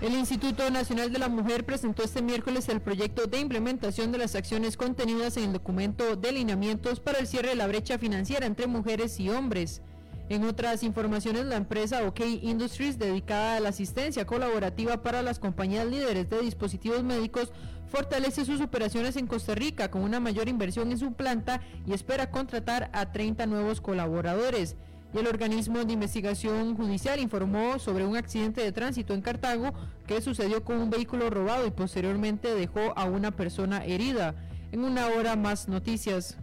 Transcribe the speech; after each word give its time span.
El 0.00 0.14
Instituto 0.14 0.70
Nacional 0.70 1.12
de 1.12 1.18
la 1.18 1.28
Mujer 1.28 1.66
presentó 1.66 2.04
este 2.04 2.22
miércoles 2.22 2.68
el 2.68 2.80
proyecto 2.80 3.26
de 3.26 3.40
implementación 3.40 4.12
de 4.12 4.18
las 4.18 4.36
acciones 4.36 4.76
contenidas 4.76 5.36
en 5.36 5.44
el 5.44 5.52
documento 5.52 6.14
de 6.14 6.30
lineamientos 6.30 7.00
para 7.00 7.18
el 7.18 7.26
cierre 7.26 7.48
de 7.48 7.56
la 7.56 7.66
brecha 7.66 7.98
financiera 7.98 8.46
entre 8.46 8.68
mujeres 8.68 9.18
y 9.18 9.28
hombres. 9.28 9.82
En 10.28 10.44
otras 10.44 10.84
informaciones, 10.84 11.46
la 11.46 11.56
empresa 11.56 12.06
OK 12.06 12.20
Industries, 12.20 12.96
dedicada 12.96 13.56
a 13.56 13.60
la 13.60 13.70
asistencia 13.70 14.24
colaborativa 14.24 15.02
para 15.02 15.20
las 15.22 15.40
compañías 15.40 15.86
líderes 15.86 16.30
de 16.30 16.42
dispositivos 16.42 17.02
médicos, 17.02 17.50
fortalece 17.90 18.44
sus 18.44 18.60
operaciones 18.60 19.16
en 19.16 19.26
Costa 19.26 19.56
Rica 19.56 19.90
con 19.90 20.02
una 20.02 20.20
mayor 20.20 20.48
inversión 20.48 20.92
en 20.92 20.98
su 20.98 21.14
planta 21.14 21.60
y 21.86 21.92
espera 21.92 22.30
contratar 22.30 22.88
a 22.92 23.10
30 23.10 23.46
nuevos 23.46 23.80
colaboradores 23.80 24.76
y 25.12 25.18
el 25.18 25.26
organismo 25.26 25.84
de 25.84 25.92
investigación 25.92 26.76
judicial 26.76 27.18
informó 27.20 27.78
sobre 27.78 28.04
un 28.04 28.16
accidente 28.16 28.62
de 28.62 28.72
tránsito 28.72 29.14
en 29.14 29.22
Cartago 29.22 29.72
que 30.06 30.20
sucedió 30.20 30.64
con 30.64 30.78
un 30.78 30.90
vehículo 30.90 31.30
robado 31.30 31.66
y 31.66 31.70
posteriormente 31.70 32.54
dejó 32.54 32.92
a 32.96 33.04
una 33.04 33.30
persona 33.30 33.84
herida. 33.84 34.34
En 34.70 34.84
una 34.84 35.06
hora 35.06 35.34
más 35.34 35.66
noticias. 35.66 36.36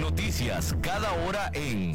Noticias 0.00 0.74
cada 0.82 1.12
hora 1.12 1.50
en 1.54 1.94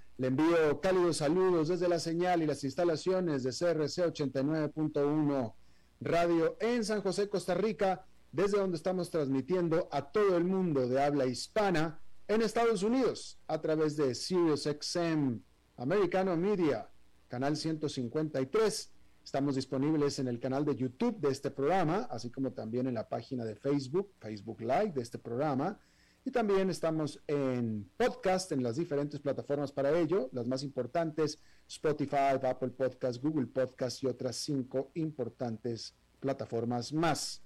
le 0.21 0.27
envío 0.27 0.79
cálidos 0.81 1.17
saludos 1.17 1.69
desde 1.69 1.89
la 1.89 1.97
señal 1.97 2.43
y 2.43 2.45
las 2.45 2.63
instalaciones 2.63 3.41
de 3.41 3.49
CRC 3.49 4.05
89.1 4.05 5.53
Radio 5.99 6.57
en 6.59 6.85
San 6.85 7.01
José, 7.01 7.27
Costa 7.27 7.55
Rica, 7.55 8.05
desde 8.31 8.59
donde 8.59 8.77
estamos 8.77 9.09
transmitiendo 9.09 9.89
a 9.91 10.11
todo 10.11 10.37
el 10.37 10.43
mundo 10.43 10.87
de 10.87 11.01
habla 11.01 11.25
hispana 11.25 11.99
en 12.27 12.43
Estados 12.43 12.83
Unidos 12.83 13.39
a 13.47 13.61
través 13.61 13.97
de 13.97 14.13
SiriusXM 14.13 15.39
Americano 15.77 16.37
Media, 16.37 16.87
canal 17.27 17.57
153. 17.57 18.91
Estamos 19.23 19.55
disponibles 19.55 20.19
en 20.19 20.27
el 20.27 20.39
canal 20.39 20.63
de 20.65 20.75
YouTube 20.75 21.19
de 21.19 21.29
este 21.29 21.49
programa, 21.49 22.07
así 22.11 22.29
como 22.29 22.51
también 22.51 22.85
en 22.85 22.93
la 22.93 23.09
página 23.09 23.43
de 23.43 23.55
Facebook, 23.55 24.11
Facebook 24.19 24.61
Live 24.61 24.91
de 24.93 25.01
este 25.01 25.17
programa 25.17 25.79
y 26.23 26.31
también 26.31 26.69
estamos 26.69 27.19
en 27.27 27.89
podcast, 27.97 28.51
en 28.51 28.61
las 28.61 28.75
diferentes 28.75 29.19
plataformas 29.19 29.71
para 29.71 29.97
ello, 29.97 30.29
las 30.33 30.47
más 30.47 30.63
importantes, 30.63 31.39
Spotify, 31.67 32.37
Apple 32.43 32.69
Podcast, 32.69 33.21
Google 33.21 33.47
Podcast 33.47 34.03
y 34.03 34.07
otras 34.07 34.35
cinco 34.35 34.91
importantes 34.93 35.95
plataformas 36.19 36.93
más. 36.93 37.41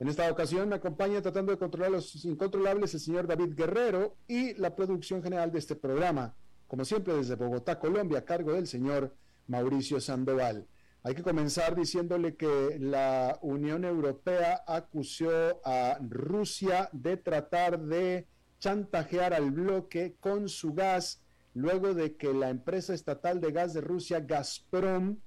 En 0.00 0.08
esta 0.08 0.30
ocasión 0.30 0.68
me 0.68 0.74
acompaña 0.74 1.22
tratando 1.22 1.52
de 1.52 1.58
controlar 1.58 1.92
los 1.92 2.24
incontrolables 2.24 2.94
el 2.94 3.00
señor 3.00 3.28
David 3.28 3.54
Guerrero 3.54 4.16
y 4.26 4.54
la 4.54 4.74
producción 4.74 5.22
general 5.22 5.52
de 5.52 5.60
este 5.60 5.76
programa, 5.76 6.34
como 6.66 6.84
siempre 6.84 7.14
desde 7.14 7.36
Bogotá, 7.36 7.78
Colombia, 7.78 8.18
a 8.18 8.24
cargo 8.24 8.54
del 8.54 8.66
señor 8.66 9.14
Mauricio 9.46 10.00
Sandoval. 10.00 10.66
Hay 11.06 11.14
que 11.14 11.22
comenzar 11.22 11.76
diciéndole 11.76 12.34
que 12.34 12.78
la 12.80 13.38
Unión 13.42 13.84
Europea 13.84 14.64
acusó 14.66 15.60
a 15.62 15.98
Rusia 16.00 16.88
de 16.92 17.18
tratar 17.18 17.78
de 17.78 18.26
chantajear 18.58 19.34
al 19.34 19.50
bloque 19.50 20.16
con 20.18 20.48
su 20.48 20.72
gas 20.72 21.22
luego 21.52 21.92
de 21.92 22.16
que 22.16 22.32
la 22.32 22.48
empresa 22.48 22.94
estatal 22.94 23.42
de 23.42 23.52
gas 23.52 23.74
de 23.74 23.82
Rusia, 23.82 24.20
Gazprom, 24.20 25.18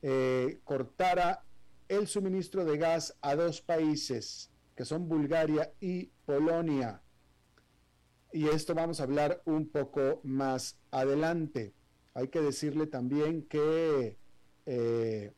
eh, 0.00 0.60
cortara 0.64 1.44
el 1.88 2.06
suministro 2.06 2.64
de 2.64 2.78
gas 2.78 3.14
a 3.20 3.34
dos 3.34 3.60
países, 3.60 4.50
que 4.74 4.86
son 4.86 5.10
Bulgaria 5.10 5.74
y 5.78 6.06
Polonia. 6.24 7.02
Y 8.32 8.48
esto 8.48 8.74
vamos 8.74 8.98
a 8.98 9.02
hablar 9.02 9.42
un 9.44 9.68
poco 9.68 10.22
más 10.24 10.78
adelante. 10.90 11.74
Hay 12.14 12.28
que 12.28 12.40
decirle 12.40 12.86
también 12.86 13.42
que 13.42 14.16
eh, 14.70 15.32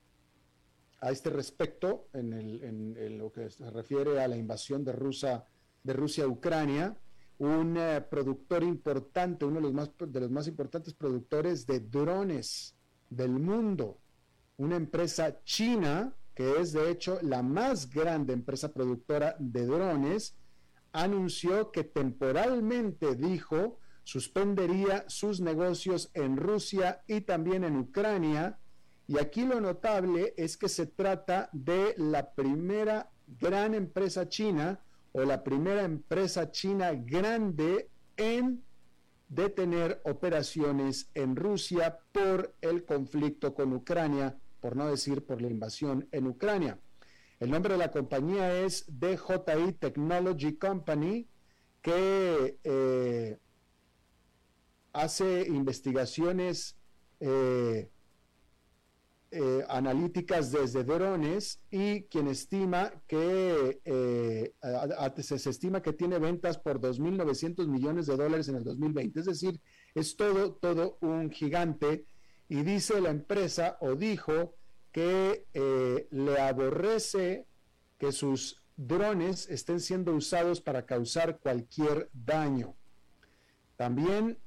a 1.03 1.13
este 1.13 1.31
respecto, 1.31 2.09
en, 2.13 3.17
lo 3.17 3.31
que 3.31 3.49
se 3.49 3.71
refiere 3.71 4.21
a 4.21 4.27
la 4.27 4.37
invasión 4.37 4.85
de, 4.85 4.93
Rusia, 4.93 5.45
de 5.85 5.93
Rusia 5.93 6.25
a 6.25 6.27
Ucrania, 6.27 6.97
un 7.39 7.77
eh, 7.79 8.05
productor 8.11 8.65
importante, 8.65 9.45
uno 9.45 9.57
de 9.57 9.63
los, 9.63 9.73
más, 9.73 9.91
de 9.99 10.21
los 10.21 10.31
más 10.33 10.49
importantes 10.49 10.95
productores 10.95 11.65
de 11.65 11.79
drones 11.79 12.75
del 13.09 13.31
mundo, 13.31 14.01
una 14.57 14.75
empresa 14.75 15.43
china, 15.45 16.13
que 16.35 16.61
es 16.61 16.73
de 16.73 16.91
hecho 16.91 17.21
la 17.23 17.43
más 17.43 17.89
grande 17.89 18.33
empresa 18.33 18.75
productora 18.75 19.37
de 19.39 19.65
drones, 19.65 20.35
anunció 20.93 21.71
que 21.71 21.85
temporalmente 21.85 23.15
dijo 23.15 23.79
suspendería 24.03 25.05
sus 25.09 25.41
negocios 25.41 26.11
en 26.15 26.37
Rusia 26.37 27.05
y 27.07 27.21
también 27.21 27.63
en 27.63 27.77
Ucrania 27.77 28.59
y 29.11 29.19
aquí 29.19 29.45
lo 29.45 29.61
notable 29.61 30.35
es 30.37 30.57
que 30.57 30.69
se 30.69 30.87
trata 30.87 31.51
de 31.53 31.95
la 31.97 32.31
primera 32.31 33.11
gran 33.41 33.75
empresa 33.75 34.29
china 34.29 34.79
o 35.11 35.25
la 35.25 35.43
primera 35.43 35.83
empresa 35.83 36.53
china 36.53 36.93
grande 36.93 37.89
en 38.17 38.63
detener 39.29 40.01
operaciones 40.05 41.11
en 41.15 41.35
Rusia 41.35 41.99
por 42.13 42.55
el 42.61 42.85
conflicto 42.85 43.53
con 43.53 43.73
Ucrania, 43.73 44.39
por 44.61 44.77
no 44.77 44.87
decir 44.87 45.27
por 45.27 45.43
la 45.43 45.49
invasión 45.49 46.07
en 46.13 46.29
Ucrania. 46.29 46.79
El 47.41 47.51
nombre 47.51 47.73
de 47.73 47.79
la 47.79 47.91
compañía 47.91 48.61
es 48.61 48.85
DJI 48.87 49.73
Technology 49.81 50.55
Company, 50.55 51.27
que 51.83 52.59
eh, 52.63 53.39
hace 54.93 55.49
investigaciones 55.49 56.77
eh, 57.19 57.91
eh, 59.33 59.65
analíticas 59.69 60.51
desde 60.51 60.83
drones 60.83 61.61
y 61.71 62.03
quien 62.03 62.27
estima 62.27 62.93
que 63.07 63.81
eh, 63.85 64.55
se, 65.23 65.51
estima 65.51 65.81
que 65.83 65.93
tiene 65.93 66.19
ventas 66.19 66.59
por 66.59 66.81
2.900 66.81 67.69
millones 67.69 68.07
de 68.07 68.17
dólares 68.17 68.49
en 68.49 68.57
el 68.57 68.65
2020. 68.65 69.21
Es 69.21 69.27
decir, 69.27 69.61
es 69.95 70.17
todo, 70.17 70.55
todo 70.55 70.99
un 71.01 71.31
gigante. 71.31 72.07
Y 72.49 72.63
dice 72.63 73.01
la 73.01 73.11
empresa 73.11 73.79
o 73.81 73.95
dijo 73.95 74.57
que 74.91 75.47
eh, 75.55 76.09
le 76.11 76.41
aborrece 76.41 77.47
que 77.99 78.11
sus 78.11 78.61
drones 78.77 79.49
estén 79.49 79.79
siendo 79.79 80.13
usados 80.13 80.61
para 80.61 80.87
causar 80.87 81.39
cualquier 81.39 82.11
daño. 82.13 82.75
También 83.77 84.39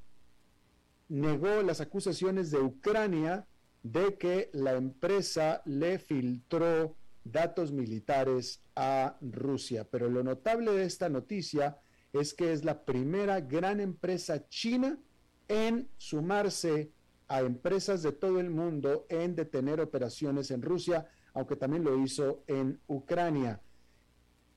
negó 1.07 1.61
las 1.61 1.79
acusaciones 1.79 2.51
de 2.51 2.59
Ucrania 2.59 3.47
de 3.83 4.17
que 4.17 4.49
la 4.53 4.73
empresa 4.73 5.61
le 5.65 5.99
filtró 5.99 6.95
datos 7.23 7.71
militares 7.71 8.61
a 8.75 9.17
Rusia. 9.21 9.85
Pero 9.89 10.09
lo 10.09 10.23
notable 10.23 10.71
de 10.71 10.85
esta 10.85 11.09
noticia 11.09 11.77
es 12.13 12.33
que 12.33 12.53
es 12.53 12.63
la 12.63 12.85
primera 12.85 13.41
gran 13.41 13.79
empresa 13.79 14.47
china 14.47 14.97
en 15.47 15.89
sumarse 15.97 16.91
a 17.27 17.41
empresas 17.41 18.03
de 18.03 18.11
todo 18.11 18.39
el 18.39 18.49
mundo 18.49 19.05
en 19.09 19.35
detener 19.35 19.81
operaciones 19.81 20.51
en 20.51 20.61
Rusia, 20.61 21.07
aunque 21.33 21.55
también 21.55 21.83
lo 21.83 21.97
hizo 22.01 22.43
en 22.47 22.79
Ucrania. 22.87 23.61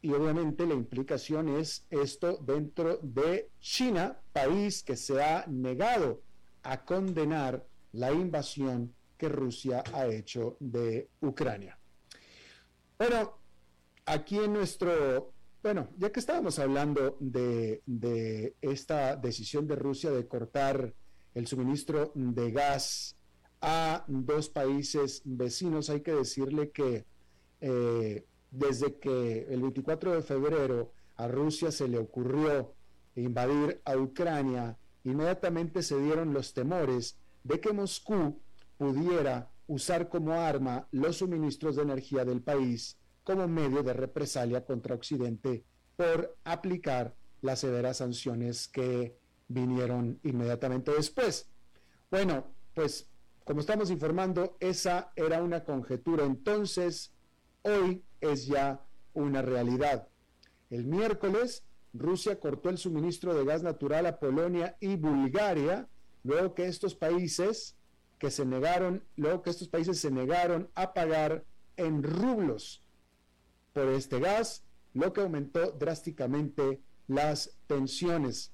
Y 0.03 0.13
obviamente 0.13 0.67
la 0.67 0.75
implicación 0.75 1.49
es 1.49 1.87
esto 1.91 2.37
dentro 2.37 2.99
de 3.03 3.51
China, 3.61 4.21
país 4.33 4.83
que 4.83 4.95
se 4.95 5.23
ha 5.23 5.47
negado 5.49 6.23
a 6.63 6.85
condenar 6.85 7.67
la 7.93 8.13
invasión 8.13 8.95
que 9.17 9.29
Rusia 9.29 9.83
ha 9.93 10.07
hecho 10.07 10.57
de 10.61 11.09
Ucrania. 11.21 11.79
Bueno, 12.99 13.39
aquí 14.07 14.39
en 14.39 14.53
nuestro, 14.55 15.33
bueno, 15.63 15.89
ya 15.99 16.11
que 16.11 16.21
estábamos 16.21 16.59
hablando 16.59 17.17
de, 17.21 18.55
esta 18.61 19.17
decisión 19.17 19.67
de 19.67 19.77
Rusia 19.77 20.11
de 20.11 20.27
cortar 20.27 20.95
el 21.35 21.47
suministro 21.47 22.13
de 22.15 22.51
gas 22.51 23.17
a 23.61 24.05
dos 24.09 24.49
países 24.49 25.23
vecinos, 25.25 25.91
hay 25.91 26.01
que 26.01 26.13
decirle 26.13 26.71
que 26.71 27.05
eh, 27.61 28.25
desde 28.51 28.99
que 28.99 29.47
el 29.51 29.61
24 29.61 30.15
de 30.15 30.23
febrero 30.23 30.93
a 31.17 31.29
Rusia 31.29 31.71
se 31.71 31.89
le 31.89 31.99
ocurrió 31.99 32.75
invadir 33.15 33.81
a 33.85 33.97
Ucrania, 33.97 34.79
inmediatamente 35.05 35.83
se 35.83 36.01
dieron 36.01 36.33
los 36.33 36.55
temores 36.55 37.19
de 37.45 37.61
que 37.61 37.73
Moscú 37.73 38.41
pudiera 38.77 39.51
usar 39.67 40.09
como 40.09 40.33
arma 40.33 40.87
los 40.93 41.17
suministros 41.17 41.77
de 41.77 41.83
energía 41.83 42.25
del 42.25 42.43
país 42.43 42.99
como 43.25 43.49
medio 43.49 43.83
de 43.83 43.93
represalia 43.93 44.65
contra 44.65 44.95
Occidente 44.95 45.65
por 45.97 46.37
aplicar 46.45 47.15
las 47.43 47.61
severas 47.61 47.97
sanciones 47.99 48.69
que 48.69 49.17
vinieron 49.49 50.21
inmediatamente 50.23 50.93
después. 50.93 51.49
Bueno, 52.11 52.47
pues 52.75 53.09
como 53.45 53.61
estamos 53.61 53.91
informando, 53.91 54.57
esa 54.59 55.13
era 55.15 55.41
una 55.43 55.65
conjetura. 55.65 56.25
Entonces, 56.25 57.13
hoy 57.63 58.03
es 58.21 58.47
ya 58.47 58.85
una 59.15 59.41
realidad. 59.41 60.09
El 60.69 60.87
miércoles, 60.87 61.65
Rusia 61.95 62.41
cortó 62.41 62.71
el 62.71 62.79
suministro 62.79 63.35
de 63.35 63.45
gas 63.45 63.63
natural 63.63 64.07
a 64.07 64.19
Polonia 64.19 64.77
y 64.81 64.97
Bulgaria, 64.97 65.89
luego 66.25 66.55
que 66.55 66.67
estos 66.67 66.97
países 66.97 67.76
que 68.19 68.31
se 68.31 68.45
negaron, 68.45 69.05
luego 69.17 69.43
que 69.43 69.51
estos 69.51 69.69
países 69.69 70.01
se 70.01 70.11
negaron 70.11 70.71
a 70.75 70.95
pagar 70.95 71.45
en 71.77 72.03
rublos 72.03 72.83
por 73.73 73.89
este 73.89 74.21
gas, 74.21 74.65
lo 74.95 75.13
que 75.13 75.21
aumentó 75.21 75.73
drásticamente 75.73 76.81
las 77.07 77.59
tensiones. 77.67 78.53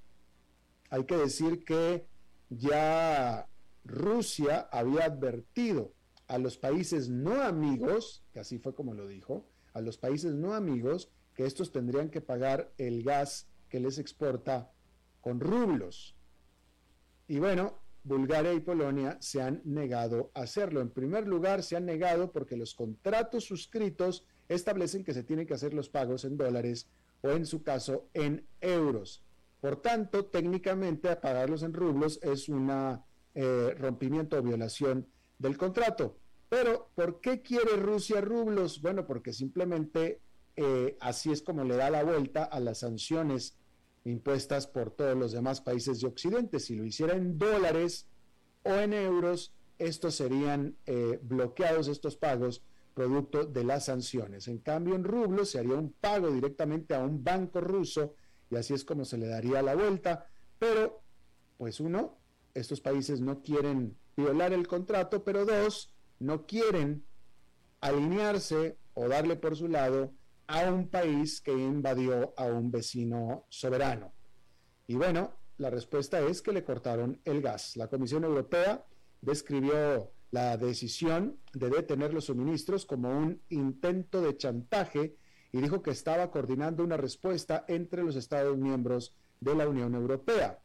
Hay 0.90 1.04
que 1.04 1.16
decir 1.16 1.64
que 1.64 2.06
ya 2.50 3.48
Rusia 3.84 4.68
había 4.72 5.04
advertido 5.04 5.92
a 6.26 6.38
los 6.38 6.58
países 6.58 7.08
no 7.08 7.40
amigos, 7.42 8.24
que 8.32 8.40
así 8.40 8.58
fue 8.58 8.74
como 8.74 8.94
lo 8.94 9.06
dijo, 9.06 9.46
a 9.74 9.80
los 9.80 9.96
países 9.98 10.34
no 10.34 10.54
amigos 10.54 11.10
que 11.34 11.46
estos 11.46 11.72
tendrían 11.72 12.10
que 12.10 12.20
pagar 12.20 12.72
el 12.78 13.02
gas 13.02 13.48
que 13.68 13.80
les 13.80 13.98
exporta 13.98 14.70
con 15.20 15.40
rublos. 15.40 16.14
Y 17.28 17.38
bueno, 17.38 17.81
Bulgaria 18.04 18.52
y 18.52 18.60
Polonia 18.60 19.16
se 19.20 19.40
han 19.40 19.62
negado 19.64 20.30
a 20.34 20.42
hacerlo. 20.42 20.80
En 20.80 20.90
primer 20.90 21.26
lugar, 21.26 21.62
se 21.62 21.76
han 21.76 21.86
negado 21.86 22.32
porque 22.32 22.56
los 22.56 22.74
contratos 22.74 23.44
suscritos 23.44 24.26
establecen 24.48 25.04
que 25.04 25.14
se 25.14 25.22
tienen 25.22 25.46
que 25.46 25.54
hacer 25.54 25.74
los 25.74 25.88
pagos 25.88 26.24
en 26.24 26.36
dólares 26.36 26.88
o 27.22 27.30
en 27.30 27.46
su 27.46 27.62
caso 27.62 28.08
en 28.14 28.46
euros. 28.60 29.22
Por 29.60 29.80
tanto, 29.80 30.26
técnicamente, 30.26 31.14
pagarlos 31.16 31.62
en 31.62 31.72
rublos 31.72 32.18
es 32.22 32.48
un 32.48 32.70
eh, 33.34 33.74
rompimiento 33.78 34.36
o 34.36 34.42
violación 34.42 35.06
del 35.38 35.56
contrato. 35.56 36.18
Pero, 36.48 36.90
¿por 36.94 37.20
qué 37.20 37.42
quiere 37.42 37.76
Rusia 37.76 38.20
rublos? 38.20 38.82
Bueno, 38.82 39.06
porque 39.06 39.32
simplemente 39.32 40.20
eh, 40.56 40.96
así 41.00 41.30
es 41.30 41.42
como 41.42 41.64
le 41.64 41.76
da 41.76 41.90
la 41.90 42.02
vuelta 42.02 42.44
a 42.44 42.60
las 42.60 42.80
sanciones 42.80 43.56
impuestas 44.04 44.66
por 44.66 44.90
todos 44.90 45.16
los 45.16 45.32
demás 45.32 45.60
países 45.60 46.00
de 46.00 46.08
Occidente. 46.08 46.60
Si 46.60 46.74
lo 46.74 46.84
hiciera 46.84 47.14
en 47.14 47.38
dólares 47.38 48.06
o 48.62 48.72
en 48.72 48.92
euros, 48.92 49.52
estos 49.78 50.14
serían 50.14 50.76
eh, 50.86 51.18
bloqueados, 51.22 51.88
estos 51.88 52.16
pagos, 52.16 52.62
producto 52.94 53.44
de 53.44 53.64
las 53.64 53.86
sanciones. 53.86 54.48
En 54.48 54.58
cambio, 54.58 54.94
en 54.94 55.04
rublos 55.04 55.50
se 55.50 55.58
haría 55.58 55.74
un 55.74 55.92
pago 55.92 56.30
directamente 56.30 56.94
a 56.94 57.00
un 57.00 57.22
banco 57.24 57.60
ruso 57.60 58.14
y 58.50 58.56
así 58.56 58.74
es 58.74 58.84
como 58.84 59.04
se 59.04 59.16
le 59.16 59.26
daría 59.26 59.62
la 59.62 59.74
vuelta. 59.74 60.26
Pero, 60.58 61.02
pues 61.56 61.80
uno, 61.80 62.18
estos 62.54 62.80
países 62.80 63.20
no 63.20 63.42
quieren 63.42 63.96
violar 64.16 64.52
el 64.52 64.68
contrato, 64.68 65.24
pero 65.24 65.46
dos, 65.46 65.94
no 66.18 66.46
quieren 66.46 67.04
alinearse 67.80 68.76
o 68.94 69.08
darle 69.08 69.36
por 69.36 69.56
su 69.56 69.68
lado 69.68 70.12
a 70.52 70.70
un 70.70 70.88
país 70.88 71.40
que 71.40 71.52
invadió 71.52 72.34
a 72.36 72.44
un 72.44 72.70
vecino 72.70 73.46
soberano. 73.48 74.12
Y 74.86 74.96
bueno, 74.96 75.32
la 75.56 75.70
respuesta 75.70 76.20
es 76.20 76.42
que 76.42 76.52
le 76.52 76.62
cortaron 76.62 77.20
el 77.24 77.40
gas. 77.40 77.74
La 77.76 77.88
Comisión 77.88 78.24
Europea 78.24 78.84
describió 79.22 80.12
la 80.30 80.58
decisión 80.58 81.38
de 81.54 81.70
detener 81.70 82.12
los 82.12 82.26
suministros 82.26 82.84
como 82.84 83.10
un 83.10 83.40
intento 83.48 84.20
de 84.20 84.36
chantaje 84.36 85.16
y 85.52 85.60
dijo 85.62 85.82
que 85.82 85.90
estaba 85.90 86.30
coordinando 86.30 86.84
una 86.84 86.98
respuesta 86.98 87.64
entre 87.66 88.02
los 88.02 88.16
Estados 88.16 88.58
miembros 88.58 89.16
de 89.40 89.54
la 89.54 89.66
Unión 89.66 89.94
Europea. 89.94 90.58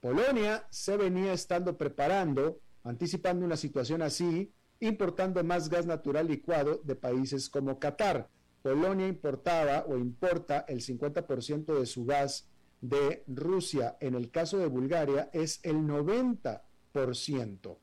Polonia 0.00 0.66
se 0.70 0.96
venía 0.96 1.32
estando 1.32 1.78
preparando, 1.78 2.58
anticipando 2.82 3.44
una 3.44 3.56
situación 3.56 4.02
así, 4.02 4.52
importando 4.80 5.44
más 5.44 5.68
gas 5.68 5.86
natural 5.86 6.26
licuado 6.26 6.80
de 6.82 6.96
países 6.96 7.48
como 7.48 7.78
Qatar. 7.78 8.28
Polonia 8.62 9.08
importaba 9.08 9.84
o 9.88 9.98
importa 9.98 10.64
el 10.68 10.80
50% 10.80 11.78
de 11.78 11.86
su 11.86 12.04
gas 12.04 12.48
de 12.80 13.24
Rusia. 13.26 13.96
En 14.00 14.14
el 14.14 14.30
caso 14.30 14.58
de 14.58 14.66
Bulgaria 14.66 15.30
es 15.32 15.60
el 15.62 15.76
90%. 15.76 17.78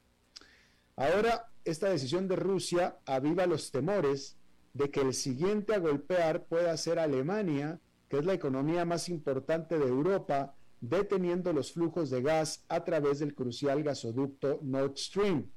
Ahora, 0.95 1.51
esta 1.63 1.89
decisión 1.89 2.27
de 2.27 2.35
Rusia 2.35 2.97
aviva 3.05 3.45
los 3.45 3.71
temores 3.71 4.37
de 4.73 4.89
que 4.89 5.01
el 5.01 5.13
siguiente 5.13 5.73
a 5.73 5.79
golpear 5.79 6.45
pueda 6.45 6.75
ser 6.77 6.99
Alemania, 6.99 7.79
que 8.07 8.19
es 8.19 8.25
la 8.25 8.33
economía 8.33 8.86
más 8.86 9.09
importante 9.09 9.77
de 9.77 9.88
Europa, 9.88 10.55
deteniendo 10.81 11.53
los 11.53 11.74
flujos 11.74 12.09
de 12.09 12.21
gas 12.21 12.63
a 12.69 12.83
través 12.83 13.19
del 13.19 13.36
crucial 13.36 13.83
gasoducto 13.83 14.59
Nord 14.62 14.98
Stream. 14.98 15.51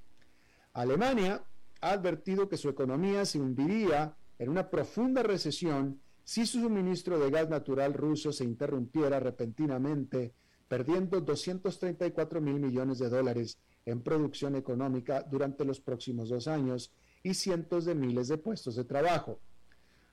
Alemania 0.73 1.45
ha 1.81 1.93
advertido 1.93 2.49
que 2.49 2.57
su 2.57 2.69
economía 2.69 3.25
se 3.25 3.39
hundiría 3.39 4.17
en 4.43 4.49
una 4.49 4.69
profunda 4.69 5.23
recesión 5.23 6.01
si 6.25 6.47
su 6.47 6.61
suministro 6.61 7.17
de 7.21 7.31
gas 7.31 7.49
natural 7.49 7.95
ruso 7.95 8.33
se 8.33 8.43
interrumpiera 8.43 9.21
repentinamente, 9.21 10.35
perdiendo 10.67 11.21
234 11.21 12.41
mil 12.41 12.59
millones 12.59 12.99
de 12.99 13.09
dólares 13.09 13.57
en 13.87 14.03
producción 14.03 14.57
económica 14.57 15.23
durante 15.23 15.65
los 15.65 15.79
próximos 15.79 16.29
dos 16.29 16.49
años 16.49 16.93
y 17.23 17.35
cientos 17.35 17.85
de 17.85 17.95
miles 17.95 18.27
de 18.27 18.37
puestos 18.37 18.75
de 18.75 18.83
trabajo. 18.83 19.39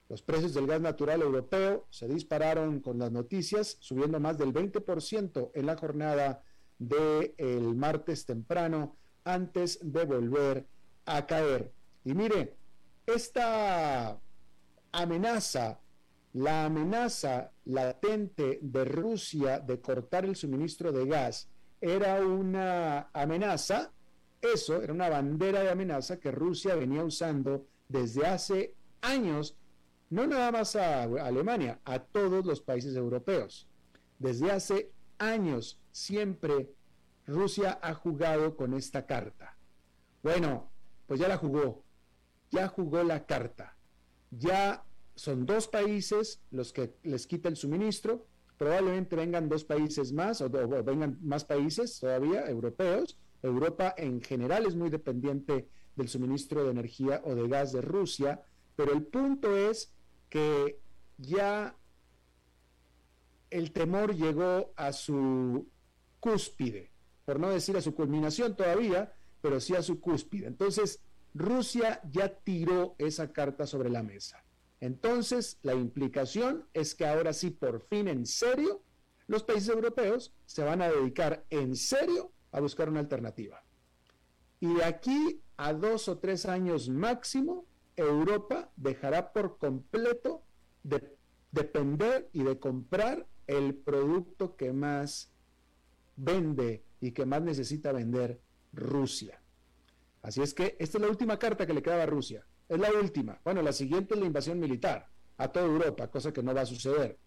Los 0.09 0.21
precios 0.21 0.53
del 0.53 0.67
gas 0.67 0.81
natural 0.81 1.23
europeo 1.23 1.87
se 1.89 2.07
dispararon 2.07 2.81
con 2.81 2.99
las 2.99 3.11
noticias, 3.11 3.77
subiendo 3.79 4.19
más 4.19 4.37
del 4.37 4.53
20% 4.53 5.49
en 5.55 5.65
la 5.65 5.75
jornada 5.75 6.43
del 6.77 7.33
el 7.39 7.75
martes 7.75 8.27
temprano, 8.27 8.95
antes 9.23 9.79
de 9.81 10.05
volver 10.05 10.67
a 11.05 11.25
caer. 11.25 11.73
Y 12.05 12.13
mire, 12.13 12.58
esta 13.13 14.19
amenaza, 14.91 15.79
la 16.33 16.65
amenaza 16.65 17.51
latente 17.65 18.59
de 18.61 18.85
Rusia 18.85 19.59
de 19.59 19.79
cortar 19.81 20.25
el 20.25 20.35
suministro 20.35 20.91
de 20.91 21.05
gas, 21.05 21.49
era 21.81 22.21
una 22.21 23.09
amenaza 23.13 23.91
eso 24.41 24.81
era 24.81 24.93
una 24.93 25.09
bandera 25.09 25.61
de 25.61 25.69
amenaza 25.69 26.19
que 26.19 26.31
Rusia 26.31 26.75
venía 26.75 27.03
usando 27.03 27.67
desde 27.89 28.25
hace 28.25 28.73
años, 29.01 29.57
no 30.09 30.27
nada 30.27 30.51
más 30.51 30.75
a 30.75 31.03
Alemania, 31.03 31.79
a 31.83 31.99
todos 31.99 32.45
los 32.45 32.61
países 32.61 32.95
europeos. 32.95 33.67
Desde 34.17 34.51
hace 34.51 34.91
años 35.17 35.79
siempre 35.91 36.71
Rusia 37.27 37.79
ha 37.81 37.93
jugado 37.93 38.55
con 38.55 38.73
esta 38.73 39.05
carta. 39.05 39.57
Bueno, 40.23 40.71
pues 41.05 41.19
ya 41.19 41.27
la 41.27 41.37
jugó, 41.37 41.83
ya 42.51 42.67
jugó 42.67 43.03
la 43.03 43.25
carta. 43.25 43.77
Ya 44.31 44.83
son 45.15 45.45
dos 45.45 45.67
países 45.67 46.41
los 46.51 46.71
que 46.71 46.93
les 47.03 47.27
quita 47.27 47.49
el 47.49 47.55
suministro, 47.55 48.25
probablemente 48.57 49.15
vengan 49.15 49.49
dos 49.49 49.63
países 49.63 50.11
más 50.11 50.41
o, 50.41 50.45
o 50.45 50.83
vengan 50.83 51.17
más 51.21 51.45
países 51.45 51.99
todavía 51.99 52.45
europeos 52.49 53.17
Europa 53.41 53.93
en 53.97 54.21
general 54.21 54.65
es 54.65 54.75
muy 54.75 54.89
dependiente 54.89 55.69
del 55.95 56.09
suministro 56.09 56.63
de 56.63 56.71
energía 56.71 57.21
o 57.23 57.35
de 57.35 57.47
gas 57.47 57.71
de 57.71 57.81
Rusia, 57.81 58.43
Pero 58.75 58.93
el 58.93 59.03
punto 59.03 59.55
es 59.57 59.91
que 60.29 60.79
ya 61.17 61.75
el 63.49 63.71
temor 63.71 64.15
llegó 64.15 64.71
a 64.75 64.93
su 64.93 65.67
cúspide, 66.19 66.91
por 67.25 67.39
no 67.39 67.49
decir 67.49 67.75
a 67.75 67.81
su 67.81 67.93
culminación 67.93 68.55
todavía, 68.55 69.11
pero 69.41 69.59
sí 69.59 69.75
a 69.75 69.81
su 69.81 69.99
cúspide. 69.99 70.47
Entonces, 70.47 71.01
Rusia 71.33 72.01
ya 72.11 72.29
tiró 72.29 72.95
esa 72.97 73.31
carta 73.31 73.65
sobre 73.65 73.89
la 73.89 74.03
mesa. 74.03 74.43
Entonces, 74.81 75.59
la 75.61 75.73
implicación 75.73 76.65
es 76.73 76.95
que 76.95 77.05
ahora 77.05 77.33
sí, 77.33 77.49
por 77.49 77.81
fin, 77.81 78.07
en 78.07 78.25
serio, 78.25 78.81
los 79.27 79.43
países 79.43 79.69
europeos 79.69 80.33
se 80.45 80.63
van 80.63 80.81
a 80.81 80.89
dedicar 80.89 81.45
en 81.49 81.75
serio 81.75 82.31
a 82.51 82.59
buscar 82.59 82.89
una 82.89 83.01
alternativa. 83.01 83.63
Y 84.59 84.73
de 84.73 84.83
aquí 84.83 85.41
a 85.57 85.73
dos 85.73 86.07
o 86.07 86.17
tres 86.17 86.45
años 86.45 86.89
máximo, 86.89 87.65
Europa 87.95 88.71
dejará 88.75 89.33
por 89.33 89.57
completo 89.57 90.43
de 90.83 91.17
depender 91.51 92.29
y 92.33 92.43
de 92.43 92.59
comprar 92.59 93.27
el 93.47 93.75
producto 93.75 94.55
que 94.55 94.73
más 94.73 95.31
vende 96.15 96.83
y 97.01 97.11
que 97.11 97.25
más 97.25 97.41
necesita 97.41 97.91
vender 97.91 98.41
Rusia. 98.73 99.41
Así 100.21 100.41
es 100.41 100.53
que 100.53 100.75
esta 100.79 100.97
es 100.97 101.01
la 101.01 101.09
última 101.09 101.39
carta 101.39 101.65
que 101.65 101.73
le 101.73 101.81
quedaba 101.81 102.03
a 102.03 102.07
Rusia. 102.07 102.45
Es 102.67 102.79
la 102.79 102.91
última. 102.91 103.39
Bueno, 103.43 103.61
la 103.61 103.73
siguiente 103.73 104.13
es 104.13 104.19
la 104.19 104.25
invasión 104.25 104.59
militar 104.59 105.07
a 105.37 105.47
toda 105.47 105.65
Europa, 105.65 106.09
cosa 106.09 106.33
que 106.33 106.43
no 106.43 106.53
va 106.53 106.61
a 106.61 106.65
suceder. 106.65 107.17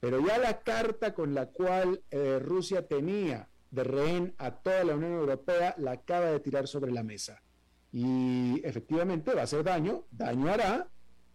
Pero 0.00 0.24
ya 0.24 0.38
la 0.38 0.60
carta 0.60 1.12
con 1.12 1.34
la 1.34 1.46
cual 1.46 2.02
eh, 2.10 2.38
Rusia 2.38 2.86
tenía 2.86 3.48
de 3.70 3.84
rehén 3.84 4.34
a 4.38 4.52
toda 4.52 4.84
la 4.84 4.94
Unión 4.94 5.12
Europea 5.12 5.74
la 5.78 5.92
acaba 5.92 6.26
de 6.26 6.40
tirar 6.40 6.68
sobre 6.68 6.92
la 6.92 7.02
mesa. 7.02 7.42
Y 7.92 8.60
efectivamente 8.64 9.34
va 9.34 9.42
a 9.42 9.44
hacer 9.44 9.64
daño, 9.64 10.04
daño 10.10 10.50
hará, 10.50 10.88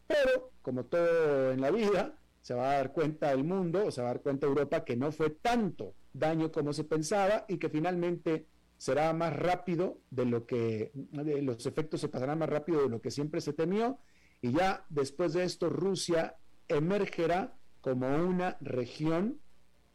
pero 0.08 0.52
como 0.62 0.86
todo 0.86 1.52
en 1.52 1.62
la 1.62 1.72
vida, 1.72 2.18
se 2.42 2.54
va 2.54 2.72
a 2.72 2.76
dar 2.76 2.94
cuenta 2.94 3.32
el 3.32 3.44
mundo, 3.44 3.88
o 3.88 3.92
se 3.92 4.02
va 4.02 4.10
a 4.10 4.14
dar 4.14 4.22
cuenta 4.22 4.48
Europa 4.48 4.84
que 4.84 4.96
no 4.96 5.12
fue 5.12 5.30
tanto 5.30 5.96
daño 6.14 6.52
como 6.52 6.74
se 6.74 6.84
pensaba 6.84 7.46
y 7.48 7.58
que 7.58 7.70
finalmente 7.70 8.46
será 8.84 9.14
más 9.14 9.34
rápido 9.34 10.02
de 10.12 10.26
lo 10.26 10.46
que 10.46 10.92
los 11.14 11.66
efectos 11.66 12.02
se 12.02 12.10
pasarán 12.10 12.40
más 12.40 12.50
rápido 12.50 12.84
de 12.84 12.90
lo 12.90 13.00
que 13.00 13.12
siempre 13.12 13.40
se 13.40 13.54
temió 13.54 13.98
y 14.42 14.52
ya 14.52 14.86
después 14.90 15.32
de 15.32 15.46
esto 15.46 15.70
Rusia 15.70 16.36
emergerá 16.68 17.56
como 17.80 18.14
una 18.14 18.58
región 18.60 19.40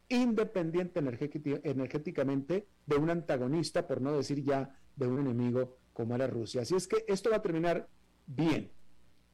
independiente 0.07 0.99
energéticamente 0.99 2.67
de 2.87 2.95
un 2.95 3.11
antagonista, 3.11 3.85
por 3.85 4.01
no 4.01 4.11
decir 4.17 4.43
ya 4.43 4.75
de 4.95 5.05
un 5.05 5.19
enemigo 5.19 5.77
como 5.93 6.15
era 6.15 6.25
Rusia. 6.25 6.63
Así 6.63 6.73
es 6.73 6.87
que 6.87 7.05
esto 7.07 7.29
va 7.29 7.35
a 7.35 7.41
terminar 7.43 7.87
bien. 8.25 8.71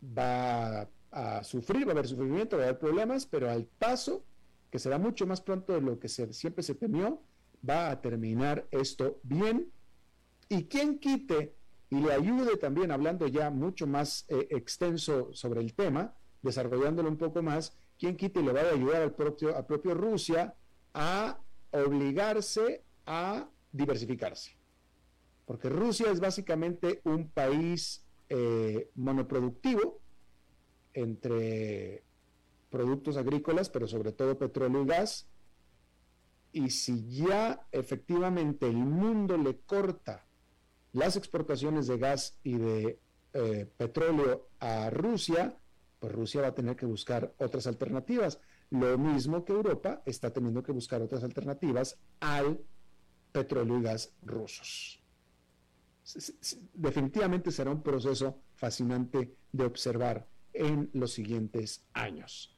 Va 0.03 0.89
a 1.11 1.43
sufrir, 1.45 1.87
va 1.87 1.91
a 1.91 1.93
haber 1.93 2.07
sufrimiento, 2.07 2.57
va 2.57 2.63
a 2.63 2.65
haber 2.65 2.79
problemas, 2.79 3.25
pero 3.25 3.49
al 3.49 3.63
paso, 3.63 4.25
que 4.69 4.79
será 4.79 4.97
mucho 4.97 5.25
más 5.25 5.39
pronto 5.39 5.71
de 5.71 5.79
lo 5.79 5.97
que 5.97 6.09
siempre 6.09 6.61
se 6.61 6.75
temió, 6.75 7.21
va 7.67 7.91
a 7.91 8.01
terminar 8.01 8.67
esto 8.71 9.19
bien. 9.23 9.71
Y 10.49 10.65
quien 10.65 10.99
quite 10.99 11.55
y 11.89 11.99
le 11.99 12.13
ayude 12.13 12.57
también, 12.57 12.91
hablando 12.91 13.27
ya 13.27 13.49
mucho 13.49 13.87
más 13.87 14.25
eh, 14.27 14.47
extenso 14.49 15.29
sobre 15.33 15.61
el 15.61 15.73
tema, 15.73 16.13
desarrollándolo 16.41 17.09
un 17.09 17.17
poco 17.17 17.41
más, 17.41 17.77
quien 17.97 18.17
quite 18.17 18.39
y 18.39 18.43
le 18.43 18.51
va 18.51 18.61
a 18.61 18.73
ayudar 18.73 19.01
al 19.01 19.13
propio, 19.13 19.65
propio 19.65 19.93
Rusia 19.93 20.55
a 20.93 21.39
obligarse 21.71 22.83
a 23.05 23.47
diversificarse. 23.71 24.57
Porque 25.45 25.69
Rusia 25.69 26.11
es 26.11 26.19
básicamente 26.19 27.01
un 27.03 27.29
país 27.29 28.03
eh, 28.29 28.89
monoproductivo, 28.95 30.01
entre 30.93 32.03
productos 32.69 33.17
agrícolas, 33.17 33.69
pero 33.69 33.87
sobre 33.87 34.11
todo 34.11 34.37
petróleo 34.37 34.83
y 34.83 34.87
gas. 34.87 35.27
Y 36.55 36.69
si 36.69 37.05
ya 37.09 37.67
efectivamente 37.69 38.65
el 38.65 38.77
mundo 38.77 39.35
le 39.35 39.59
corta 39.59 40.25
las 40.93 41.17
exportaciones 41.17 41.85
de 41.87 41.97
gas 41.97 42.39
y 42.43 42.53
de 42.53 42.97
eh, 43.33 43.69
petróleo 43.75 44.47
a 44.61 44.89
Rusia, 44.89 45.57
pues 45.99 46.13
Rusia 46.13 46.43
va 46.43 46.47
a 46.47 46.55
tener 46.55 46.77
que 46.77 46.85
buscar 46.85 47.35
otras 47.39 47.67
alternativas. 47.67 48.39
Lo 48.69 48.97
mismo 48.97 49.43
que 49.43 49.51
Europa 49.51 50.01
está 50.05 50.31
teniendo 50.31 50.63
que 50.63 50.71
buscar 50.71 51.01
otras 51.01 51.25
alternativas 51.25 51.99
al 52.21 52.57
petróleo 53.33 53.79
y 53.79 53.83
gas 53.83 54.13
rusos. 54.21 55.03
Definitivamente 56.73 57.51
será 57.51 57.71
un 57.71 57.83
proceso 57.83 58.39
fascinante 58.53 59.35
de 59.51 59.65
observar 59.65 60.25
en 60.53 60.89
los 60.93 61.11
siguientes 61.11 61.83
años. 61.91 62.55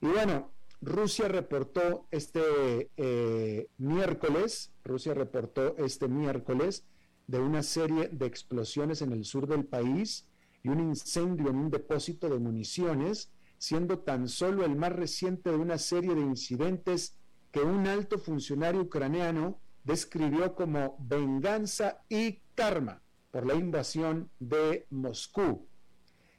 Y 0.00 0.06
bueno, 0.08 0.55
Rusia 0.82 1.28
reportó 1.28 2.06
este 2.10 2.90
eh, 2.96 3.68
miércoles, 3.78 4.72
Rusia 4.84 5.14
reportó 5.14 5.76
este 5.78 6.06
miércoles 6.08 6.84
de 7.26 7.40
una 7.40 7.62
serie 7.62 8.08
de 8.08 8.26
explosiones 8.26 9.02
en 9.02 9.12
el 9.12 9.24
sur 9.24 9.46
del 9.46 9.64
país 9.64 10.26
y 10.62 10.68
un 10.68 10.80
incendio 10.80 11.50
en 11.50 11.56
un 11.56 11.70
depósito 11.70 12.28
de 12.28 12.38
municiones, 12.38 13.30
siendo 13.58 14.00
tan 14.00 14.28
solo 14.28 14.64
el 14.64 14.76
más 14.76 14.92
reciente 14.92 15.50
de 15.50 15.56
una 15.56 15.78
serie 15.78 16.14
de 16.14 16.20
incidentes 16.20 17.16
que 17.50 17.60
un 17.60 17.86
alto 17.86 18.18
funcionario 18.18 18.82
ucraniano 18.82 19.58
describió 19.82 20.54
como 20.54 20.96
venganza 21.00 22.02
y 22.08 22.40
karma 22.54 23.02
por 23.30 23.46
la 23.46 23.54
invasión 23.54 24.30
de 24.38 24.86
Moscú. 24.90 25.66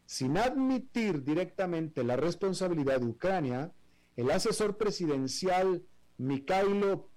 Sin 0.05 0.37
admitir 0.37 1.23
directamente 1.23 2.03
la 2.03 2.15
responsabilidad 2.15 2.99
de 2.99 3.07
Ucrania, 3.07 3.71
el 4.17 4.31
asesor 4.31 4.77
presidencial 4.77 5.85
Mikhailo 6.17 7.09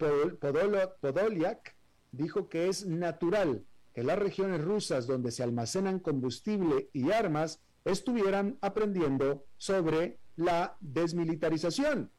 Podolyak 1.00 1.76
dijo 2.12 2.48
que 2.48 2.68
es 2.68 2.86
natural 2.86 3.64
que 3.94 4.04
las 4.04 4.18
regiones 4.18 4.62
rusas 4.62 5.06
donde 5.06 5.30
se 5.30 5.42
almacenan 5.42 5.98
combustible 5.98 6.90
y 6.92 7.10
armas 7.10 7.60
estuvieran 7.84 8.58
aprendiendo 8.60 9.46
sobre 9.56 10.18
la 10.36 10.76
desmilitarización. 10.80 12.12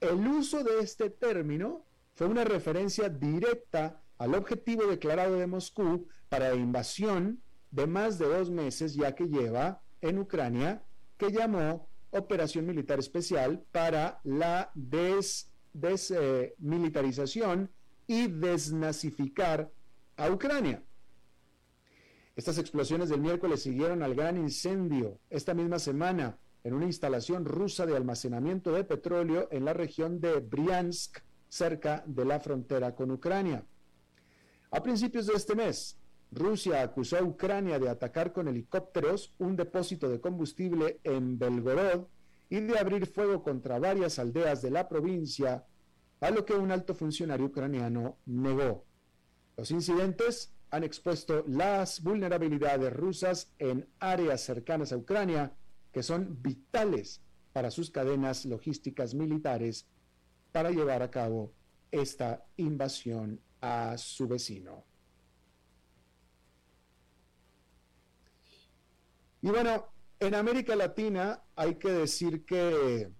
El 0.00 0.26
uso 0.26 0.64
de 0.64 0.80
este 0.80 1.08
término 1.10 1.86
fue 2.14 2.26
una 2.26 2.44
referencia 2.44 3.08
directa 3.08 4.02
al 4.18 4.34
objetivo 4.34 4.86
declarado 4.86 5.36
de 5.36 5.46
Moscú 5.46 6.08
para 6.28 6.50
la 6.50 6.56
invasión 6.56 7.40
de 7.70 7.86
más 7.86 8.18
de 8.18 8.26
dos 8.26 8.50
meses 8.50 8.94
ya 8.94 9.14
que 9.14 9.28
lleva 9.28 9.82
en 10.00 10.18
Ucrania, 10.18 10.82
que 11.16 11.30
llamó 11.30 11.87
Operación 12.10 12.66
Militar 12.66 12.98
Especial 12.98 13.64
para 13.72 14.20
la 14.24 14.70
desmilitarización 14.74 17.70
y 18.06 18.26
desnazificar 18.28 19.70
a 20.16 20.30
Ucrania. 20.30 20.82
Estas 22.34 22.58
explosiones 22.58 23.08
del 23.08 23.20
miércoles 23.20 23.62
siguieron 23.62 24.02
al 24.02 24.14
gran 24.14 24.36
incendio 24.36 25.18
esta 25.28 25.54
misma 25.54 25.78
semana 25.78 26.38
en 26.64 26.74
una 26.74 26.86
instalación 26.86 27.44
rusa 27.44 27.86
de 27.86 27.96
almacenamiento 27.96 28.72
de 28.72 28.84
petróleo 28.84 29.48
en 29.50 29.64
la 29.64 29.72
región 29.72 30.20
de 30.20 30.40
Briansk, 30.40 31.18
cerca 31.48 32.02
de 32.06 32.24
la 32.24 32.40
frontera 32.40 32.94
con 32.94 33.10
Ucrania. 33.10 33.64
A 34.70 34.82
principios 34.82 35.26
de 35.26 35.34
este 35.34 35.54
mes, 35.54 35.96
Rusia 36.30 36.82
acusó 36.82 37.16
a 37.16 37.22
Ucrania 37.22 37.78
de 37.78 37.88
atacar 37.88 38.32
con 38.32 38.48
helicópteros 38.48 39.32
un 39.38 39.56
depósito 39.56 40.08
de 40.08 40.20
combustible 40.20 41.00
en 41.04 41.38
Belgorod 41.38 42.06
y 42.50 42.60
de 42.60 42.78
abrir 42.78 43.06
fuego 43.06 43.42
contra 43.42 43.78
varias 43.78 44.18
aldeas 44.18 44.62
de 44.62 44.70
la 44.70 44.88
provincia, 44.88 45.64
a 46.20 46.30
lo 46.30 46.44
que 46.44 46.54
un 46.54 46.70
alto 46.70 46.94
funcionario 46.94 47.46
ucraniano 47.46 48.18
negó. 48.26 48.84
Los 49.56 49.70
incidentes 49.70 50.52
han 50.70 50.84
expuesto 50.84 51.44
las 51.46 52.02
vulnerabilidades 52.02 52.92
rusas 52.92 53.52
en 53.58 53.88
áreas 53.98 54.42
cercanas 54.42 54.92
a 54.92 54.96
Ucrania, 54.96 55.52
que 55.92 56.02
son 56.02 56.42
vitales 56.42 57.22
para 57.52 57.70
sus 57.70 57.90
cadenas 57.90 58.44
logísticas 58.44 59.14
militares 59.14 59.86
para 60.52 60.70
llevar 60.70 61.02
a 61.02 61.10
cabo 61.10 61.52
esta 61.90 62.44
invasión 62.56 63.40
a 63.60 63.96
su 63.96 64.28
vecino. 64.28 64.84
Y 69.40 69.48
bueno, 69.50 69.86
en 70.18 70.34
América 70.34 70.74
Latina 70.74 71.42
hay 71.54 71.76
que 71.76 71.90
decir 71.90 72.44
que 72.44 73.10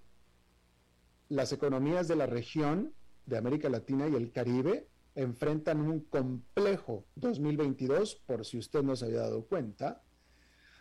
las 1.29 1.53
economías 1.53 2.09
de 2.09 2.17
la 2.17 2.27
región 2.27 2.93
de 3.27 3.39
América 3.39 3.69
Latina 3.69 4.09
y 4.09 4.15
el 4.15 4.33
Caribe 4.33 4.89
enfrentan 5.15 5.81
un 5.81 6.01
complejo 6.01 7.05
2022, 7.17 8.23
por 8.27 8.45
si 8.45 8.59
usted 8.59 8.83
no 8.83 8.97
se 8.97 9.07
había 9.07 9.21
dado 9.21 9.45
cuenta, 9.45 10.03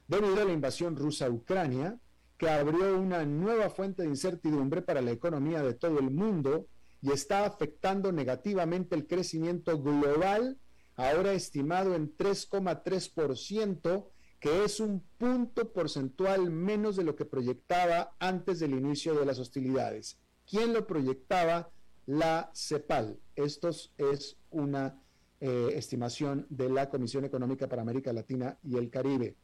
debido 0.08 0.42
a 0.42 0.46
la 0.46 0.54
invasión 0.54 0.96
rusa 0.96 1.26
a 1.26 1.30
Ucrania, 1.30 2.00
que 2.38 2.50
abrió 2.50 3.00
una 3.00 3.26
nueva 3.26 3.70
fuente 3.70 4.04
de 4.04 4.10
incertidumbre 4.10 4.82
para 4.82 5.02
la 5.02 5.12
economía 5.12 5.62
de 5.62 5.74
todo 5.74 6.00
el 6.00 6.12
mundo 6.12 6.68
y 7.02 7.12
está 7.12 7.46
afectando 7.46 8.12
negativamente 8.12 8.96
el 8.96 9.08
crecimiento 9.08 9.82
global, 9.82 10.58
ahora 10.96 11.34
estimado 11.34 11.96
en 11.96 12.16
3,3%, 12.16 14.08
que 14.40 14.64
es 14.64 14.80
un 14.80 15.04
punto 15.18 15.72
porcentual 15.74 16.52
menos 16.52 16.96
de 16.96 17.04
lo 17.04 17.16
que 17.16 17.26
proyectaba 17.26 18.16
antes 18.20 18.60
del 18.60 18.74
inicio 18.74 19.16
de 19.16 19.26
las 19.26 19.40
hostilidades. 19.40 20.20
¿Quién 20.50 20.74
lo 20.74 20.86
proyectaba? 20.86 21.72
La 22.06 22.52
CEPAL. 22.54 23.20
Esto 23.36 23.70
es 23.98 24.38
una 24.50 25.02
eh, 25.42 25.72
estimación 25.74 26.46
de 26.50 26.70
la 26.70 26.90
Comisión 26.90 27.26
Económica 27.26 27.68
para 27.68 27.82
América 27.82 28.14
Latina 28.14 28.58
y 28.64 28.78
el 28.78 28.90
Caribe. 28.90 29.36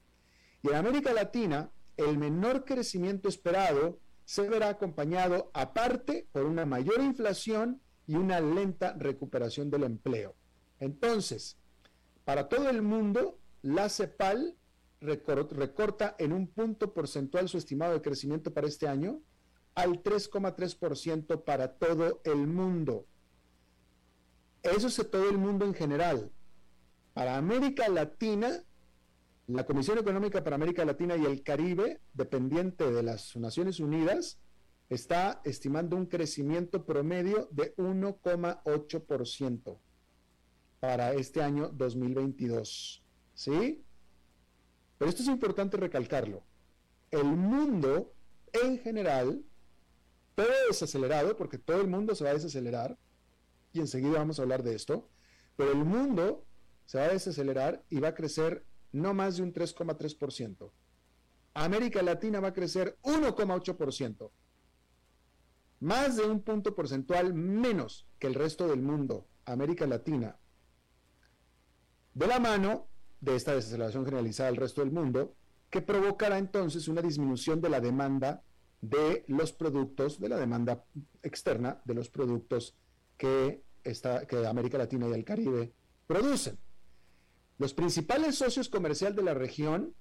Y 0.61 0.69
en 0.69 0.75
América 0.75 1.11
Latina, 1.11 1.71
el 1.97 2.17
menor 2.17 2.63
crecimiento 2.63 3.27
esperado 3.27 3.99
se 4.25 4.47
verá 4.47 4.69
acompañado 4.69 5.51
aparte 5.53 6.27
por 6.31 6.45
una 6.45 6.65
mayor 6.65 7.01
inflación 7.01 7.81
y 8.07 8.15
una 8.15 8.39
lenta 8.39 8.93
recuperación 8.93 9.69
del 9.69 9.83
empleo. 9.83 10.35
Entonces, 10.79 11.57
para 12.23 12.47
todo 12.47 12.69
el 12.69 12.81
mundo, 12.81 13.37
la 13.61 13.89
CEPAL 13.89 14.55
recorta 15.03 16.15
en 16.17 16.33
un 16.33 16.47
punto 16.47 16.91
porcentual 16.93 17.47
su 17.49 17.57
estimado 17.57 17.93
de 17.93 18.01
crecimiento 18.01 18.53
para 18.53 18.67
este 18.67 18.87
año 18.87 19.21
al 19.75 20.01
3,3% 20.03 21.43
para 21.43 21.73
todo 21.73 22.21
el 22.23 22.47
mundo. 22.47 23.05
Eso 24.61 24.87
es 24.87 24.95
todo 25.09 25.27
el 25.29 25.37
mundo 25.37 25.65
en 25.65 25.73
general. 25.73 26.31
Para 27.13 27.35
América 27.37 27.89
Latina, 27.89 28.63
la 29.47 29.65
Comisión 29.65 29.97
Económica 29.97 30.41
para 30.43 30.55
América 30.55 30.85
Latina 30.85 31.17
y 31.17 31.25
el 31.25 31.43
Caribe, 31.43 31.99
dependiente 32.13 32.89
de 32.89 33.03
las 33.03 33.35
Naciones 33.35 33.81
Unidas, 33.81 34.39
está 34.89 35.41
estimando 35.43 35.97
un 35.97 36.05
crecimiento 36.05 36.85
promedio 36.85 37.49
de 37.51 37.75
1,8% 37.75 39.79
para 40.79 41.13
este 41.13 41.41
año 41.41 41.69
2022. 41.69 43.03
¿Sí? 43.33 43.83
Pero 45.03 45.09
esto 45.09 45.23
es 45.23 45.27
importante 45.27 45.75
recalcarlo. 45.75 46.45
El 47.11 47.25
mundo 47.25 48.13
en 48.53 48.79
general, 48.79 49.43
todo 50.33 50.47
desacelerado, 50.69 51.35
porque 51.35 51.57
todo 51.57 51.81
el 51.81 51.89
mundo 51.89 52.15
se 52.15 52.23
va 52.23 52.29
a 52.29 52.35
desacelerar, 52.35 52.97
y 53.73 53.81
enseguida 53.81 54.19
vamos 54.19 54.39
a 54.39 54.43
hablar 54.43 54.63
de 54.63 54.75
esto, 54.75 55.09
pero 55.57 55.73
el 55.73 55.83
mundo 55.83 56.45
se 56.85 56.99
va 56.99 57.03
a 57.03 57.09
desacelerar 57.09 57.83
y 57.89 57.99
va 57.99 58.07
a 58.07 58.15
crecer 58.15 58.65
no 58.93 59.13
más 59.13 59.35
de 59.35 59.43
un 59.43 59.51
3,3%. 59.51 60.71
América 61.53 62.01
Latina 62.01 62.39
va 62.39 62.47
a 62.47 62.53
crecer 62.53 62.97
1,8%, 63.03 64.31
más 65.81 66.15
de 66.15 66.23
un 66.23 66.39
punto 66.43 66.75
porcentual 66.75 67.33
menos 67.33 68.07
que 68.19 68.27
el 68.27 68.35
resto 68.35 68.69
del 68.69 68.81
mundo, 68.81 69.27
América 69.43 69.85
Latina. 69.85 70.39
De 72.13 72.25
la 72.25 72.39
mano 72.39 72.87
de 73.23 73.35
esta 73.35 73.55
desaceleración 73.55 74.03
generalizada 74.03 74.49
del 74.49 74.59
resto 74.59 74.81
del 74.81 74.91
mundo, 74.91 75.33
que 75.69 75.81
provocará 75.81 76.37
entonces 76.37 76.87
una 76.87 77.01
disminución 77.01 77.61
de 77.61 77.69
la 77.69 77.79
demanda 77.79 78.43
de 78.81 79.23
los 79.27 79.53
productos, 79.53 80.19
de 80.19 80.27
la 80.27 80.37
demanda 80.37 80.83
externa 81.21 81.81
de 81.85 81.93
los 81.93 82.09
productos 82.09 82.75
que, 83.17 83.63
que 83.81 84.45
América 84.45 84.77
Latina 84.77 85.07
y 85.07 85.13
el 85.13 85.23
Caribe 85.23 85.73
producen. 86.05 86.59
Los 87.59 87.73
principales 87.73 88.35
socios 88.35 88.67
comerciales 88.67 89.15
de 89.15 89.23
la 89.23 89.33
región, 89.33 89.95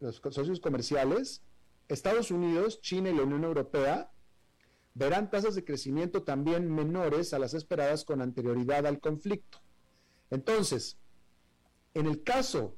los 0.00 0.16
socios 0.30 0.60
comerciales, 0.60 1.42
Estados 1.88 2.30
Unidos, 2.30 2.80
China 2.80 3.10
y 3.10 3.14
la 3.14 3.22
Unión 3.22 3.44
Europea, 3.44 4.10
verán 4.94 5.30
tasas 5.30 5.54
de 5.54 5.64
crecimiento 5.64 6.22
también 6.22 6.74
menores 6.74 7.34
a 7.34 7.38
las 7.38 7.52
esperadas 7.52 8.06
con 8.06 8.22
anterioridad 8.22 8.86
al 8.86 8.98
conflicto. 8.98 9.58
Entonces, 10.30 10.98
en 11.96 12.06
el 12.06 12.22
caso 12.22 12.76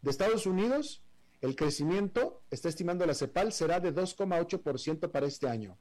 de 0.00 0.12
Estados 0.12 0.46
Unidos, 0.46 1.02
el 1.40 1.56
crecimiento, 1.56 2.42
está 2.52 2.68
estimando 2.68 3.04
la 3.04 3.14
CEPAL, 3.14 3.52
será 3.52 3.80
de 3.80 3.92
2,8% 3.92 5.10
para 5.10 5.26
este 5.26 5.48
año, 5.48 5.76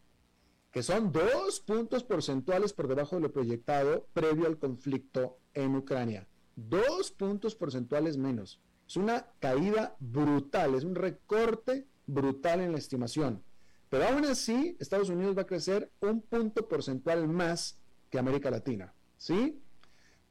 que 0.72 0.82
son 0.82 1.12
dos 1.12 1.60
puntos 1.60 2.04
porcentuales 2.04 2.74
por 2.74 2.88
debajo 2.88 3.16
de 3.16 3.22
lo 3.22 3.32
proyectado 3.32 4.08
previo 4.14 4.48
al 4.48 4.58
conflicto 4.58 5.38
en 5.54 5.76
Ucrania. 5.76 6.28
Dos 6.56 7.12
puntos 7.12 7.54
porcentuales 7.54 8.18
menos. 8.18 8.60
Es 8.88 8.96
una 8.96 9.28
caída 9.40 9.96
brutal, 10.00 10.74
es 10.74 10.84
un 10.84 10.96
recorte 10.96 11.86
brutal 12.08 12.60
en 12.60 12.72
la 12.72 12.80
estimación. 12.80 13.44
Pero 13.90 14.08
aún 14.08 14.26
así, 14.26 14.76
Estados 14.80 15.10
Unidos 15.10 15.38
va 15.38 15.44
a 15.44 15.48
crecer 15.48 15.92
un 16.00 16.22
punto 16.22 16.68
porcentual 16.68 17.28
más 17.28 17.78
que 18.10 18.18
América 18.18 18.50
Latina. 18.50 18.96
¿Sí? 19.18 19.62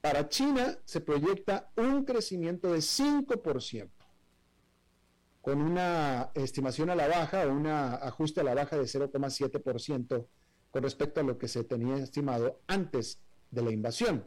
Para 0.08 0.26
China 0.30 0.78
se 0.86 1.02
proyecta 1.02 1.70
un 1.76 2.06
crecimiento 2.06 2.72
de 2.72 2.78
5%, 2.78 3.90
con 5.42 5.60
una 5.60 6.30
estimación 6.32 6.88
a 6.88 6.94
la 6.94 7.08
baja 7.08 7.46
o 7.46 7.52
un 7.52 7.66
ajuste 7.66 8.40
a 8.40 8.44
la 8.44 8.54
baja 8.54 8.78
de 8.78 8.84
0,7% 8.84 10.26
con 10.70 10.82
respecto 10.82 11.20
a 11.20 11.24
lo 11.24 11.36
que 11.36 11.46
se 11.46 11.62
tenía 11.62 11.96
estimado 11.96 12.62
antes 12.68 13.20
de 13.50 13.60
la 13.60 13.70
invasión. 13.70 14.26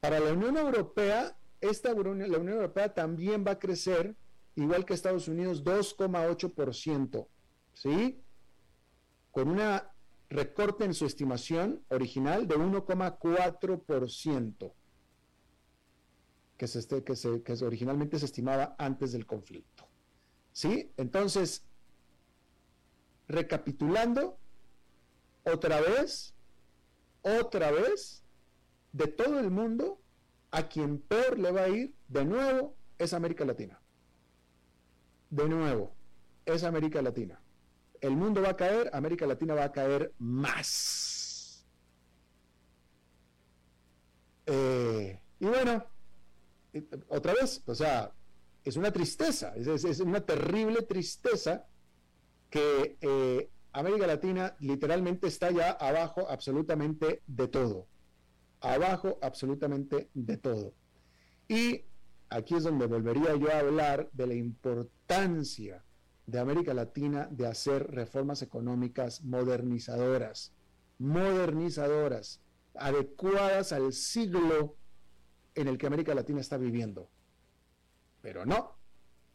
Para 0.00 0.18
la 0.18 0.32
Unión 0.32 0.56
Europea, 0.56 1.38
esta, 1.60 1.94
la 1.94 2.00
Unión 2.00 2.48
Europea 2.48 2.92
también 2.92 3.44
va 3.46 3.52
a 3.52 3.58
crecer, 3.60 4.16
igual 4.56 4.84
que 4.84 4.94
Estados 4.94 5.28
Unidos, 5.28 5.62
2,8%, 5.62 7.28
¿sí? 7.74 8.20
Con 9.30 9.50
una 9.50 9.92
recorte 10.30 10.84
en 10.84 10.94
su 10.94 11.06
estimación 11.06 11.84
original 11.90 12.48
de 12.48 12.56
1,4%, 12.56 14.72
que, 16.66 17.04
que, 17.04 17.16
se, 17.16 17.42
que 17.42 17.64
originalmente 17.64 18.18
se 18.18 18.26
estimaba 18.26 18.74
antes 18.78 19.12
del 19.12 19.26
conflicto. 19.26 19.88
¿Sí? 20.52 20.92
Entonces, 20.96 21.64
recapitulando, 23.28 24.38
otra 25.44 25.80
vez, 25.80 26.34
otra 27.22 27.70
vez, 27.70 28.24
de 28.92 29.06
todo 29.06 29.40
el 29.40 29.50
mundo, 29.50 30.00
a 30.50 30.68
quien 30.68 30.98
peor 30.98 31.38
le 31.38 31.50
va 31.52 31.62
a 31.62 31.68
ir, 31.68 31.94
de 32.08 32.24
nuevo, 32.24 32.76
es 32.98 33.14
América 33.14 33.44
Latina. 33.44 33.80
De 35.30 35.48
nuevo, 35.48 35.94
es 36.44 36.64
América 36.64 37.00
Latina 37.00 37.40
el 38.00 38.16
mundo 38.16 38.42
va 38.42 38.50
a 38.50 38.56
caer, 38.56 38.90
América 38.92 39.26
Latina 39.26 39.54
va 39.54 39.64
a 39.64 39.72
caer 39.72 40.12
más. 40.18 41.66
Eh, 44.46 45.20
y 45.38 45.46
bueno, 45.46 45.84
otra 47.08 47.34
vez, 47.34 47.62
o 47.66 47.74
sea, 47.74 48.12
es 48.64 48.76
una 48.76 48.92
tristeza, 48.92 49.54
es, 49.56 50.00
una 50.00 50.20
terrible 50.20 50.82
tristeza 50.82 51.66
que 52.48 52.96
eh, 53.00 53.50
América 53.72 54.06
Latina 54.06 54.56
literalmente 54.60 55.28
está 55.28 55.50
ya 55.50 55.70
abajo 55.70 56.28
absolutamente 56.28 57.22
de 57.26 57.48
todo. 57.48 57.86
Abajo 58.60 59.18
absolutamente 59.22 60.10
de 60.12 60.36
todo. 60.36 60.74
Y 61.48 61.84
aquí 62.28 62.54
es 62.56 62.64
donde 62.64 62.86
volvería 62.86 63.34
yo 63.36 63.50
a 63.50 63.60
hablar 63.60 64.10
de 64.12 64.26
la 64.26 64.34
importancia 64.34 65.84
de 66.26 66.38
América 66.38 66.74
Latina 66.74 67.28
de 67.30 67.46
hacer 67.46 67.90
reformas 67.90 68.42
económicas 68.42 69.22
modernizadoras, 69.22 70.52
modernizadoras, 70.98 72.40
adecuadas 72.74 73.72
al 73.72 73.92
siglo 73.92 74.76
en 75.54 75.68
el 75.68 75.78
que 75.78 75.86
América 75.86 76.14
Latina 76.14 76.40
está 76.40 76.56
viviendo. 76.56 77.10
Pero 78.20 78.44
no, 78.44 78.76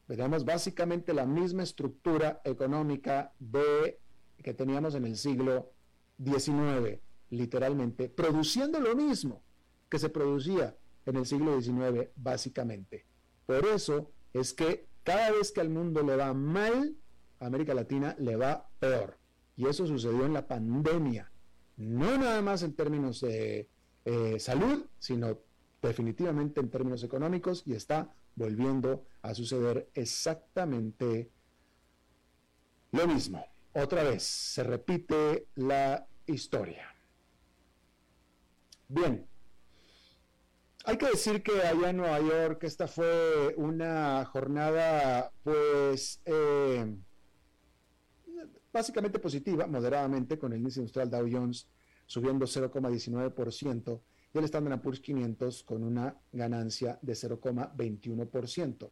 tenemos 0.08 0.46
básicamente 0.46 1.14
la 1.14 1.26
misma 1.26 1.64
estructura 1.64 2.42
económica 2.44 3.34
de, 3.40 4.00
que 4.44 4.54
teníamos 4.54 4.96
en 4.96 5.06
el 5.06 5.18
siglo 5.18 5.74
XIX, 6.24 7.00
literalmente, 7.30 8.10
produciendo 8.10 8.80
lo 8.80 8.96
mismo 8.96 9.44
que 9.90 10.00
se 10.00 10.10
producía 10.10 10.78
en 11.06 11.18
el 11.18 11.26
siglo 11.26 11.60
XIX, 11.60 12.10
básicamente. 12.16 13.06
Por 13.46 13.66
eso 13.66 14.12
es 14.34 14.54
que 14.54 14.88
cada 15.04 15.32
vez 15.32 15.52
que 15.52 15.62
al 15.62 15.70
mundo 15.70 16.04
le 16.04 16.16
va 16.16 16.34
mal, 16.34 16.96
a 17.40 17.48
América 17.48 17.74
Latina 17.74 18.16
le 18.20 18.36
va 18.36 18.70
peor. 18.80 19.18
Y 19.56 19.68
eso 19.68 19.88
sucedió 19.88 20.26
en 20.26 20.34
la 20.34 20.48
pandemia. 20.48 21.32
No 21.78 22.18
nada 22.18 22.42
más 22.42 22.64
en 22.64 22.74
términos 22.74 23.22
de 23.22 23.70
eh, 24.06 24.40
salud, 24.40 24.86
sino 25.00 25.40
definitivamente 25.88 26.60
en 26.60 26.70
términos 26.70 27.04
económicos 27.04 27.64
y 27.66 27.74
está 27.74 28.14
volviendo 28.36 29.06
a 29.22 29.34
suceder 29.34 29.90
exactamente 29.94 31.30
lo 32.92 33.08
mismo. 33.08 33.46
Otra 33.74 34.04
vez, 34.04 34.24
se 34.24 34.64
repite 34.64 35.48
la 35.56 36.08
historia. 36.28 36.96
Bien, 38.88 39.28
hay 40.86 40.98
que 40.98 41.08
decir 41.08 41.42
que 41.42 41.62
allá 41.62 41.90
en 41.90 41.98
Nueva 41.98 42.20
York 42.20 42.64
esta 42.64 42.88
fue 42.88 43.56
una 43.58 44.24
jornada 44.26 45.32
pues 45.44 46.22
eh, 46.26 46.96
básicamente 48.72 49.18
positiva, 49.18 49.66
moderadamente, 49.66 50.38
con 50.38 50.54
el 50.54 50.60
índice 50.60 50.82
industrial 50.82 51.10
Dow 51.10 51.28
Jones 51.30 51.68
subiendo 52.06 52.46
0,19% 52.46 54.00
y 54.36 54.38
el 54.40 54.46
Standard 54.46 54.82
Poor's 54.82 55.00
500 55.00 55.64
con 55.64 55.84
una 55.84 56.20
ganancia 56.34 57.00
de 57.02 57.14
0,21%. 57.14 58.92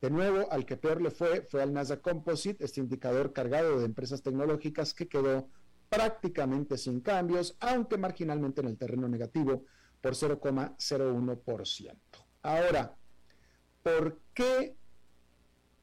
De 0.00 0.10
nuevo, 0.10 0.50
al 0.50 0.64
que 0.64 0.78
peor 0.78 1.02
le 1.02 1.10
fue 1.10 1.42
fue 1.42 1.62
al 1.62 1.74
Nasdaq 1.74 2.00
Composite, 2.00 2.64
este 2.64 2.80
indicador 2.80 3.34
cargado 3.34 3.78
de 3.78 3.84
empresas 3.84 4.22
tecnológicas 4.22 4.94
que 4.94 5.06
quedó 5.06 5.50
prácticamente 5.90 6.78
sin 6.78 7.00
cambios, 7.00 7.56
aunque 7.60 7.98
marginalmente 7.98 8.62
en 8.62 8.68
el 8.68 8.78
terreno 8.78 9.06
negativo 9.08 9.64
por 10.00 10.14
0,01%. 10.14 11.96
Ahora, 12.42 12.96
¿por 13.82 14.18
qué 14.32 14.76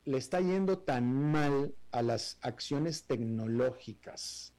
le 0.06 0.18
está 0.18 0.42
yendo 0.42 0.80
tan 0.80 1.32
mal 1.32 1.76
a 1.92 2.02
las 2.02 2.40
acciones 2.42 3.06
tecnológicas? 3.06 4.56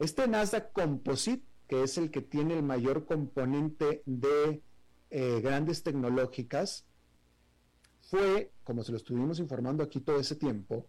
Este 0.00 0.26
Nasdaq 0.26 0.72
Composite, 0.72 1.46
que 1.68 1.82
es 1.82 1.98
el 1.98 2.10
que 2.10 2.22
tiene 2.22 2.54
el 2.54 2.62
mayor 2.62 3.06
componente 3.06 4.02
de 4.06 4.62
eh, 5.10 5.40
grandes 5.42 5.82
tecnológicas, 5.82 6.86
fue, 8.00 8.52
como 8.64 8.82
se 8.82 8.92
lo 8.92 8.98
estuvimos 8.98 9.38
informando 9.38 9.82
aquí 9.82 10.00
todo 10.00 10.18
ese 10.18 10.36
tiempo, 10.36 10.86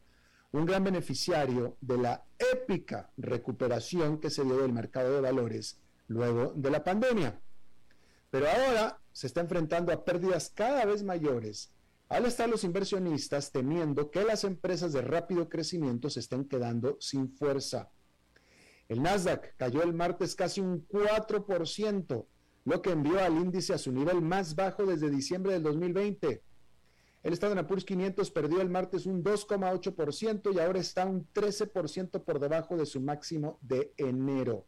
un 0.51 0.65
gran 0.65 0.83
beneficiario 0.83 1.77
de 1.81 1.97
la 1.97 2.25
épica 2.37 3.11
recuperación 3.17 4.19
que 4.19 4.29
se 4.29 4.43
dio 4.43 4.57
del 4.57 4.73
mercado 4.73 5.15
de 5.15 5.21
valores 5.21 5.79
luego 6.07 6.53
de 6.55 6.69
la 6.69 6.83
pandemia. 6.83 7.39
Pero 8.29 8.47
ahora 8.49 8.99
se 9.11 9.27
está 9.27 9.41
enfrentando 9.41 9.91
a 9.91 10.03
pérdidas 10.03 10.51
cada 10.53 10.85
vez 10.85 11.03
mayores 11.03 11.71
al 12.09 12.25
estar 12.25 12.47
los 12.47 12.63
inversionistas 12.63 13.51
temiendo 13.51 14.11
que 14.11 14.23
las 14.23 14.43
empresas 14.43 14.93
de 14.93 15.01
rápido 15.01 15.49
crecimiento 15.49 16.09
se 16.09 16.19
estén 16.19 16.45
quedando 16.45 16.97
sin 16.99 17.29
fuerza. 17.29 17.89
El 18.89 19.01
Nasdaq 19.01 19.55
cayó 19.57 19.81
el 19.83 19.93
martes 19.93 20.35
casi 20.35 20.61
un 20.61 20.87
4%, 20.87 22.25
lo 22.65 22.81
que 22.81 22.91
envió 22.91 23.19
al 23.19 23.37
índice 23.37 23.73
a 23.73 23.77
su 23.77 23.91
nivel 23.91 24.21
más 24.21 24.55
bajo 24.55 24.85
desde 24.85 25.09
diciembre 25.09 25.53
del 25.53 25.63
2020. 25.63 26.43
El 27.23 27.33
Standard 27.33 27.65
Poor's 27.65 27.85
500 27.85 28.31
perdió 28.31 28.61
el 28.61 28.69
martes 28.69 29.05
un 29.05 29.23
2,8% 29.23 30.53
y 30.53 30.59
ahora 30.59 30.79
está 30.79 31.05
un 31.05 31.25
13% 31.33 32.23
por 32.23 32.39
debajo 32.39 32.75
de 32.75 32.85
su 32.85 32.99
máximo 32.99 33.57
de 33.61 33.93
enero. 33.97 34.65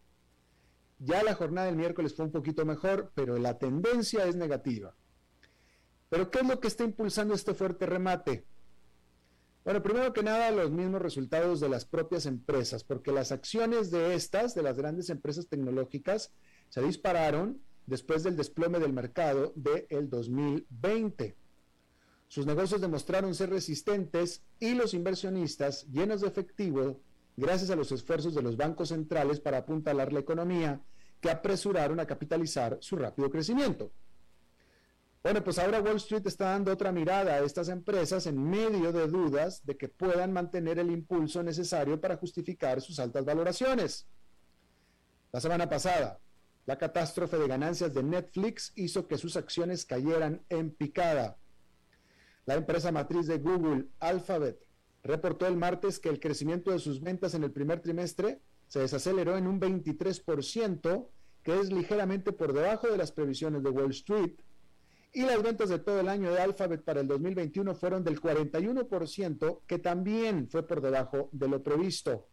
Ya 0.99 1.21
la 1.23 1.35
jornada 1.35 1.67
del 1.67 1.75
miércoles 1.75 2.15
fue 2.15 2.25
un 2.25 2.31
poquito 2.31 2.65
mejor, 2.65 3.11
pero 3.13 3.37
la 3.37 3.57
tendencia 3.57 4.25
es 4.25 4.37
negativa. 4.37 4.95
Pero 6.07 6.31
¿qué 6.31 6.39
es 6.39 6.47
lo 6.47 6.61
que 6.61 6.69
está 6.69 6.85
impulsando 6.85 7.33
este 7.33 7.53
fuerte 7.53 7.85
remate? 7.85 8.45
Bueno, 9.65 9.81
primero 9.81 10.13
que 10.13 10.21
nada, 10.21 10.51
los 10.51 10.69
mismos 10.69 11.01
resultados 11.01 11.59
de 11.59 11.69
las 11.69 11.85
propias 11.85 12.27
empresas, 12.27 12.83
porque 12.83 13.11
las 13.11 13.31
acciones 13.31 13.89
de 13.89 14.13
estas, 14.13 14.53
de 14.53 14.61
las 14.61 14.77
grandes 14.77 15.09
empresas 15.09 15.47
tecnológicas, 15.47 16.31
se 16.69 16.83
dispararon 16.83 17.59
después 17.87 18.21
del 18.21 18.37
desplome 18.37 18.77
del 18.77 18.93
mercado 18.93 19.53
del 19.55 20.07
2020. 20.07 21.35
Sus 22.27 22.45
negocios 22.45 22.79
demostraron 22.79 23.33
ser 23.33 23.49
resistentes 23.49 24.43
y 24.59 24.75
los 24.75 24.93
inversionistas, 24.93 25.87
llenos 25.91 26.21
de 26.21 26.27
efectivo, 26.27 26.99
gracias 27.35 27.71
a 27.71 27.75
los 27.75 27.91
esfuerzos 27.91 28.35
de 28.35 28.43
los 28.43 28.57
bancos 28.57 28.89
centrales 28.89 29.39
para 29.39 29.57
apuntalar 29.57 30.13
la 30.13 30.19
economía, 30.19 30.79
que 31.19 31.31
apresuraron 31.31 31.99
a 31.99 32.05
capitalizar 32.05 32.77
su 32.81 32.97
rápido 32.97 33.31
crecimiento. 33.31 33.89
Bueno, 35.25 35.43
pues 35.43 35.57
ahora 35.57 35.81
Wall 35.81 35.95
Street 35.95 36.27
está 36.27 36.51
dando 36.51 36.71
otra 36.71 36.91
mirada 36.91 37.33
a 37.33 37.39
estas 37.39 37.69
empresas 37.69 38.27
en 38.27 38.39
medio 38.47 38.91
de 38.91 39.07
dudas 39.07 39.65
de 39.65 39.75
que 39.75 39.89
puedan 39.89 40.31
mantener 40.31 40.77
el 40.77 40.91
impulso 40.91 41.41
necesario 41.41 41.99
para 41.99 42.17
justificar 42.17 42.79
sus 42.79 42.99
altas 42.99 43.25
valoraciones. 43.25 44.05
La 45.31 45.41
semana 45.41 45.67
pasada, 45.67 46.19
la 46.67 46.77
catástrofe 46.77 47.39
de 47.39 47.47
ganancias 47.47 47.91
de 47.95 48.03
Netflix 48.03 48.71
hizo 48.75 49.07
que 49.07 49.17
sus 49.17 49.35
acciones 49.35 49.83
cayeran 49.83 50.43
en 50.49 50.69
picada. 50.69 51.39
La 52.45 52.53
empresa 52.53 52.91
matriz 52.91 53.25
de 53.25 53.39
Google, 53.39 53.87
Alphabet, 53.99 54.63
reportó 55.01 55.47
el 55.47 55.57
martes 55.57 55.97
que 55.99 56.09
el 56.09 56.19
crecimiento 56.19 56.69
de 56.69 56.77
sus 56.77 57.01
ventas 57.01 57.33
en 57.33 57.43
el 57.43 57.51
primer 57.51 57.81
trimestre 57.81 58.41
se 58.67 58.81
desaceleró 58.81 59.37
en 59.37 59.47
un 59.47 59.59
23%, 59.59 61.07
que 61.41 61.59
es 61.59 61.71
ligeramente 61.71 62.31
por 62.31 62.53
debajo 62.53 62.89
de 62.89 62.97
las 62.97 63.11
previsiones 63.11 63.63
de 63.63 63.71
Wall 63.71 63.89
Street. 63.89 64.35
Y 65.15 65.21
las 65.21 65.41
ventas 65.41 65.69
de 65.69 65.79
todo 65.79 66.01
el 66.01 66.09
año 66.09 66.29
de 66.29 66.41
Alphabet 66.41 66.83
para 66.83 66.99
el 66.99 67.07
2021 67.07 67.73
fueron 67.73 68.03
del 68.03 68.19
41%, 68.19 69.61
que 69.65 69.79
también 69.79 70.49
fue 70.49 70.67
por 70.67 70.81
debajo 70.81 71.29
de 71.31 71.47
lo 71.47 71.63
previsto. 71.63 72.27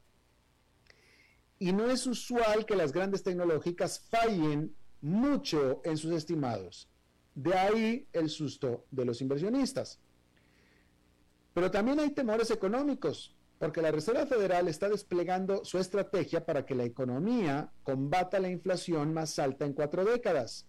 Y 1.61 1.73
no 1.73 1.89
es 1.89 2.09
usual 2.09 2.67
que 2.67 2.75
las 2.75 2.93
grandes 2.93 3.23
tecnológicas 3.23 4.01
fallen 4.11 4.75
mucho 5.01 5.81
en 5.85 5.97
sus 5.97 6.11
estimados. 6.11 6.91
De 7.37 7.55
ahí 7.55 8.09
el 8.13 8.29
susto 8.29 8.85
de 8.91 9.05
los 9.05 9.21
inversionistas. 9.21 10.01
Pero 11.55 11.71
también 11.71 12.01
hay 12.01 12.11
temores 12.11 12.51
económicos, 12.51 13.37
porque 13.61 13.81
la 13.81 13.93
Reserva 13.93 14.27
Federal 14.27 14.67
está 14.67 14.89
desplegando 14.89 15.65
su 15.65 15.79
estrategia 15.79 16.45
para 16.45 16.67
que 16.67 16.75
la 16.75 16.83
economía 16.83 17.71
combata 17.85 18.41
la 18.41 18.51
inflación 18.51 19.15
más 19.15 19.39
alta 19.39 19.67
en 19.67 19.73
cuatro 19.73 20.05
décadas. 20.05 20.67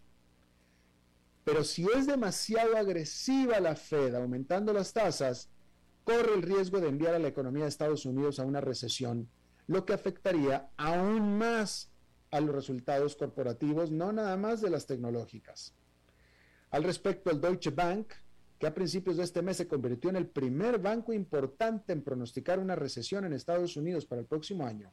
Pero 1.44 1.64
si 1.64 1.86
es 1.96 2.08
demasiado 2.08 2.78
agresiva 2.78 3.60
la 3.60 3.76
Fed 3.76 4.16
aumentando 4.16 4.72
las 4.72 4.94
tasas, 4.94 5.50
corre 6.04 6.34
el 6.34 6.42
riesgo 6.42 6.80
de 6.80 6.90
enviar 6.90 7.16
a 7.16 7.20
la 7.20 7.28
economía 7.28 7.64
de 7.64 7.70
Estados 7.70 8.06
Unidos 8.06 8.40
a 8.40 8.46
una 8.46 8.62
recesión, 8.62 9.30
lo 9.68 9.86
que 9.86 9.94
afectaría 9.94 10.70
aún 10.78 11.38
más 11.38 11.92
a 12.32 12.40
los 12.40 12.56
resultados 12.56 13.16
corporativos, 13.16 13.92
no 13.92 14.12
nada 14.12 14.36
más 14.38 14.62
de 14.62 14.70
las 14.70 14.86
tecnológicas. 14.86 15.76
Al 16.72 16.84
respecto, 16.84 17.30
el 17.30 17.40
Deutsche 17.40 17.70
Bank, 17.70 18.14
que 18.58 18.66
a 18.66 18.74
principios 18.74 19.18
de 19.18 19.24
este 19.24 19.42
mes 19.42 19.58
se 19.58 19.68
convirtió 19.68 20.10
en 20.10 20.16
el 20.16 20.28
primer 20.28 20.80
banco 20.80 21.14
importante 21.14 21.94
en 21.94 22.02
pronosticar 22.02 22.60
una 22.60 22.76
recesión 22.76 23.26
en 23.26 23.34
Estados 23.34 23.78
Unidos 23.78 24.06
para 24.06 24.22
el 24.22 24.28
próximo 24.28 24.66
año, 24.66 24.92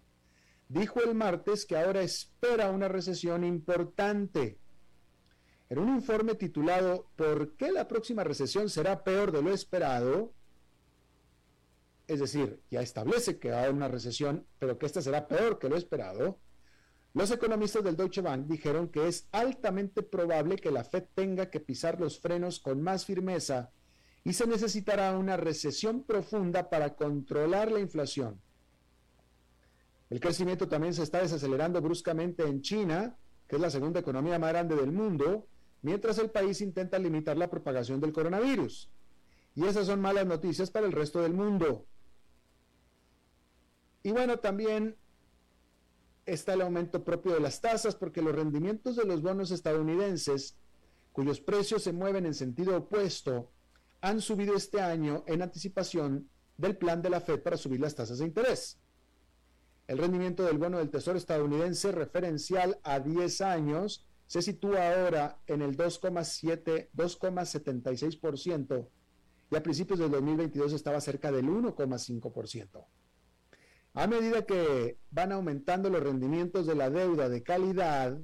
dijo 0.69 1.01
el 1.03 1.15
martes 1.15 1.65
que 1.65 1.79
ahora 1.79 2.03
espera 2.03 2.71
una 2.71 2.89
recesión 2.89 3.45
importante. 3.45 4.59
En 5.70 5.78
un 5.78 5.88
informe 5.94 6.35
titulado 6.35 7.06
¿Por 7.16 7.56
qué 7.56 7.72
la 7.72 7.88
próxima 7.88 8.22
recesión 8.22 8.68
será 8.68 9.02
peor 9.02 9.33
de 9.33 9.42
lo 9.42 9.52
esperado? 9.52 10.35
Es 12.06 12.20
decir, 12.20 12.61
ya 12.70 12.83
establece 12.83 13.38
que 13.38 13.50
va 13.50 13.59
a 13.59 13.62
haber 13.62 13.74
una 13.74 13.88
recesión, 13.88 14.46
pero 14.59 14.78
que 14.78 14.85
esta 14.85 15.00
será 15.00 15.26
peor 15.26 15.59
que 15.59 15.68
lo 15.68 15.76
esperado 15.76 16.38
los 17.12 17.33
economistas 17.33 17.83
del 17.83 17.96
Deutsche 17.96 18.20
Bank 18.20 18.46
dijeron 18.46 18.88
que 18.88 19.09
es 19.09 19.28
altamente 19.33 20.02
probable 20.02 20.56
que 20.56 20.70
la 20.70 20.85
Fed 20.85 21.04
tenga 21.14 21.50
que 21.50 21.59
pisar 21.59 22.00
los 22.00 22.20
frenos 22.20 22.61
con 22.61 22.83
más 22.83 23.04
firmeza 23.04 23.72
y 24.22 24.33
se 24.33 24.46
necesitará 24.46 25.18
una 25.18 25.37
recesión 25.37 26.04
profunda 26.04 26.70
para 26.70 26.94
controlar 26.94 27.72
la 27.72 27.80
inflación. 27.80 28.40
El 30.09 30.20
crecimiento 30.20 30.68
también 30.68 30.94
se 30.94 31.02
está 31.02 31.20
desacelerando 31.20 31.80
bruscamente 31.80 32.44
en 32.44 32.62
China, 32.62 33.16
que 33.48 33.56
es 33.56 33.62
la 33.62 33.70
segunda 33.70 34.00
economía 34.00 34.38
más 34.38 34.50
grande 34.50 34.76
del 34.76 34.92
mundo, 34.92 35.48
mientras 35.83 36.19
el 36.19 36.31
país 36.31 36.61
intenta 36.61 36.99
limitar 36.99 37.37
la 37.37 37.51
propagación 37.51 38.01
del 38.01 38.12
coronavirus. 38.12 38.90
Y 39.55 39.64
esas 39.66 39.87
son 39.87 40.01
malas 40.01 40.27
noticias 40.27 40.71
para 40.71 40.87
el 40.87 40.93
resto 40.93 41.21
del 41.23 41.35
mundo. 41.35 41.87
Y 44.03 44.12
bueno, 44.12 44.38
también 44.38 44.97
está 46.27 46.55
el 46.55 46.62
aumento 46.62 47.05
propio 47.05 47.35
de 47.35 47.40
las 47.40 47.61
tasas 47.61 47.95
porque 47.95 48.23
los 48.23 48.35
rendimientos 48.35 48.97
de 48.97 49.05
los 49.05 49.23
bonos 49.23 49.51
estadounidenses, 49.51 50.57
cuyos 51.12 51.40
precios 51.40 51.83
se 51.83 51.93
mueven 51.93 52.27
en 52.27 52.35
sentido 52.35 52.77
opuesto, 52.77 53.51
han 54.01 54.21
subido 54.21 54.55
este 54.55 54.81
año 54.81 55.25
en 55.27 55.43
anticipación 55.43 56.29
del 56.57 56.77
plan 56.77 57.03
de 57.03 57.11
la 57.11 57.21
Fed 57.21 57.40
para 57.43 57.57
subir 57.57 57.81
las 57.81 57.95
tasas 57.95 58.19
de 58.19 58.27
interés. 58.27 58.79
El 59.87 59.99
rendimiento 59.99 60.45
del 60.45 60.59
bono 60.59 60.79
del 60.79 60.90
Tesoro 60.90 61.19
estadounidense 61.19 61.90
referencial 61.90 62.79
a 62.85 63.01
10 63.01 63.40
años 63.40 64.07
se 64.31 64.43
sitúa 64.43 64.93
ahora 64.93 65.40
en 65.49 65.61
el 65.61 65.77
2,7, 65.77 66.90
2,76% 66.95 68.88
y 69.51 69.57
a 69.57 69.62
principios 69.64 69.99
del 69.99 70.12
2022 70.12 70.73
estaba 70.73 71.01
cerca 71.01 71.33
del 71.33 71.47
1,5%. 71.47 72.87
A 73.95 74.07
medida 74.07 74.47
que 74.47 74.99
van 75.11 75.33
aumentando 75.33 75.90
los 75.90 76.01
rendimientos 76.01 76.69
de 76.69 76.77
la 76.77 76.90
deuda 76.90 77.29
de 77.29 77.43
calidad, 77.43 78.21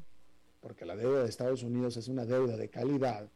porque 0.61 0.85
la 0.87 0.95
deuda 0.95 1.25
de 1.25 1.29
Estados 1.29 1.65
Unidos 1.65 1.97
es 1.97 2.07
una 2.07 2.25
deuda 2.25 2.57
de 2.57 2.71
calidad, 2.71 3.29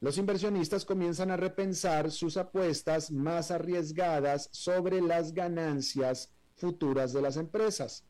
los 0.00 0.16
inversionistas 0.16 0.86
comienzan 0.86 1.30
a 1.30 1.36
repensar 1.36 2.10
sus 2.10 2.38
apuestas 2.38 3.10
más 3.10 3.50
arriesgadas 3.50 4.48
sobre 4.52 5.02
las 5.02 5.34
ganancias 5.34 6.32
futuras 6.54 7.12
de 7.12 7.20
las 7.20 7.36
empresas. 7.36 8.06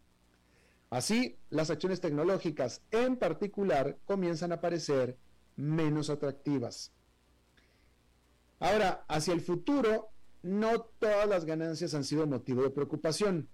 Así, 0.90 1.38
las 1.51 1.70
acciones 1.70 2.01
tecnológicas 2.01 2.83
en 2.90 3.16
particular 3.16 3.99
comienzan 4.05 4.53
a 4.53 4.61
parecer 4.61 5.18
menos 5.57 6.11
atractivas. 6.11 6.92
Ahora, 8.61 9.05
hacia 9.09 9.35
el 9.35 9.40
futuro, 9.40 10.11
no 10.42 10.81
todas 10.99 11.29
las 11.29 11.44
ganancias 11.44 11.94
han 11.94 12.05
sido 12.05 12.27
motivo 12.27 12.62
de 12.62 12.70
preocupación. 12.70 13.49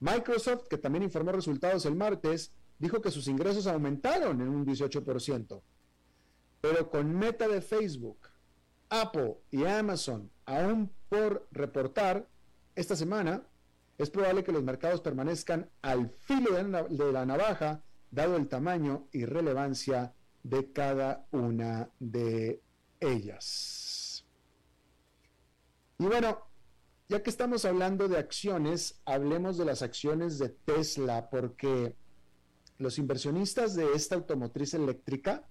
Microsoft, 0.00 0.66
que 0.68 0.78
también 0.78 1.04
informó 1.04 1.32
resultados 1.32 1.84
el 1.84 1.94
martes, 1.94 2.52
dijo 2.78 3.02
que 3.02 3.10
sus 3.10 3.28
ingresos 3.28 3.66
aumentaron 3.66 4.40
en 4.40 4.48
un 4.48 4.66
18%. 4.66 5.62
Pero 6.62 6.90
con 6.90 7.14
Meta 7.14 7.46
de 7.48 7.60
Facebook, 7.60 8.18
Apple 8.88 9.36
y 9.50 9.64
Amazon 9.64 10.30
aún 10.46 10.90
por 11.08 11.46
reportar 11.52 12.26
esta 12.74 12.96
semana, 12.96 13.46
es 14.00 14.08
probable 14.08 14.42
que 14.42 14.52
los 14.52 14.62
mercados 14.62 15.02
permanezcan 15.02 15.68
al 15.82 16.08
filo 16.08 16.54
de 16.88 17.12
la 17.12 17.26
navaja, 17.26 17.82
dado 18.10 18.36
el 18.36 18.48
tamaño 18.48 19.08
y 19.12 19.26
relevancia 19.26 20.14
de 20.42 20.72
cada 20.72 21.26
una 21.32 21.90
de 21.98 22.62
ellas. 22.98 24.24
Y 25.98 26.04
bueno, 26.06 26.38
ya 27.10 27.22
que 27.22 27.28
estamos 27.28 27.66
hablando 27.66 28.08
de 28.08 28.16
acciones, 28.16 29.02
hablemos 29.04 29.58
de 29.58 29.66
las 29.66 29.82
acciones 29.82 30.38
de 30.38 30.48
Tesla, 30.48 31.28
porque 31.28 31.94
los 32.78 32.96
inversionistas 32.96 33.74
de 33.74 33.92
esta 33.92 34.14
automotriz 34.14 34.72
eléctrica 34.72 35.46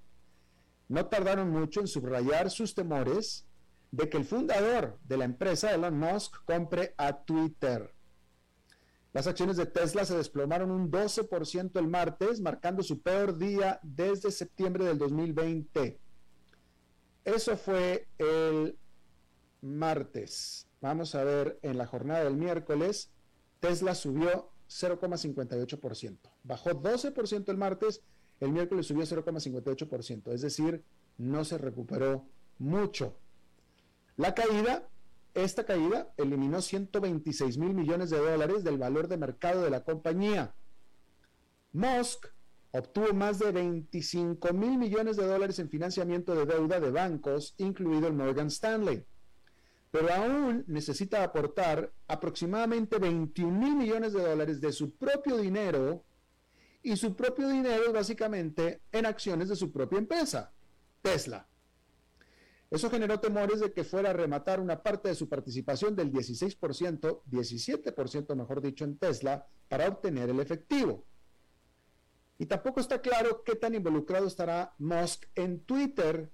no 0.88 1.06
tardaron 1.06 1.52
mucho 1.52 1.82
en 1.82 1.88
subrayar 1.88 2.50
sus 2.50 2.74
temores 2.74 3.46
de 3.92 4.10
que 4.10 4.18
el 4.18 4.26
fundador 4.26 4.98
de 5.04 5.18
la 5.18 5.26
empresa, 5.26 5.72
Elon 5.72 6.00
Musk, 6.00 6.44
compre 6.46 6.96
a 6.98 7.14
Twitter. 7.14 7.94
Las 9.12 9.26
acciones 9.26 9.58
de 9.58 9.66
Tesla 9.66 10.06
se 10.06 10.16
desplomaron 10.16 10.70
un 10.70 10.92
12% 10.92 11.80
el 11.80 11.88
martes, 11.88 12.42
marcando 12.42 12.84
su 12.84 13.02
peor 13.02 13.38
día 13.38 13.80
desde 13.82 14.32
septiembre 14.32 14.86
del 14.86 15.00
2020. 15.00 16.00
Eso 17.26 17.58
fue 17.58 18.08
el 18.18 18.78
martes. 19.62 20.68
Vamos 20.82 21.16
a 21.16 21.24
ver, 21.24 21.60
en 21.64 21.78
la 21.78 21.88
jornada 21.88 22.24
del 22.24 22.38
miércoles, 22.38 23.12
Tesla 23.60 23.96
subió 23.96 24.52
0,58%. 24.70 26.18
Bajó 26.44 26.70
12% 26.72 27.50
el 27.50 27.58
martes, 27.58 28.04
el 28.40 28.52
miércoles 28.52 28.88
subió 28.88 29.04
0,58%, 29.04 30.32
es 30.32 30.42
decir, 30.42 30.84
no 31.18 31.44
se 31.44 31.58
recuperó 31.58 32.26
mucho. 32.58 33.18
La 34.16 34.34
caída, 34.34 34.88
esta 35.44 35.66
caída 35.66 36.14
eliminó 36.18 36.62
126 36.62 37.58
mil 37.58 37.74
millones 37.74 38.10
de 38.10 38.18
dólares 38.18 38.64
del 38.64 38.78
valor 38.78 39.08
de 39.08 39.18
mercado 39.18 39.64
de 39.64 39.70
la 39.70 39.84
compañía. 39.84 40.54
Musk 41.74 42.28
obtuvo 42.72 43.14
más 43.14 43.40
de 43.40 43.52
25 43.52 44.54
mil 44.54 44.78
millones 44.78 45.18
de 45.18 45.26
dólares 45.26 45.60
en 45.60 45.70
financiamiento 45.70 46.36
de 46.36 46.46
deuda 46.46 46.80
de 46.80 46.92
bancos, 46.92 47.56
incluido 47.58 48.08
el 48.08 48.14
Morgan 48.14 48.48
Stanley. 48.48 49.06
Pero 49.92 50.14
aún 50.14 50.64
necesita 50.68 51.24
aportar 51.24 51.92
aproximadamente 52.08 53.00
21 53.00 53.60
mil 53.60 53.76
millones 53.76 54.14
de 54.14 54.22
dólares 54.22 54.62
de 54.62 54.72
su 54.72 54.96
propio 54.96 55.38
dinero 55.38 56.04
y 56.84 56.96
su 56.96 57.16
propio 57.16 57.50
dinero 57.50 57.86
es 57.88 57.94
básicamente 57.94 58.82
en 58.92 59.06
acciones 59.06 59.50
de 59.50 59.56
su 59.56 59.72
propia 59.72 59.98
empresa, 59.98 60.54
Tesla. 61.02 61.49
Eso 62.72 62.90
generó 62.90 63.20
temores 63.20 63.60
de 63.60 63.74
que 63.74 63.84
fuera 63.84 64.12
a 64.12 64.14
rematar 64.14 64.60
una 64.60 64.84
parte 64.84 65.10
de 65.10 65.16
su 65.16 65.28
participación 65.28 65.96
del 65.96 66.12
16%, 66.12 67.22
17% 67.30 68.36
mejor 68.36 68.62
dicho, 68.62 68.86
en 68.86 68.98
Tesla 68.98 69.48
para 69.68 69.88
obtener 69.88 70.30
el 70.30 70.40
efectivo. 70.40 71.04
Y 72.38 72.46
tampoco 72.46 72.80
está 72.80 73.02
claro 73.02 73.44
qué 73.44 73.56
tan 73.56 73.74
involucrado 73.74 74.28
estará 74.28 74.74
Musk 74.78 75.26
en 75.36 75.62
Twitter, 75.62 76.30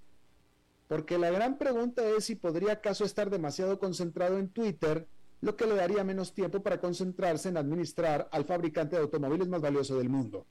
porque 0.87 1.17
la 1.17 1.31
gran 1.31 1.57
pregunta 1.57 2.03
es 2.05 2.25
si 2.25 2.35
podría 2.35 2.73
acaso 2.73 3.05
estar 3.05 3.29
demasiado 3.29 3.79
concentrado 3.79 4.37
en 4.37 4.49
Twitter 4.49 5.07
lo 5.41 5.55
que 5.55 5.65
le 5.65 5.75
daría 5.75 6.03
menos 6.03 6.33
tiempo 6.33 6.61
para 6.61 6.79
concentrarse 6.79 7.49
en 7.49 7.57
administrar 7.57 8.27
al 8.31 8.45
fabricante 8.45 8.95
de 8.95 9.03
automóviles 9.03 9.47
más 9.47 9.61
valioso 9.61 9.97
del 9.97 10.09
mundo. 10.09 10.45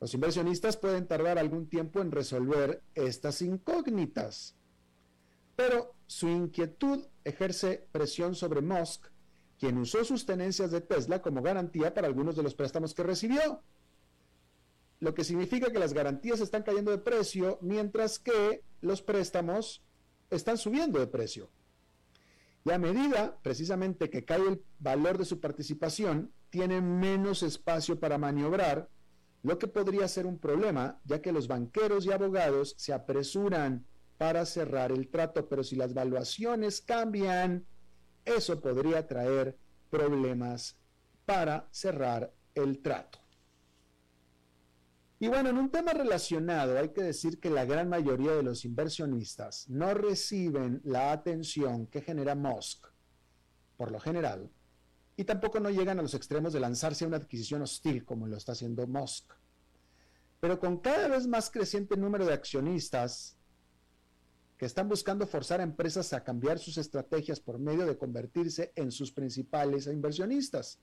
Los 0.00 0.12
inversionistas 0.12 0.76
pueden 0.76 1.06
tardar 1.06 1.38
algún 1.38 1.68
tiempo 1.68 2.00
en 2.00 2.10
resolver 2.10 2.82
estas 2.94 3.40
incógnitas, 3.40 4.54
pero 5.54 5.94
su 6.06 6.28
inquietud 6.28 7.06
ejerce 7.24 7.86
presión 7.92 8.34
sobre 8.34 8.60
Musk, 8.60 9.06
quien 9.58 9.78
usó 9.78 10.04
sus 10.04 10.26
tenencias 10.26 10.70
de 10.70 10.82
Tesla 10.82 11.22
como 11.22 11.42
garantía 11.42 11.94
para 11.94 12.06
algunos 12.06 12.36
de 12.36 12.42
los 12.42 12.54
préstamos 12.54 12.94
que 12.94 13.02
recibió, 13.02 13.62
lo 15.00 15.14
que 15.14 15.24
significa 15.24 15.70
que 15.70 15.78
las 15.78 15.94
garantías 15.94 16.40
están 16.40 16.62
cayendo 16.62 16.90
de 16.90 16.98
precio 16.98 17.58
mientras 17.62 18.18
que 18.18 18.62
los 18.80 19.02
préstamos 19.02 19.82
están 20.30 20.58
subiendo 20.58 20.98
de 20.98 21.06
precio. 21.06 21.50
Y 22.64 22.70
a 22.72 22.78
medida, 22.78 23.38
precisamente, 23.42 24.10
que 24.10 24.24
cae 24.24 24.46
el 24.46 24.62
valor 24.78 25.18
de 25.18 25.24
su 25.24 25.40
participación, 25.40 26.32
tiene 26.50 26.80
menos 26.80 27.42
espacio 27.42 28.00
para 28.00 28.18
maniobrar, 28.18 28.88
lo 29.46 29.60
que 29.60 29.68
podría 29.68 30.08
ser 30.08 30.26
un 30.26 30.40
problema, 30.40 31.00
ya 31.04 31.22
que 31.22 31.30
los 31.30 31.46
banqueros 31.46 32.04
y 32.04 32.10
abogados 32.10 32.74
se 32.78 32.92
apresuran 32.92 33.86
para 34.18 34.44
cerrar 34.44 34.90
el 34.90 35.08
trato, 35.08 35.48
pero 35.48 35.62
si 35.62 35.76
las 35.76 35.94
valuaciones 35.94 36.80
cambian, 36.80 37.64
eso 38.24 38.60
podría 38.60 39.06
traer 39.06 39.56
problemas 39.88 40.76
para 41.24 41.68
cerrar 41.70 42.34
el 42.56 42.82
trato. 42.82 43.20
Y 45.20 45.28
bueno, 45.28 45.50
en 45.50 45.58
un 45.58 45.70
tema 45.70 45.92
relacionado, 45.92 46.76
hay 46.76 46.88
que 46.88 47.04
decir 47.04 47.38
que 47.38 47.48
la 47.48 47.64
gran 47.64 47.88
mayoría 47.88 48.32
de 48.32 48.42
los 48.42 48.64
inversionistas 48.64 49.68
no 49.68 49.94
reciben 49.94 50.80
la 50.82 51.12
atención 51.12 51.86
que 51.86 52.02
genera 52.02 52.34
Musk, 52.34 52.88
por 53.76 53.92
lo 53.92 54.00
general, 54.00 54.50
y 55.16 55.24
tampoco 55.24 55.60
no 55.60 55.70
llegan 55.70 55.98
a 55.98 56.02
los 56.02 56.14
extremos 56.14 56.52
de 56.52 56.60
lanzarse 56.60 57.04
a 57.04 57.08
una 57.08 57.16
adquisición 57.16 57.62
hostil 57.62 58.04
como 58.04 58.26
lo 58.26 58.36
está 58.36 58.52
haciendo 58.52 58.86
Musk. 58.86 59.32
Pero 60.40 60.60
con 60.60 60.78
cada 60.78 61.08
vez 61.08 61.26
más 61.26 61.50
creciente 61.50 61.96
número 61.96 62.26
de 62.26 62.34
accionistas 62.34 63.36
que 64.58 64.66
están 64.66 64.88
buscando 64.88 65.26
forzar 65.26 65.60
a 65.60 65.64
empresas 65.64 66.12
a 66.12 66.24
cambiar 66.24 66.58
sus 66.58 66.78
estrategias 66.78 67.40
por 67.40 67.58
medio 67.58 67.86
de 67.86 67.96
convertirse 67.96 68.72
en 68.74 68.90
sus 68.90 69.12
principales 69.12 69.86
inversionistas. 69.86 70.78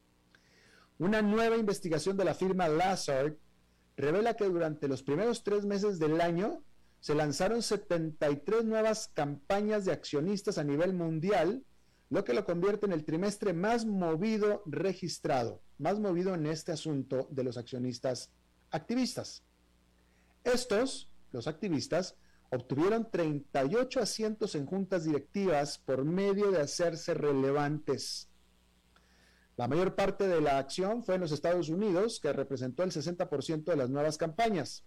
Una 1.00 1.22
nueva 1.22 1.58
investigación 1.58 2.18
de 2.18 2.26
la 2.26 2.36
firma 2.36 2.68
Lazard 2.68 3.36
revela 3.98 4.36
que 4.36 4.46
durante 4.46 4.88
los 4.88 5.04
primeros 5.04 5.44
tres 5.44 5.66
meses 5.66 6.00
del 6.00 6.22
año 6.22 6.64
se 7.00 7.16
lanzaron 7.16 7.62
73 7.62 8.64
nuevas 8.64 9.10
campañas 9.14 9.86
de 9.86 9.92
accionistas 9.92 10.58
a 10.58 10.64
nivel 10.64 10.94
mundial, 10.94 11.66
lo 12.14 12.24
que 12.24 12.36
lo 12.36 12.46
convierte 12.46 12.86
en 12.86 12.92
el 12.92 13.06
trimestre 13.06 13.54
más 13.54 13.88
movido 13.88 14.62
registrado, 14.68 15.64
más 15.80 16.00
movido 16.00 16.36
en 16.36 16.46
este 16.46 16.72
asunto 16.72 17.28
de 17.32 17.44
los 17.44 17.58
accionistas 17.58 18.30
activistas. 18.70 19.42
Estos, 20.44 21.10
los 21.32 21.48
activistas, 21.48 22.16
obtuvieron 22.52 23.10
38 23.10 24.00
asientos 24.00 24.54
en 24.54 24.68
juntas 24.68 25.06
directivas 25.06 25.80
por 25.80 26.06
medio 26.06 26.52
de 26.52 26.62
hacerse 26.62 27.16
relevantes. 27.16 28.30
La 29.58 29.68
mayor 29.68 29.96
parte 29.96 30.28
de 30.28 30.40
la 30.40 30.60
acción 30.60 31.04
fue 31.04 31.16
en 31.16 31.22
los 31.22 31.32
Estados 31.32 31.70
Unidos, 31.70 32.20
que 32.20 32.32
representó 32.32 32.84
el 32.84 32.92
60% 32.92 33.64
de 33.64 33.76
las 33.76 33.90
nuevas 33.90 34.20
campañas. 34.20 34.84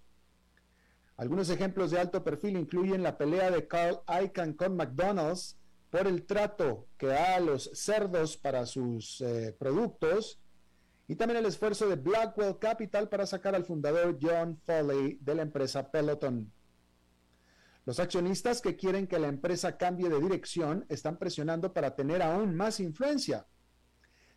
Algunos 1.16 1.50
ejemplos 1.50 1.90
de 1.90 1.98
alto 1.98 2.22
perfil 2.22 2.56
incluyen 2.56 3.02
la 3.02 3.18
pelea 3.18 3.50
de 3.50 3.66
Carl 3.66 3.98
Icahn 4.22 4.52
con 4.52 4.76
McDonald's 4.76 5.56
por 5.96 6.06
el 6.06 6.26
trato 6.26 6.88
que 6.98 7.06
da 7.06 7.36
a 7.36 7.40
los 7.40 7.70
cerdos 7.72 8.36
para 8.36 8.66
sus 8.66 9.22
eh, 9.22 9.56
productos 9.58 10.38
y 11.08 11.16
también 11.16 11.38
el 11.38 11.46
esfuerzo 11.46 11.88
de 11.88 11.96
Blackwell 11.96 12.58
Capital 12.58 13.08
para 13.08 13.24
sacar 13.24 13.54
al 13.54 13.64
fundador 13.64 14.18
John 14.20 14.60
Foley 14.66 15.16
de 15.22 15.34
la 15.34 15.40
empresa 15.40 15.90
Peloton. 15.90 16.52
Los 17.86 17.98
accionistas 17.98 18.60
que 18.60 18.76
quieren 18.76 19.06
que 19.06 19.18
la 19.18 19.28
empresa 19.28 19.78
cambie 19.78 20.10
de 20.10 20.20
dirección 20.20 20.84
están 20.90 21.16
presionando 21.16 21.72
para 21.72 21.96
tener 21.96 22.20
aún 22.20 22.54
más 22.54 22.78
influencia 22.78 23.46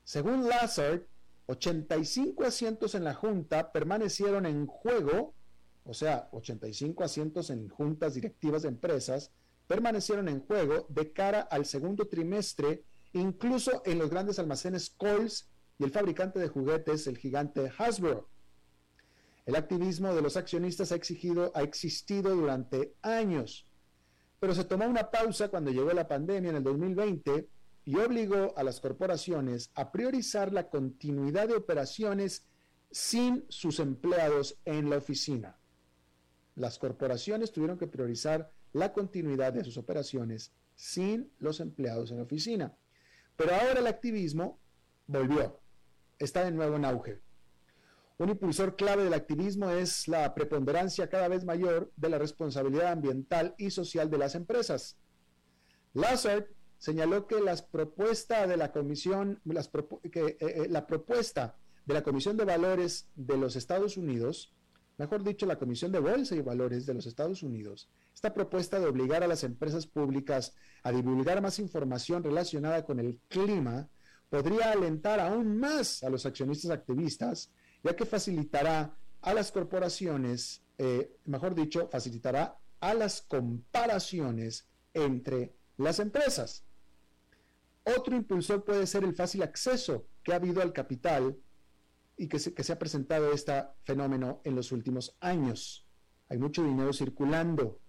según 0.05 0.47
Lazard, 0.47 1.01
85 1.47 2.45
asientos 2.45 2.95
en 2.95 3.03
la 3.03 3.13
Junta 3.13 3.73
permanecieron 3.73 4.45
en 4.45 4.65
juego, 4.65 5.35
o 5.83 5.93
sea, 5.93 6.29
85 6.31 7.03
asientos 7.03 7.49
en 7.49 7.67
juntas 7.67 8.13
directivas 8.13 8.61
de 8.61 8.69
empresas 8.69 9.33
permanecieron 9.69 10.27
en 10.29 10.39
juego 10.39 10.87
de 10.89 11.13
cara 11.13 11.41
al 11.41 11.63
segundo 11.63 12.07
trimestre, 12.07 12.85
incluso 13.13 13.83
en 13.85 13.99
los 13.99 14.09
grandes 14.09 14.39
almacenes 14.39 14.89
Coles 14.89 15.47
y 15.77 15.83
el 15.83 15.91
fabricante 15.91 16.39
de 16.39 16.47
juguetes, 16.47 17.05
el 17.05 17.19
gigante 17.19 17.71
Hasbro. 17.77 18.27
El 19.45 19.55
activismo 19.55 20.15
de 20.15 20.23
los 20.23 20.37
accionistas 20.37 20.91
ha, 20.91 20.95
exigido, 20.95 21.51
ha 21.53 21.61
existido 21.61 22.35
durante 22.35 22.95
años, 23.03 23.67
pero 24.39 24.55
se 24.55 24.63
tomó 24.63 24.87
una 24.87 25.11
pausa 25.11 25.49
cuando 25.49 25.69
llegó 25.69 25.91
la 25.93 26.07
pandemia 26.07 26.49
en 26.49 26.55
el 26.55 26.63
2020 26.63 27.47
y 27.85 27.95
obligó 27.97 28.57
a 28.57 28.63
las 28.63 28.79
corporaciones 28.79 29.69
a 29.75 29.91
priorizar 29.91 30.51
la 30.51 30.67
continuidad 30.67 31.47
de 31.47 31.55
operaciones 31.55 32.43
sin 32.89 33.45
sus 33.49 33.79
empleados 33.79 34.57
en 34.65 34.89
la 34.89 34.97
oficina. 34.97 35.59
Las 36.55 36.79
corporaciones 36.79 37.51
tuvieron 37.51 37.77
que 37.77 37.85
priorizar 37.85 38.51
la 38.73 38.93
continuidad 38.93 39.53
de 39.53 39.63
sus 39.63 39.77
operaciones 39.77 40.53
sin 40.75 41.31
los 41.39 41.59
empleados 41.59 42.11
en 42.11 42.17
la 42.17 42.23
oficina. 42.23 42.77
Pero 43.35 43.53
ahora 43.55 43.79
el 43.79 43.87
activismo 43.87 44.59
volvió, 45.07 45.59
está 46.17 46.43
de 46.43 46.51
nuevo 46.51 46.75
en 46.75 46.85
auge. 46.85 47.21
Un 48.17 48.29
impulsor 48.29 48.75
clave 48.75 49.05
del 49.05 49.13
activismo 49.13 49.69
es 49.69 50.07
la 50.07 50.33
preponderancia 50.35 51.09
cada 51.09 51.29
vez 51.29 51.45
mayor 51.45 51.91
de 51.95 52.09
la 52.09 52.17
responsabilidad 52.17 52.91
ambiental 52.91 53.55
y 53.57 53.71
social 53.71 54.09
de 54.09 54.17
las 54.17 54.35
empresas. 54.35 54.97
Lazard 55.93 56.47
señaló 56.77 57.27
que 57.27 57.39
de 58.47 58.57
la 58.57 58.71
comisión, 58.71 59.41
que, 60.11 60.19
eh, 60.21 60.37
eh, 60.39 60.67
la 60.69 60.85
propuesta 60.85 61.57
de 61.85 61.93
la 61.93 62.03
Comisión 62.03 62.37
de 62.37 62.45
Valores 62.45 63.07
de 63.15 63.37
los 63.37 63.55
Estados 63.55 63.97
Unidos, 63.97 64.53
mejor 64.99 65.23
dicho, 65.23 65.45
la 65.45 65.57
Comisión 65.57 65.91
de 65.91 65.99
Bolsa 65.99 66.35
y 66.35 66.41
Valores 66.41 66.85
de 66.85 66.93
los 66.93 67.05
Estados 67.05 67.41
Unidos, 67.41 67.89
esta 68.13 68.33
propuesta 68.33 68.79
de 68.79 68.85
obligar 68.85 69.23
a 69.23 69.27
las 69.27 69.43
empresas 69.45 69.87
públicas 69.87 70.53
a 70.83 70.91
divulgar 70.91 71.41
más 71.41 71.57
información 71.57 72.21
relacionada 72.21 72.85
con 72.85 72.99
el 72.99 73.17
clima 73.29 73.89
podría 74.29 74.73
alentar 74.73 75.21
aún 75.21 75.57
más 75.57 76.03
a 76.03 76.09
los 76.09 76.25
accionistas 76.25 76.69
activistas, 76.69 77.49
ya 77.81 77.95
que 77.95 78.05
facilitará 78.05 78.93
a 79.21 79.33
las 79.33 79.51
corporaciones, 79.51 80.61
eh, 80.77 81.15
mejor 81.25 81.55
dicho, 81.55 81.87
facilitará 81.87 82.59
a 82.81 82.93
las 82.93 83.21
comparaciones 83.21 84.67
entre 84.93 85.55
las 85.77 85.99
empresas. 85.99 86.65
Otro 87.85 88.15
impulsor 88.15 88.65
puede 88.65 88.85
ser 88.85 89.05
el 89.05 89.15
fácil 89.15 89.43
acceso 89.43 90.05
que 90.23 90.33
ha 90.33 90.35
habido 90.35 90.61
al 90.61 90.73
capital 90.73 91.37
y 92.19 92.27
que 92.27 92.37
se, 92.37 92.53
que 92.53 92.63
se 92.63 92.73
ha 92.73 92.77
presentado 92.77 93.31
este 93.31 93.63
fenómeno 93.85 94.41
en 94.43 94.53
los 94.53 94.73
últimos 94.73 95.15
años. 95.21 95.87
Hay 96.27 96.37
mucho 96.37 96.63
dinero 96.63 96.91
circulando. 96.91 97.79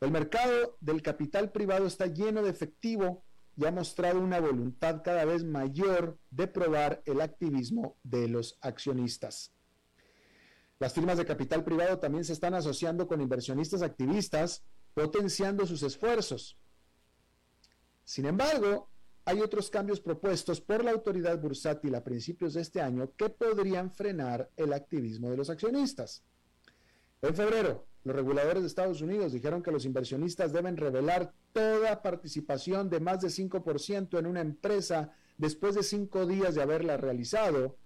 El 0.00 0.12
mercado 0.12 0.78
del 0.80 1.02
capital 1.02 1.50
privado 1.50 1.86
está 1.86 2.06
lleno 2.06 2.40
de 2.40 2.50
efectivo 2.50 3.24
y 3.56 3.66
ha 3.66 3.72
mostrado 3.72 4.20
una 4.20 4.38
voluntad 4.38 5.02
cada 5.02 5.24
vez 5.24 5.44
mayor 5.44 6.20
de 6.30 6.46
probar 6.46 7.02
el 7.04 7.20
activismo 7.20 7.98
de 8.04 8.28
los 8.28 8.58
accionistas. 8.62 9.52
Las 10.78 10.94
firmas 10.94 11.18
de 11.18 11.26
capital 11.26 11.64
privado 11.64 11.98
también 11.98 12.24
se 12.24 12.32
están 12.32 12.54
asociando 12.54 13.08
con 13.08 13.20
inversionistas 13.20 13.82
activistas, 13.82 14.64
potenciando 14.94 15.66
sus 15.66 15.82
esfuerzos. 15.82 16.56
Sin 18.04 18.24
embargo, 18.26 18.89
hay 19.30 19.40
otros 19.42 19.70
cambios 19.70 20.00
propuestos 20.00 20.60
por 20.60 20.82
la 20.82 20.90
autoridad 20.90 21.38
bursátil 21.40 21.94
a 21.94 22.02
principios 22.02 22.54
de 22.54 22.62
este 22.62 22.80
año 22.80 23.12
que 23.16 23.28
podrían 23.28 23.92
frenar 23.92 24.50
el 24.56 24.72
activismo 24.72 25.30
de 25.30 25.36
los 25.36 25.50
accionistas. 25.50 26.24
En 27.22 27.36
febrero, 27.36 27.86
los 28.02 28.16
reguladores 28.16 28.64
de 28.64 28.66
Estados 28.66 29.02
Unidos 29.02 29.32
dijeron 29.32 29.62
que 29.62 29.70
los 29.70 29.84
inversionistas 29.84 30.52
deben 30.52 30.76
revelar 30.76 31.32
toda 31.52 32.02
participación 32.02 32.90
de 32.90 32.98
más 32.98 33.20
de 33.20 33.28
5% 33.28 34.18
en 34.18 34.26
una 34.26 34.40
empresa 34.40 35.12
después 35.38 35.76
de 35.76 35.84
cinco 35.84 36.26
días 36.26 36.56
de 36.56 36.62
haberla 36.62 36.96
realizado, 36.96 37.76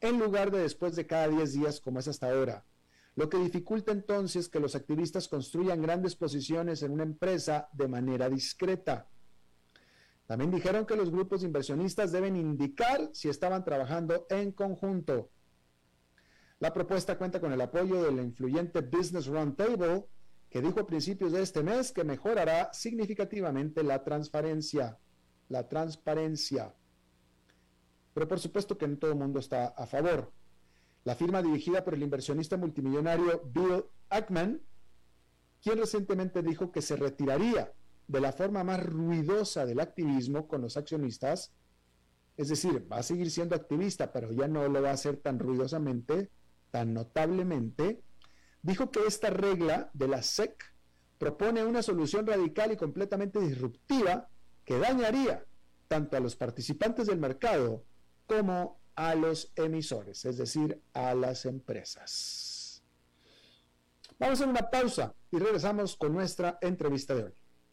en 0.00 0.18
lugar 0.18 0.50
de 0.50 0.58
después 0.58 0.96
de 0.96 1.06
cada 1.06 1.28
10 1.28 1.52
días 1.52 1.80
como 1.80 2.00
es 2.00 2.08
hasta 2.08 2.28
ahora, 2.28 2.64
lo 3.14 3.28
que 3.28 3.38
dificulta 3.38 3.92
entonces 3.92 4.48
que 4.48 4.58
los 4.58 4.74
activistas 4.74 5.28
construyan 5.28 5.80
grandes 5.80 6.16
posiciones 6.16 6.82
en 6.82 6.90
una 6.90 7.04
empresa 7.04 7.68
de 7.72 7.86
manera 7.86 8.28
discreta. 8.28 9.06
También 10.28 10.50
dijeron 10.50 10.84
que 10.84 10.94
los 10.94 11.10
grupos 11.10 11.42
inversionistas 11.42 12.12
deben 12.12 12.36
indicar 12.36 13.08
si 13.14 13.30
estaban 13.30 13.64
trabajando 13.64 14.26
en 14.28 14.52
conjunto. 14.52 15.30
La 16.58 16.70
propuesta 16.74 17.16
cuenta 17.16 17.40
con 17.40 17.50
el 17.50 17.60
apoyo 17.62 18.02
del 18.02 18.18
influyente 18.18 18.82
Business 18.82 19.26
Roundtable, 19.26 20.04
que 20.50 20.60
dijo 20.60 20.80
a 20.80 20.86
principios 20.86 21.32
de 21.32 21.40
este 21.40 21.62
mes 21.62 21.92
que 21.92 22.04
mejorará 22.04 22.70
significativamente 22.74 23.82
la 23.82 24.04
transparencia. 24.04 24.98
La 25.48 25.66
transparencia. 25.66 26.74
Pero 28.12 28.28
por 28.28 28.38
supuesto 28.38 28.76
que 28.76 28.86
no 28.86 28.98
todo 28.98 29.12
el 29.12 29.18
mundo 29.18 29.40
está 29.40 29.68
a 29.68 29.86
favor. 29.86 30.30
La 31.04 31.14
firma 31.14 31.42
dirigida 31.42 31.82
por 31.82 31.94
el 31.94 32.02
inversionista 32.02 32.58
multimillonario 32.58 33.44
Bill 33.46 33.82
Ackman, 34.10 34.60
quien 35.62 35.78
recientemente 35.78 36.42
dijo 36.42 36.70
que 36.70 36.82
se 36.82 36.96
retiraría 36.96 37.72
de 38.08 38.20
la 38.20 38.32
forma 38.32 38.64
más 38.64 38.82
ruidosa 38.82 39.66
del 39.66 39.80
activismo 39.80 40.48
con 40.48 40.62
los 40.62 40.76
accionistas, 40.76 41.52
es 42.36 42.48
decir, 42.48 42.90
va 42.90 42.98
a 42.98 43.02
seguir 43.02 43.30
siendo 43.30 43.54
activista, 43.54 44.10
pero 44.10 44.32
ya 44.32 44.48
no 44.48 44.66
lo 44.66 44.82
va 44.82 44.90
a 44.90 44.94
hacer 44.94 45.18
tan 45.18 45.38
ruidosamente, 45.38 46.30
tan 46.70 46.94
notablemente, 46.94 48.02
dijo 48.62 48.90
que 48.90 49.06
esta 49.06 49.28
regla 49.30 49.90
de 49.92 50.08
la 50.08 50.22
SEC 50.22 50.74
propone 51.18 51.64
una 51.64 51.82
solución 51.82 52.26
radical 52.26 52.72
y 52.72 52.76
completamente 52.76 53.40
disruptiva 53.40 54.28
que 54.64 54.78
dañaría 54.78 55.44
tanto 55.86 56.16
a 56.16 56.20
los 56.20 56.36
participantes 56.36 57.08
del 57.08 57.18
mercado 57.18 57.84
como 58.26 58.80
a 58.94 59.14
los 59.14 59.52
emisores, 59.54 60.24
es 60.24 60.38
decir, 60.38 60.80
a 60.92 61.14
las 61.14 61.44
empresas. 61.44 62.82
Vamos 64.18 64.40
a 64.40 64.46
una 64.46 64.70
pausa 64.70 65.14
y 65.30 65.38
regresamos 65.38 65.96
con 65.96 66.12
nuestra 66.12 66.58
entrevista 66.62 67.14
de 67.14 67.24
hoy 67.24 67.34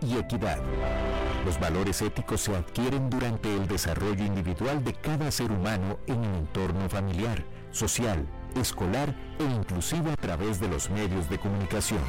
y 0.00 0.16
equidad. 0.16 0.58
Los 1.44 1.58
valores 1.58 2.02
éticos 2.02 2.42
se 2.42 2.54
adquieren 2.54 3.08
durante 3.08 3.54
el 3.54 3.66
desarrollo 3.66 4.24
individual 4.24 4.84
de 4.84 4.92
cada 4.94 5.30
ser 5.30 5.50
humano 5.50 5.98
en 6.06 6.24
el 6.24 6.34
entorno 6.34 6.88
familiar, 6.88 7.44
social, 7.70 8.26
escolar 8.56 9.14
e 9.38 9.44
inclusive 9.44 10.12
a 10.12 10.16
través 10.16 10.60
de 10.60 10.68
los 10.68 10.90
medios 10.90 11.28
de 11.28 11.38
comunicación. 11.38 12.02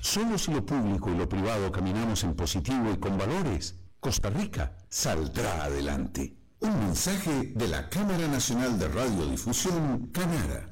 Solo 0.00 0.36
si 0.36 0.52
lo 0.52 0.66
público 0.66 1.10
y 1.10 1.16
lo 1.16 1.28
privado 1.28 1.70
caminamos 1.70 2.24
en 2.24 2.34
positivo 2.34 2.90
y 2.92 2.98
con 2.98 3.16
valores, 3.16 3.76
Costa 4.00 4.30
Rica 4.30 4.76
saldrá 4.88 5.64
adelante. 5.64 6.36
Un 6.58 6.76
mensaje 6.78 7.52
de 7.54 7.68
la 7.68 7.88
Cámara 7.88 8.26
Nacional 8.28 8.78
de 8.78 8.88
Radiodifusión, 8.88 10.10
Canara. 10.12 10.71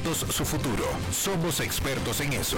su 0.09 0.45
futuro. 0.45 0.85
Somos 1.11 1.59
expertos 1.59 2.21
en 2.21 2.33
eso. 2.33 2.57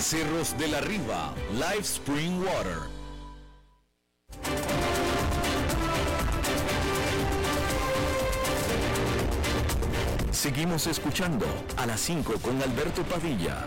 Cerros 0.01 0.57
de 0.57 0.67
la 0.67 0.81
Riva, 0.81 1.33
Live 1.53 1.81
Spring 1.81 2.43
Water. 2.43 2.77
Seguimos 10.31 10.87
escuchando 10.87 11.45
a 11.77 11.85
las 11.85 12.01
5 12.01 12.33
con 12.41 12.59
Alberto 12.61 13.03
Padilla. 13.03 13.63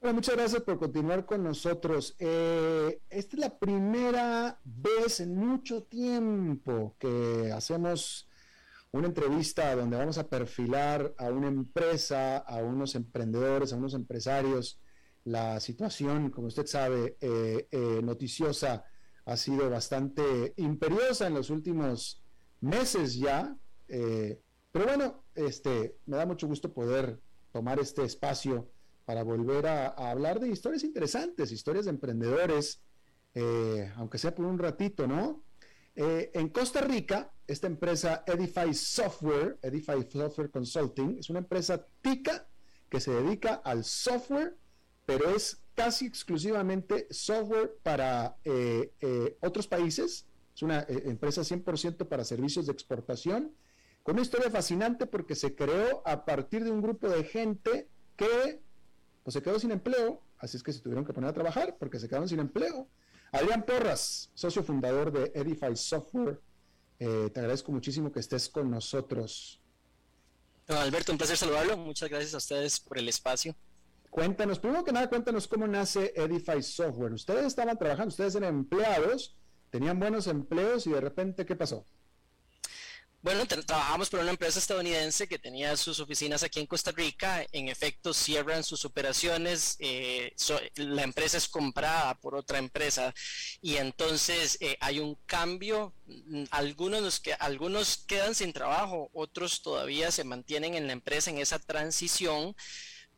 Bueno, 0.00 0.14
muchas 0.14 0.36
gracias 0.36 0.62
por 0.62 0.78
continuar 0.78 1.24
con 1.24 1.42
nosotros. 1.42 2.14
Eh, 2.18 3.00
esta 3.08 3.36
es 3.36 3.40
la 3.40 3.58
primera 3.58 4.60
vez 4.64 5.20
en 5.20 5.34
mucho 5.34 5.82
tiempo 5.84 6.94
que 6.98 7.50
hacemos 7.54 8.27
una 8.92 9.06
entrevista 9.06 9.74
donde 9.76 9.96
vamos 9.96 10.18
a 10.18 10.28
perfilar 10.28 11.14
a 11.18 11.26
una 11.30 11.48
empresa, 11.48 12.38
a 12.38 12.62
unos 12.62 12.94
emprendedores, 12.94 13.72
a 13.72 13.76
unos 13.76 13.94
empresarios. 13.94 14.80
La 15.24 15.60
situación, 15.60 16.30
como 16.30 16.46
usted 16.46 16.66
sabe, 16.66 17.16
eh, 17.20 17.68
eh, 17.70 18.00
noticiosa 18.02 18.84
ha 19.26 19.36
sido 19.36 19.68
bastante 19.68 20.54
imperiosa 20.56 21.26
en 21.26 21.34
los 21.34 21.50
últimos 21.50 22.22
meses 22.60 23.16
ya. 23.16 23.54
Eh, 23.88 24.40
pero 24.72 24.86
bueno, 24.86 25.24
este, 25.34 25.98
me 26.06 26.16
da 26.16 26.24
mucho 26.24 26.46
gusto 26.46 26.72
poder 26.72 27.20
tomar 27.52 27.78
este 27.78 28.04
espacio 28.04 28.70
para 29.04 29.22
volver 29.22 29.66
a, 29.66 29.88
hablar 29.88 30.40
de 30.40 30.48
historias 30.48 30.84
interesantes, 30.84 31.52
historias 31.52 31.86
de 31.86 31.90
emprendedores, 31.90 32.82
aunque 33.96 34.18
sea 34.18 34.34
por 34.34 34.44
un 34.46 34.58
ratito, 34.58 35.06
¿no? 35.06 35.44
en 35.94 36.48
Costa 36.48 36.80
Rica, 36.80 37.32
esta 37.48 37.66
empresa 37.66 38.22
Edify 38.26 38.72
Software, 38.74 39.58
Edify 39.62 40.06
Software 40.08 40.50
Consulting, 40.50 41.18
es 41.18 41.30
una 41.30 41.40
empresa 41.40 41.84
tica 42.02 42.46
que 42.90 43.00
se 43.00 43.10
dedica 43.10 43.54
al 43.64 43.84
software, 43.84 44.56
pero 45.06 45.34
es 45.34 45.62
casi 45.74 46.06
exclusivamente 46.06 47.06
software 47.10 47.74
para 47.82 48.36
eh, 48.44 48.92
eh, 49.00 49.38
otros 49.40 49.66
países. 49.66 50.26
Es 50.54 50.62
una 50.62 50.80
eh, 50.80 51.04
empresa 51.06 51.40
100% 51.40 52.06
para 52.06 52.22
servicios 52.24 52.66
de 52.66 52.72
exportación, 52.72 53.54
con 54.02 54.16
una 54.16 54.22
historia 54.22 54.50
fascinante 54.50 55.06
porque 55.06 55.34
se 55.34 55.54
creó 55.54 56.02
a 56.06 56.26
partir 56.26 56.64
de 56.64 56.70
un 56.70 56.82
grupo 56.82 57.08
de 57.08 57.24
gente 57.24 57.88
que 58.16 58.60
pues, 59.22 59.34
se 59.34 59.42
quedó 59.42 59.58
sin 59.58 59.70
empleo, 59.70 60.22
así 60.38 60.58
es 60.58 60.62
que 60.62 60.72
se 60.72 60.80
tuvieron 60.80 61.04
que 61.04 61.14
poner 61.14 61.30
a 61.30 61.34
trabajar 61.34 61.76
porque 61.78 61.98
se 61.98 62.08
quedaron 62.08 62.28
sin 62.28 62.40
empleo. 62.40 62.88
Adrián 63.32 63.64
Porras, 63.64 64.30
socio 64.34 64.62
fundador 64.62 65.12
de 65.12 65.32
Edify 65.34 65.76
Software, 65.76 66.40
eh, 66.98 67.30
te 67.32 67.40
agradezco 67.40 67.72
muchísimo 67.72 68.10
que 68.10 68.20
estés 68.20 68.48
con 68.48 68.70
nosotros. 68.70 69.60
Alberto, 70.66 71.12
un 71.12 71.18
placer 71.18 71.36
saludarlo. 71.36 71.76
Muchas 71.76 72.08
gracias 72.10 72.34
a 72.34 72.38
ustedes 72.38 72.80
por 72.80 72.98
el 72.98 73.08
espacio. 73.08 73.56
Cuéntanos, 74.10 74.58
primero 74.58 74.84
que 74.84 74.92
nada, 74.92 75.08
cuéntanos 75.08 75.46
cómo 75.46 75.66
nace 75.66 76.12
Edify 76.16 76.62
Software. 76.62 77.12
Ustedes 77.12 77.46
estaban 77.46 77.78
trabajando, 77.78 78.08
ustedes 78.08 78.34
eran 78.34 78.54
empleados, 78.54 79.36
tenían 79.70 79.98
buenos 79.98 80.26
empleos 80.26 80.86
y 80.86 80.90
de 80.90 81.00
repente, 81.00 81.46
¿qué 81.46 81.56
pasó? 81.56 81.86
Bueno, 83.28 83.44
trabajamos 83.46 84.08
por 84.08 84.20
una 84.20 84.30
empresa 84.30 84.58
estadounidense 84.58 85.28
que 85.28 85.38
tenía 85.38 85.76
sus 85.76 86.00
oficinas 86.00 86.42
aquí 86.42 86.60
en 86.60 86.66
Costa 86.66 86.92
Rica. 86.92 87.44
En 87.52 87.68
efecto, 87.68 88.14
cierran 88.14 88.64
sus 88.64 88.86
operaciones. 88.86 89.76
Eh, 89.80 90.34
la 90.76 91.02
empresa 91.02 91.36
es 91.36 91.46
comprada 91.46 92.14
por 92.14 92.34
otra 92.34 92.56
empresa 92.56 93.12
y 93.60 93.76
entonces 93.76 94.56
eh, 94.62 94.78
hay 94.80 95.00
un 95.00 95.14
cambio. 95.26 95.92
Mm, 96.06 96.44
algunos, 96.50 97.20
que, 97.20 97.34
algunos 97.34 97.98
quedan 97.98 98.34
sin 98.34 98.54
trabajo, 98.54 99.10
otros 99.12 99.60
todavía 99.60 100.10
se 100.10 100.24
mantienen 100.24 100.74
en 100.74 100.86
la 100.86 100.94
empresa 100.94 101.28
en 101.28 101.36
esa 101.36 101.58
transición 101.58 102.56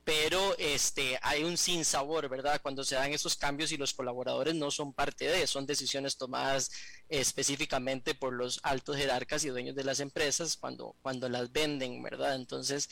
pero 0.02 0.56
este, 0.58 1.18
hay 1.22 1.44
un 1.44 1.56
sinsabor, 1.56 2.28
¿verdad? 2.28 2.60
Cuando 2.62 2.82
se 2.84 2.94
dan 2.94 3.12
esos 3.12 3.36
cambios 3.36 3.70
y 3.70 3.76
los 3.76 3.92
colaboradores 3.92 4.54
no 4.54 4.70
son 4.70 4.92
parte 4.92 5.26
de, 5.26 5.46
son 5.46 5.66
decisiones 5.66 6.16
tomadas 6.16 6.70
específicamente 7.10 8.14
por 8.14 8.32
los 8.32 8.60
altos 8.62 8.96
jerarcas 8.96 9.44
y 9.44 9.48
dueños 9.48 9.74
de 9.74 9.84
las 9.84 10.00
empresas 10.00 10.56
cuando, 10.56 10.94
cuando 11.02 11.28
las 11.28 11.52
venden, 11.52 12.02
¿verdad? 12.02 12.36
Entonces, 12.36 12.88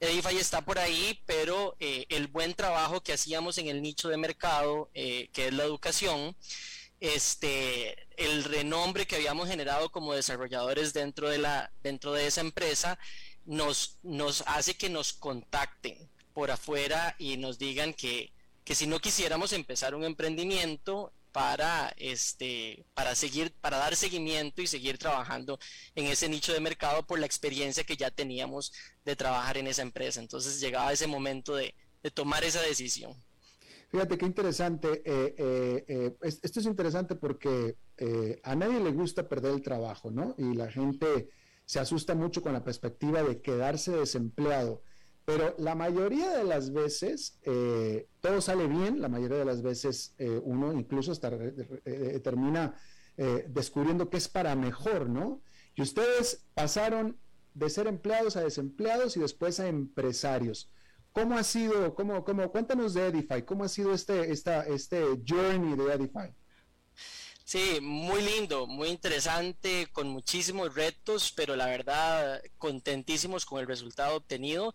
Edify 0.00 0.36
está 0.36 0.62
por 0.62 0.78
ahí, 0.78 1.20
pero 1.26 1.76
eh, 1.78 2.06
el 2.08 2.28
buen 2.28 2.54
trabajo 2.54 3.02
que 3.02 3.12
hacíamos 3.12 3.58
en 3.58 3.68
el 3.68 3.82
nicho 3.82 4.08
de 4.08 4.16
mercado, 4.16 4.90
eh, 4.94 5.28
que 5.32 5.48
es 5.48 5.54
la 5.54 5.64
educación, 5.64 6.34
este, 7.00 8.06
el 8.16 8.42
renombre 8.44 9.06
que 9.06 9.16
habíamos 9.16 9.48
generado 9.48 9.90
como 9.90 10.14
desarrolladores 10.14 10.94
dentro 10.94 11.28
de, 11.28 11.38
la, 11.38 11.70
dentro 11.82 12.12
de 12.14 12.26
esa 12.26 12.40
empresa, 12.40 12.98
nos, 13.44 13.98
nos 14.02 14.42
hace 14.46 14.76
que 14.76 14.88
nos 14.88 15.12
contacten 15.12 16.10
por 16.32 16.50
afuera 16.50 17.16
y 17.18 17.36
nos 17.36 17.58
digan 17.58 17.92
que, 17.92 18.32
que 18.64 18.74
si 18.74 18.86
no 18.86 18.98
quisiéramos 19.00 19.52
empezar 19.52 19.94
un 19.94 20.04
emprendimiento 20.04 21.12
para 21.32 21.92
este 21.96 22.84
para 22.94 23.14
seguir 23.14 23.52
para 23.60 23.78
dar 23.78 23.96
seguimiento 23.96 24.62
y 24.62 24.66
seguir 24.66 24.98
trabajando 24.98 25.58
en 25.94 26.06
ese 26.06 26.28
nicho 26.28 26.52
de 26.52 26.60
mercado 26.60 27.06
por 27.06 27.18
la 27.18 27.26
experiencia 27.26 27.84
que 27.84 27.96
ya 27.96 28.10
teníamos 28.10 28.72
de 29.04 29.16
trabajar 29.16 29.58
en 29.58 29.66
esa 29.66 29.82
empresa. 29.82 30.20
Entonces 30.20 30.60
llegaba 30.60 30.92
ese 30.92 31.06
momento 31.06 31.54
de, 31.54 31.74
tomar 32.14 32.42
esa 32.42 32.62
decisión. 32.62 33.12
Fíjate 33.90 34.16
qué 34.16 34.26
interesante 34.26 35.02
eh, 35.04 35.34
eh, 35.36 35.84
eh, 35.88 36.16
esto 36.22 36.60
es 36.60 36.66
interesante 36.66 37.14
porque 37.14 37.76
a 38.42 38.54
nadie 38.54 38.80
le 38.80 38.92
gusta 38.92 39.28
perder 39.28 39.54
el 39.54 39.62
trabajo 39.62 40.10
no 40.10 40.34
y 40.38 40.54
la 40.54 40.70
gente 40.70 41.28
se 41.64 41.80
asusta 41.80 42.14
mucho 42.14 42.42
con 42.42 42.52
la 42.52 42.64
perspectiva 42.64 43.22
de 43.22 43.42
quedarse 43.42 43.92
desempleado 43.92 44.82
pero 45.28 45.54
la 45.58 45.74
mayoría 45.74 46.30
de 46.38 46.44
las 46.44 46.72
veces 46.72 47.38
eh, 47.42 48.08
todo 48.22 48.40
sale 48.40 48.66
bien, 48.66 49.02
la 49.02 49.10
mayoría 49.10 49.36
de 49.36 49.44
las 49.44 49.60
veces 49.60 50.14
eh, 50.16 50.40
uno 50.42 50.72
incluso 50.72 51.12
hasta 51.12 51.28
eh, 51.84 52.18
termina 52.24 52.74
descubriendo 53.48 54.08
que 54.08 54.16
es 54.16 54.28
para 54.28 54.54
mejor, 54.54 55.10
¿no? 55.10 55.42
Y 55.74 55.82
ustedes 55.82 56.46
pasaron 56.54 57.18
de 57.52 57.68
ser 57.68 57.88
empleados 57.88 58.36
a 58.36 58.42
desempleados 58.42 59.16
y 59.16 59.20
después 59.20 59.60
a 59.60 59.66
empresarios. 59.66 60.70
¿Cómo 61.12 61.36
ha 61.36 61.42
sido, 61.42 61.94
cómo, 61.94 62.24
cómo, 62.24 62.50
cuéntanos 62.50 62.94
de 62.94 63.08
Edify, 63.08 63.44
cómo 63.44 63.64
ha 63.64 63.68
sido 63.68 63.92
este, 63.92 64.32
esta, 64.32 64.62
este 64.62 65.02
journey 65.26 65.76
de 65.76 65.92
Edify? 65.92 66.32
Sí, 67.48 67.78
muy 67.80 68.20
lindo, 68.20 68.66
muy 68.66 68.88
interesante, 68.88 69.88
con 69.90 70.10
muchísimos 70.10 70.74
retos, 70.74 71.32
pero 71.34 71.56
la 71.56 71.64
verdad 71.64 72.42
contentísimos 72.58 73.46
con 73.46 73.58
el 73.58 73.66
resultado 73.66 74.16
obtenido. 74.16 74.74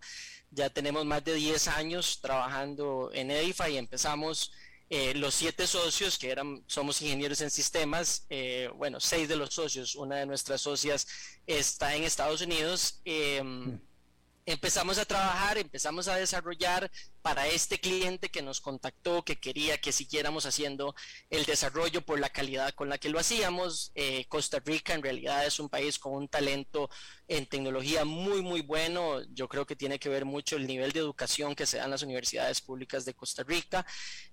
Ya 0.54 0.70
tenemos 0.70 1.04
más 1.04 1.24
de 1.24 1.34
10 1.34 1.68
años 1.68 2.20
trabajando 2.20 3.10
en 3.12 3.30
Edify 3.30 3.74
y 3.74 3.76
empezamos 3.76 4.52
eh, 4.88 5.14
los 5.14 5.34
siete 5.34 5.66
socios, 5.66 6.16
que 6.16 6.30
eran, 6.30 6.62
somos 6.68 7.02
ingenieros 7.02 7.40
en 7.40 7.50
sistemas, 7.50 8.26
eh, 8.30 8.70
bueno, 8.76 9.00
seis 9.00 9.28
de 9.28 9.34
los 9.34 9.52
socios, 9.52 9.96
una 9.96 10.16
de 10.16 10.26
nuestras 10.26 10.60
socias 10.60 11.08
está 11.46 11.96
en 11.96 12.04
Estados 12.04 12.42
Unidos. 12.42 13.00
Em, 13.04 13.72
mm. 13.72 13.80
empezamos 14.46 14.98
a 14.98 15.04
trabajar, 15.04 15.58
empezamos 15.58 16.06
a 16.06 16.14
desarrollar 16.14 16.90
para 17.24 17.46
este 17.46 17.80
cliente 17.80 18.28
que 18.28 18.42
nos 18.42 18.60
contactó, 18.60 19.24
que 19.24 19.36
quería 19.36 19.80
que 19.80 19.92
siguiéramos 19.92 20.44
haciendo 20.44 20.94
el 21.30 21.46
desarrollo 21.46 22.02
por 22.02 22.20
la 22.20 22.28
calidad 22.28 22.74
con 22.74 22.90
la 22.90 22.98
que 22.98 23.08
lo 23.08 23.18
hacíamos. 23.18 23.92
Eh, 23.94 24.26
Costa 24.28 24.60
Rica 24.62 24.92
en 24.92 25.02
realidad 25.02 25.46
es 25.46 25.58
un 25.58 25.70
país 25.70 25.98
con 25.98 26.12
un 26.12 26.28
talento 26.28 26.90
en 27.26 27.46
tecnología 27.46 28.04
muy, 28.04 28.42
muy 28.42 28.60
bueno. 28.60 29.22
Yo 29.32 29.48
creo 29.48 29.64
que 29.64 29.74
tiene 29.74 29.98
que 29.98 30.10
ver 30.10 30.26
mucho 30.26 30.56
el 30.56 30.66
nivel 30.66 30.92
de 30.92 31.00
educación 31.00 31.54
que 31.54 31.64
se 31.64 31.78
da 31.78 31.84
en 31.84 31.92
las 31.92 32.02
universidades 32.02 32.60
públicas 32.60 33.06
de 33.06 33.14
Costa 33.14 33.42
Rica. 33.42 33.86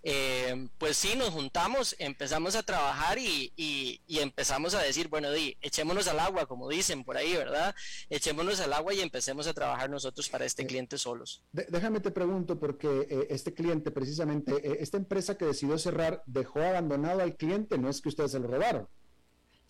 Eh, 0.04 0.68
pues 0.78 0.98
sí, 0.98 1.16
nos 1.16 1.30
juntamos, 1.30 1.96
empezamos 1.98 2.58
a 2.58 2.64
trabajar 2.64 3.18
y, 3.18 3.54
y, 3.56 4.20
empezamos 4.20 4.74
a 4.74 4.82
decir, 4.82 5.08
bueno, 5.08 5.32
di, 5.32 5.58
echémonos 5.62 6.10
al 6.10 6.20
agua, 6.20 6.46
como 6.46 6.68
dicen 6.68 7.06
por 7.06 7.16
ahí, 7.16 7.38
¿verdad? 7.38 7.74
Echémonos 8.10 8.60
al 8.60 8.74
agua 8.74 8.94
y 8.94 9.00
empecemos 9.00 9.48
a 9.48 9.54
trabajar 9.54 9.90
nosotros 9.90 10.28
para 10.28 10.44
este 10.44 10.64
eh, 10.64 10.68
cliente 10.68 10.98
solos. 10.98 11.42
déjame 11.54 12.02
te 12.02 12.12
pregunto, 12.12 12.60
porque 12.60 12.81
que 12.82 13.08
eh, 13.10 13.28
este 13.30 13.54
cliente, 13.54 13.92
precisamente, 13.92 14.52
eh, 14.56 14.78
esta 14.80 14.98
empresa 14.98 15.38
que 15.38 15.46
decidió 15.46 15.78
cerrar, 15.78 16.24
dejó 16.26 16.60
abandonado 16.62 17.22
al 17.22 17.38
cliente, 17.38 17.78
no 17.78 17.90
es 17.90 18.02
que 18.02 18.10
ustedes 18.10 18.32
se 18.32 18.40
lo 18.40 18.48
robaron. 18.48 18.90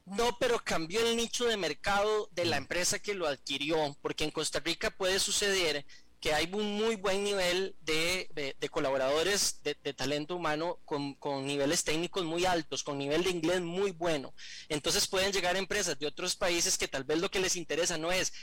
No, 0.05 0.37
pero 0.39 0.59
cambió 0.63 1.05
el 1.05 1.15
nicho 1.17 1.45
de 1.45 1.57
mercado 1.57 2.29
de 2.31 2.45
la 2.45 2.57
empresa 2.57 2.99
que 2.99 3.13
lo 3.13 3.27
adquirió, 3.27 3.95
porque 4.01 4.23
en 4.23 4.31
Costa 4.31 4.59
Rica 4.61 4.89
puede 4.89 5.19
suceder 5.19 5.85
que 6.21 6.33
hay 6.33 6.47
un 6.53 6.75
muy 6.75 6.95
buen 6.95 7.23
nivel 7.23 7.75
de, 7.81 8.29
colaboradores 8.69 9.59
de, 9.63 9.75
talento 9.93 10.35
humano 10.35 10.79
con, 10.85 11.15
con, 11.15 11.47
niveles 11.47 11.83
técnicos 11.83 12.23
muy 12.23 12.45
altos, 12.45 12.83
con 12.83 12.99
nivel 12.99 13.23
de 13.23 13.31
inglés 13.31 13.61
muy 13.61 13.91
bueno. 13.91 14.33
Entonces 14.69 15.07
pueden 15.07 15.33
llegar 15.33 15.57
empresas 15.57 15.97
de 15.97 16.05
otros 16.05 16.35
países 16.35 16.77
que 16.77 16.87
tal 16.87 17.03
vez 17.03 17.19
lo 17.19 17.31
que 17.31 17.39
les 17.39 17.55
interesa 17.55 17.97
no 17.97 18.11
es 18.11 18.33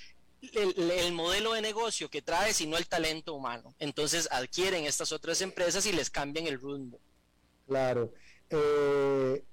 el, 0.40 1.12
modelo 1.12 1.52
de 1.52 1.62
negocio 1.62 2.08
que 2.08 2.22
trae, 2.22 2.52
sino 2.52 2.76
el 2.76 2.86
talento 2.86 3.34
humano. 3.34 3.74
Entonces 3.78 4.28
adquieren 4.30 4.84
estas 4.84 5.12
otras 5.12 5.40
empresas 5.40 5.86
y 5.86 5.92
les 5.92 6.10
cambian 6.10 6.46
el 6.46 6.60
rumbo. 6.60 7.00
Claro. 7.66 8.12
Eh, 8.50 9.44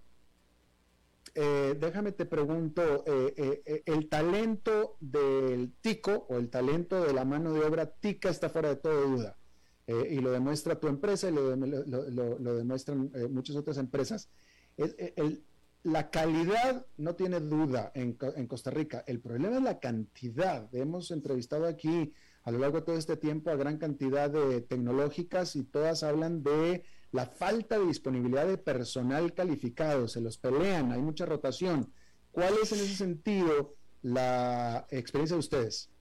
eh, 1.34 1.76
déjame 1.78 2.14
te 2.14 2.26
pregunto, 2.26 3.04
eh, 3.06 3.84
el 3.86 4.08
talento 4.08 4.96
del 5.00 5.74
tico 5.82 6.26
o 6.30 6.38
el 6.38 6.50
talento 6.50 7.04
de 7.04 7.14
la 7.14 7.26
mano 7.26 7.54
de 7.54 7.66
obra 7.66 7.88
tica 7.88 8.30
está 8.30 8.50
fuera 8.50 8.70
de 8.70 8.76
toda 8.78 9.02
duda. 9.02 9.38
y 9.88 10.20
lo 10.20 10.32
demuestra 10.32 10.80
tu 10.80 10.88
empresa 10.88 11.30
y 11.30 11.32
lo, 11.34 11.56
demuestran 12.56 13.12
muchas 13.30 13.56
otras 13.56 13.78
empresas. 13.78 14.30
el, 14.78 15.44
la 15.86 16.10
calidad 16.10 16.84
no 16.98 17.14
tiene 17.14 17.40
duda 17.40 17.92
en, 17.94 18.14
Costa 18.14 18.72
Rica. 18.72 19.04
El 19.06 19.20
problema 19.20 19.58
es 19.58 19.62
la 19.62 19.80
cantidad. 19.80 20.68
Hemos 20.74 21.12
entrevistado 21.12 21.68
aquí 21.68 22.12
a 22.44 22.50
lo 22.50 22.58
largo 22.58 22.80
de 22.80 22.86
todo 22.86 22.98
este 22.98 23.18
tiempo 23.18 23.52
a 23.52 23.56
gran 23.56 23.78
cantidad 23.78 24.32
de 24.32 24.62
tecnológicas 24.62 25.56
y 25.56 25.64
todas 25.64 26.02
hablan 26.02 26.42
de 26.42 26.84
la 27.12 27.28
falta 27.28 27.78
de 27.78 27.86
disponibilidad 27.86 28.48
de 28.48 28.58
personal 28.58 29.36
calificado. 29.36 30.08
Se 30.08 30.22
los 30.22 30.40
pelean, 30.40 30.92
hay 30.92 31.04
mucha 31.04 31.28
rotación. 31.28 31.94
¿Cuál 32.32 32.56
es 32.64 32.72
en 32.72 32.80
ese 32.80 32.96
sentido 32.96 33.76
la 34.02 34.88
experiencia 34.90 35.36
de 35.36 35.40
ustedes? 35.40 35.92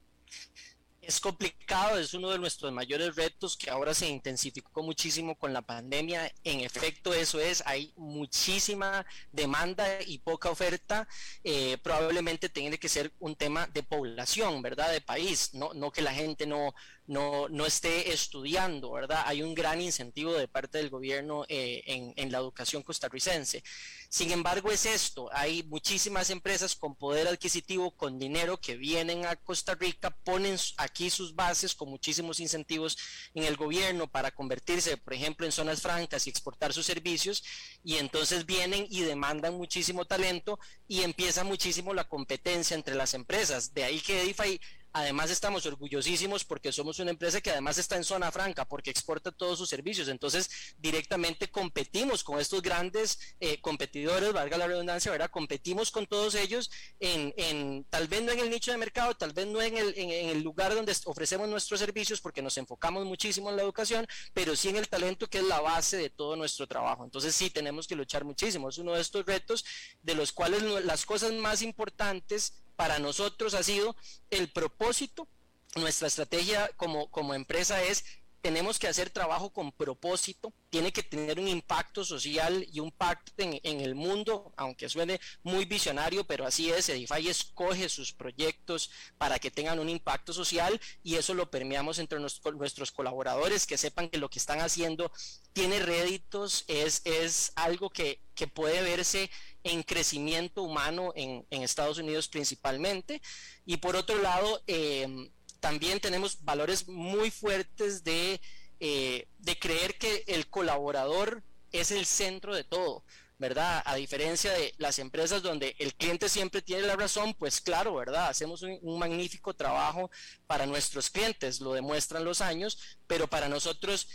Es 1.07 1.19
complicado, 1.19 1.99
es 1.99 2.15
uno 2.15 2.31
de 2.31 2.39
nuestros 2.39 2.71
mayores 2.71 3.15
retos 3.15 3.55
que 3.55 3.69
ahora 3.69 3.93
se 3.93 4.07
intensificó 4.07 4.81
muchísimo 4.81 5.35
con 5.35 5.53
la 5.53 5.61
pandemia. 5.61 6.33
En 6.43 6.61
efecto, 6.61 7.13
eso 7.13 7.39
es, 7.39 7.61
hay 7.67 7.93
muchísima 7.95 9.05
demanda 9.31 10.01
y 10.01 10.17
poca 10.17 10.49
oferta. 10.49 11.07
Eh, 11.43 11.77
probablemente 11.83 12.49
tiene 12.49 12.79
que 12.79 12.89
ser 12.89 13.13
un 13.19 13.35
tema 13.35 13.67
de 13.67 13.83
población, 13.83 14.63
¿verdad? 14.63 14.91
De 14.91 15.01
país, 15.01 15.53
no, 15.53 15.75
no 15.75 15.91
que 15.91 16.01
la 16.01 16.13
gente 16.13 16.47
no, 16.47 16.73
no, 17.07 17.47
no 17.49 17.65
esté 17.65 18.11
estudiando, 18.11 18.91
¿verdad? 18.91 19.23
Hay 19.25 19.43
un 19.43 19.53
gran 19.53 19.79
incentivo 19.81 20.33
de 20.33 20.47
parte 20.47 20.79
del 20.79 20.89
gobierno 20.89 21.45
eh, 21.47 22.13
en, 22.15 22.31
la 22.31 22.39
educación 22.39 22.81
costarricense. 22.81 23.63
Sin 24.09 24.31
embargo, 24.31 24.71
es 24.71 24.85
esto, 24.85 25.29
hay 25.31 25.63
muchísimas 25.63 26.29
empresas 26.29 26.75
con 26.75 26.95
poder 26.95 27.27
adquisitivo, 27.27 27.91
con 27.91 28.17
dinero 28.17 28.57
que 28.57 28.75
vienen 28.75 29.25
a 29.25 29.35
Costa 29.35 29.75
Rica, 29.75 30.09
ponen 30.09 30.57
aquí 30.77 31.09
sus 31.09 31.35
bases 31.35 31.75
con 31.75 31.89
muchísimos 31.89 32.39
incentivos 32.39 32.97
en 33.33 33.43
el 33.43 33.57
gobierno 33.57 34.07
para 34.07 34.31
convertirse, 34.31 34.97
por 34.97 35.13
ejemplo, 35.13 35.45
en 35.45 35.51
zonas 35.51 35.81
francas 35.81 36.25
y 36.25 36.29
exportar 36.29 36.73
sus 36.73 36.85
servicios, 36.85 37.43
y 37.83 37.95
entonces 37.97 38.45
vienen 38.45 38.87
y 38.89 39.01
demandan 39.01 39.55
muchísimo 39.55 40.05
talento 40.05 40.59
y 40.87 41.01
empieza 41.01 41.43
muchísimo 41.43 41.93
la 41.93 42.07
competencia 42.07 42.75
entre 42.75 42.95
las 42.95 43.13
empresas. 43.13 43.73
De 43.73 43.83
ahí 43.83 43.99
que 43.99 44.21
Edify 44.21 44.59
Además 44.97 45.29
estamos 45.29 45.65
orgullosísimos 45.65 46.45
porque 46.45 46.71
somos 46.71 46.99
una 46.99 47.11
empresa 47.11 47.41
que 47.41 47.51
además 47.51 47.77
está 47.77 47.97
en 47.97 48.05
zona 48.05 48.31
franca 48.31 48.63
porque 48.63 48.91
exporta 48.91 49.29
todos 49.29 49.57
sus 49.57 49.67
servicios. 49.67 50.07
Entonces 50.07 50.49
directamente 50.77 51.51
competimos 51.51 52.23
con 52.23 52.39
estos 52.39 52.61
grandes 52.61 53.35
eh, 53.41 53.59
competidores, 53.59 54.31
valga 54.31 54.57
la 54.57 54.67
redundancia, 54.67 55.11
¿verdad? 55.11 55.29
Competimos 55.29 55.91
con 55.91 56.07
todos 56.07 56.33
ellos 56.35 56.71
en, 57.01 57.83
tal 57.89 58.07
vez 58.07 58.23
no 58.23 58.31
en 58.31 58.39
el 58.39 58.49
nicho 58.49 58.71
de 58.71 58.77
mercado, 58.77 59.13
tal 59.15 59.33
vez 59.33 59.45
no 59.47 59.61
en 59.61 59.75
el, 59.75 59.93
en 59.97 60.29
el 60.29 60.41
lugar 60.41 60.73
donde 60.73 60.95
ofrecemos 61.03 61.49
nuestros 61.49 61.81
servicios 61.81 62.21
porque 62.21 62.41
nos 62.41 62.57
enfocamos 62.57 63.05
muchísimo 63.05 63.49
en 63.49 63.57
la 63.57 63.63
educación, 63.63 64.07
pero 64.33 64.55
sí 64.55 64.69
en 64.69 64.77
el 64.77 64.87
talento 64.87 65.27
que 65.27 65.39
es 65.39 65.43
la 65.43 65.59
base 65.59 65.97
de 65.97 66.09
todo 66.09 66.37
nuestro 66.37 66.67
trabajo. 66.67 67.03
Entonces 67.03 67.35
sí 67.35 67.49
tenemos 67.49 67.85
que 67.85 67.97
luchar 67.97 68.23
muchísimo. 68.23 68.69
Es 68.69 68.77
uno 68.77 68.93
de 68.93 69.01
estos 69.01 69.25
retos 69.25 69.65
de 70.03 70.15
los 70.15 70.31
cuales 70.31 70.63
las 70.85 71.05
cosas 71.05 71.33
más 71.33 71.61
importantes 71.61 72.61
para 72.75 72.99
nosotros 72.99 73.53
ha 73.53 73.63
sido 73.63 73.95
el 74.29 74.51
propósito. 74.51 75.27
Nuestra 75.75 76.07
estrategia 76.07 76.69
como, 76.77 77.11
como 77.11 77.33
empresa 77.33 77.83
es 77.83 78.05
tenemos 78.45 78.77
que 78.77 78.87
hacer 78.87 79.09
trabajo 79.09 79.49
con 79.49 79.71
propósito, 79.71 80.53
tiene 80.69 80.93
que 80.93 81.01
tener 81.01 81.39
un 81.39 81.47
impacto 81.47 82.05
social 82.05 82.63
y 82.71 82.79
un 82.79 82.91
pacto 82.91 83.31
en, 83.37 83.81
el 83.81 83.95
mundo, 83.95 84.53
aunque 84.55 84.87
suene 84.87 85.19
muy 85.41 85.65
visionario, 85.65 86.25
pero 86.25 86.45
así 86.45 86.69
es, 86.69 86.87
Edify 86.89 87.27
escoge 87.27 87.89
sus 87.89 88.13
proyectos 88.13 88.91
para 89.17 89.39
que 89.39 89.49
tengan 89.49 89.79
un 89.79 89.89
impacto 89.89 90.31
social 90.31 90.79
y 91.01 91.15
eso 91.15 91.33
lo 91.33 91.49
permeamos 91.49 91.97
entre 91.97 92.19
nuestros 92.19 92.91
colaboradores, 92.91 93.65
que 93.65 93.79
sepan 93.79 94.09
que 94.09 94.19
lo 94.19 94.29
que 94.29 94.37
están 94.37 94.61
haciendo 94.61 95.11
tiene 95.51 95.79
réditos, 95.79 96.65
es, 96.67 97.01
es 97.03 97.51
algo 97.55 97.89
que, 97.89 98.21
que 98.35 98.45
puede 98.45 98.83
verse 98.83 99.31
en 99.65 99.81
crecimiento 99.81 100.61
humano 100.61 101.11
en, 101.15 101.43
Estados 101.49 101.97
Unidos 101.97 102.27
principalmente. 102.27 103.21
Y 103.65 103.77
por 103.77 103.95
otro 103.95 104.17
lado, 104.19 104.61
em, 104.67 105.29
también 105.59 105.99
tenemos 105.99 106.43
valores 106.43 106.87
muy 106.87 107.31
fuertes 107.31 108.03
de, 108.03 108.39
eh, 108.79 109.27
de 109.39 109.59
creer 109.59 109.97
que 109.97 110.23
el 110.27 110.47
colaborador 110.47 111.43
es 111.71 111.91
el 111.91 112.05
centro 112.05 112.55
de 112.55 112.63
todo. 112.63 113.03
¿verdad? 113.37 113.83
A 113.85 113.95
diferencia 113.95 114.53
de 114.53 114.73
las 114.77 114.97
empresas 114.97 115.41
donde 115.41 115.75
el 115.79 115.93
cliente 115.95 116.29
siempre 116.29 116.61
tiene 116.61 116.83
la 116.83 116.95
razón, 116.95 117.33
pues 117.33 117.59
claro, 117.59 117.93
¿verdad? 117.95 118.29
Hacemos 118.29 118.61
un, 118.61 118.79
un, 118.81 118.97
magnífico 118.97 119.53
trabajo 119.53 120.09
para 120.47 120.65
nuestros 120.65 121.09
clientes, 121.09 121.59
lo 121.59 121.73
demuestran 121.73 122.23
los 122.23 122.39
años, 122.39 122.79
pero 123.07 123.27
para 123.27 123.49
nosotros 123.49 124.07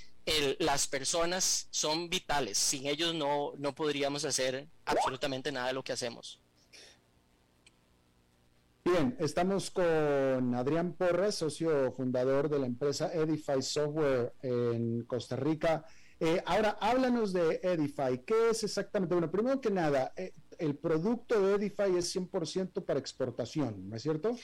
las 0.59 0.87
personas 0.87 1.69
son 1.71 2.09
vitales. 2.09 2.59
Sin 2.59 2.87
ellos 2.87 3.15
no, 3.15 3.53
no 3.59 3.75
podríamos 3.75 4.25
hacer 4.25 4.69
absolutamente 4.85 5.53
nada 5.53 5.69
de 5.69 5.73
lo 5.73 5.83
que 5.83 5.93
hacemos. 5.93 6.41
Bien, 8.83 9.15
estamos 9.21 9.71
con 9.71 10.55
Adrián 10.55 10.95
Porras, 10.95 11.35
socio 11.35 11.93
fundador 11.93 12.49
de 12.49 12.59
la 12.59 12.67
empresa 12.67 13.13
Edify 13.13 13.63
Software 13.63 14.33
en 14.43 15.05
Costa 15.05 15.37
Rica. 15.37 15.85
Eh, 16.19 16.43
ahora, 16.47 16.77
háblanos 16.81 17.33
de 17.33 17.61
Edify. 17.63 18.25
¿Qué 18.25 18.51
es 18.51 18.65
exactamente? 18.65 19.15
Bueno, 19.15 19.31
primero 19.31 19.61
que 19.61 19.71
nada, 19.71 20.13
eh, 20.17 20.33
el 20.59 20.77
producto 20.77 21.41
de 21.41 21.55
Edify 21.57 21.95
es 21.97 22.15
100% 22.15 22.85
para 22.85 22.99
exportación, 22.99 23.89
¿no 23.89 23.97
es 23.97 24.03
cierto? 24.03 24.37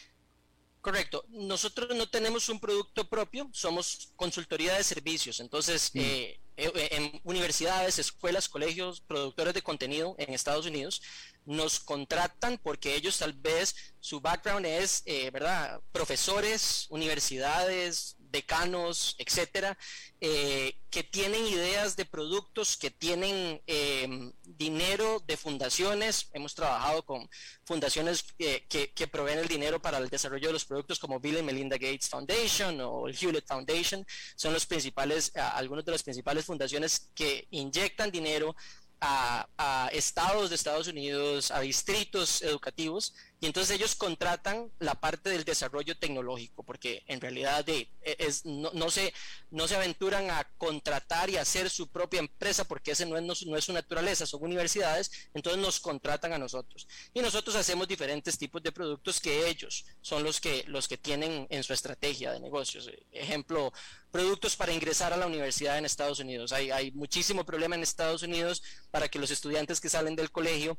Correcto. 0.86 1.24
Nosotros 1.30 1.96
no 1.96 2.08
tenemos 2.08 2.48
un 2.48 2.60
producto 2.60 3.08
propio, 3.08 3.50
somos 3.52 4.12
consultoría 4.14 4.76
de 4.76 4.84
servicios. 4.84 5.40
Entonces, 5.40 5.90
eh, 5.94 6.38
eh, 6.56 6.88
en 6.92 7.20
universidades, 7.24 7.98
escuelas, 7.98 8.48
colegios, 8.48 9.00
productores 9.00 9.52
de 9.52 9.62
contenido 9.62 10.14
en 10.16 10.32
Estados 10.32 10.64
Unidos 10.64 11.02
nos 11.44 11.80
contratan 11.80 12.58
porque 12.58 12.94
ellos 12.94 13.18
tal 13.18 13.32
vez 13.32 13.74
su 13.98 14.20
background 14.20 14.64
es, 14.64 15.02
eh, 15.06 15.28
¿verdad? 15.32 15.80
Profesores, 15.90 16.86
universidades, 16.90 18.15
decanos, 18.30 19.14
etcétera, 19.18 19.76
eh, 20.20 20.78
que 20.90 21.02
tienen 21.02 21.46
ideas 21.46 21.96
de 21.96 22.04
productos, 22.04 22.76
que 22.76 22.90
tienen 22.90 23.60
em, 23.66 24.32
dinero 24.44 25.22
de 25.26 25.36
fundaciones. 25.36 26.28
Hemos 26.32 26.54
trabajado 26.54 27.04
con 27.04 27.28
fundaciones 27.64 28.22
que, 28.38 28.66
que, 28.68 29.06
proveen 29.08 29.38
el 29.38 29.48
dinero 29.48 29.80
para 29.80 29.98
el 29.98 30.08
desarrollo 30.08 30.48
de 30.48 30.54
los 30.54 30.64
productos 30.64 30.98
como 30.98 31.20
Bill 31.20 31.38
y 31.38 31.42
Melinda 31.42 31.76
Gates 31.76 32.08
Foundation 32.08 32.80
o 32.80 33.08
el 33.08 33.16
Hewlett 33.16 33.46
Foundation. 33.46 34.06
Son 34.36 34.52
los 34.52 34.66
principales, 34.66 35.32
algunos 35.36 35.84
de 35.84 35.92
las 35.92 36.02
principales 36.02 36.44
fundaciones 36.44 37.10
que 37.14 37.46
inyectan 37.50 38.10
dinero 38.10 38.56
a, 39.00 39.88
estados 39.92 40.50
de 40.50 40.56
Estados 40.56 40.88
Unidos, 40.88 41.50
a 41.50 41.60
distritos 41.60 42.42
educativos, 42.42 43.14
y 43.38 43.46
entonces 43.46 43.76
ellos 43.76 43.94
contratan 43.94 44.70
la 44.78 44.94
parte 44.94 45.28
del 45.28 45.44
desarrollo 45.44 45.96
tecnológico, 45.98 46.62
porque 46.62 47.04
en 47.06 47.20
realidad 47.20 47.64
de, 47.64 47.90
e, 48.00 48.16
es, 48.18 48.46
no, 48.46 48.70
no, 48.72 48.90
se, 48.90 49.12
no 49.50 49.68
se 49.68 49.76
aventuran 49.76 50.30
a 50.30 50.48
contratar 50.56 51.28
y 51.28 51.36
hacer 51.36 51.68
su 51.68 51.88
propia 51.88 52.20
empresa, 52.20 52.64
porque 52.64 52.92
ese 52.92 53.04
no 53.04 53.18
es, 53.18 53.46
no, 53.46 53.56
es 53.56 53.64
su 53.64 53.72
naturaleza, 53.74 54.24
son 54.24 54.42
universidades, 54.42 55.28
entonces 55.34 55.60
nos 55.60 55.80
contratan 55.80 56.32
a 56.32 56.38
nosotros. 56.38 56.88
Y 57.12 57.20
nosotros 57.20 57.56
hacemos 57.56 57.86
diferentes 57.86 58.38
tipos 58.38 58.62
de 58.62 58.72
productos 58.72 59.20
que 59.20 59.48
ellos 59.48 59.84
son 60.00 60.22
los 60.22 60.40
que, 60.40 60.64
los 60.68 60.88
que 60.88 60.96
tienen 60.96 61.46
en 61.50 61.62
su 61.62 61.74
estrategia 61.74 62.32
de 62.32 62.40
negocios. 62.40 62.90
Ejemplo, 63.12 63.70
productos 64.16 64.56
para 64.56 64.72
ingresar 64.72 65.12
a 65.12 65.18
la 65.18 65.26
universidad 65.26 65.76
en 65.76 65.84
Estados 65.84 66.20
Unidos. 66.20 66.50
Hay, 66.50 66.90
muchísimo 66.92 67.44
problema 67.44 67.74
en 67.74 67.82
Estados 67.82 68.22
Unidos 68.22 68.62
para 68.90 69.08
que 69.08 69.18
los 69.18 69.30
estudiantes 69.30 69.78
que 69.78 69.90
salen 69.90 70.16
del 70.16 70.30
colegio 70.30 70.78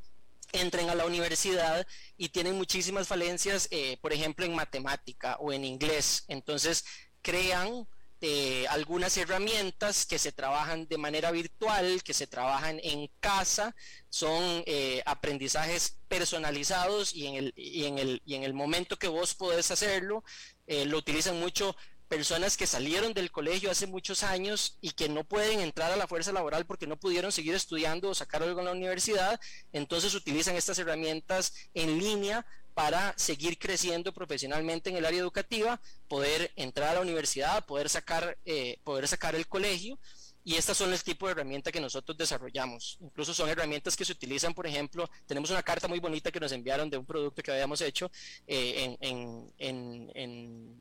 entren 0.53 0.89
a 0.89 0.95
la 0.95 1.05
universidad 1.05 1.85
y 2.17 2.29
tienen 2.29 2.55
muchísimas 2.55 3.07
falencias, 3.07 3.67
eh, 3.69 3.99
por 4.01 4.11
ejemplo, 4.11 4.43
en 4.43 4.55
matemática 4.55 5.38
o 5.39 5.53
en 5.53 5.65
inglés. 5.65 6.25
Entonces, 6.29 6.83
crean 7.21 7.88
eh, 8.21 8.65
algunas 8.69 9.15
herramientas 9.17 10.07
que 10.07 10.17
se 10.17 10.31
trabajan 10.31 10.88
de 10.88 10.97
manera 10.97 11.29
virtual, 11.29 12.01
que 12.01 12.15
se 12.15 12.25
trabajan 12.25 12.79
en 12.81 13.07
casa, 13.19 13.75
son 14.09 14.63
eh, 14.65 15.03
aprendizajes 15.05 15.99
personalizados 16.07 17.13
y 17.13 17.27
en, 17.27 17.35
el, 17.35 17.53
y, 17.55 17.85
en 17.85 17.99
el, 17.99 18.19
y 18.25 18.33
en 18.33 18.43
el 18.43 18.55
momento 18.55 18.97
que 18.97 19.07
vos 19.07 19.35
podés 19.35 19.69
hacerlo, 19.69 20.23
lo 20.65 20.97
utilizan 20.97 21.39
mucho 21.39 21.77
personas 22.07 22.57
que 22.57 22.67
salieron 22.67 23.13
del 23.13 23.31
colegio 23.31 23.71
hace 23.71 23.87
muchos 23.87 24.23
años 24.23 24.77
y 24.81 24.91
que 24.91 25.09
no 25.09 25.23
pueden 25.23 25.59
entrar 25.59 25.91
a 25.91 25.95
la 25.97 26.07
fuerza 26.07 26.31
laboral 26.31 26.65
porque 26.65 26.87
no 26.87 26.97
pudieron 26.97 27.31
seguir 27.31 27.55
estudiando 27.55 28.09
o 28.09 28.15
sacar 28.15 28.43
algo 28.43 28.59
en 28.59 28.65
la 28.65 28.71
universidad, 28.71 29.39
entonces 29.73 30.13
utilizan 30.15 30.55
estas 30.55 30.79
herramientas 30.79 31.53
en 31.73 31.97
línea 31.97 32.45
para 32.73 33.13
seguir 33.17 33.57
creciendo 33.57 34.13
profesionalmente 34.13 34.91
en 34.91 34.97
el 34.97 35.05
área 35.05 35.19
educativa, 35.19 35.81
poder 36.07 36.51
entrar 36.55 36.89
a 36.89 36.93
la 36.93 37.01
universidad, 37.01 37.65
poder 37.65 37.89
sacar, 37.89 38.37
eh, 38.45 38.77
poder 38.83 39.07
sacar 39.07 39.33
el 39.35 39.47
colegio. 39.47 39.97
Y 40.43 40.55
estas 40.55 40.77
son 40.77 40.93
el 40.93 41.03
tipo 41.03 41.25
de 41.25 41.33
herramienta 41.33 41.71
que 41.71 41.81
nosotros 41.81 42.15
desarrollamos. 42.17 42.97
Incluso 43.01 43.33
son 43.33 43.49
herramientas 43.49 43.97
que 43.97 44.05
se 44.05 44.13
utilizan, 44.13 44.53
por 44.53 44.65
ejemplo, 44.65 45.09
tenemos 45.25 45.49
una 45.49 45.61
carta 45.61 45.89
muy 45.89 45.99
bonita 45.99 46.31
que 46.31 46.39
nos 46.39 46.51
enviaron 46.53 46.89
de 46.89 46.97
un 46.97 47.05
producto 47.05 47.41
que 47.41 47.51
habíamos 47.51 47.81
hecho 47.81 48.09
eh, 48.45 48.95
en 49.01 49.51
en, 49.57 50.79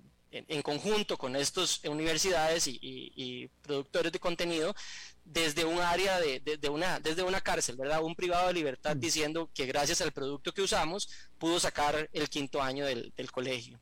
conjunto 0.62 1.16
con 1.16 1.36
estas 1.36 1.82
universidades 1.84 2.66
y, 2.66 3.50
productores 3.62 4.12
de 4.12 4.20
contenido 4.20 4.74
desde 5.24 5.64
un 5.64 5.78
área 5.80 6.20
de, 6.20 6.68
una 6.68 7.00
desde 7.00 7.22
una 7.22 7.40
cárcel, 7.40 7.76
¿verdad? 7.76 8.02
Un 8.02 8.14
privado 8.14 8.46
de 8.48 8.54
libertad 8.54 8.96
mm. 8.96 9.00
diciendo 9.00 9.50
que 9.52 9.66
gracias 9.66 10.00
al 10.00 10.12
producto 10.12 10.52
que 10.52 10.62
usamos 10.62 11.08
pudo 11.38 11.58
sacar 11.60 12.08
el 12.12 12.28
quinto 12.28 12.62
año 12.62 12.86
del, 12.86 13.12
colegio. 13.32 13.80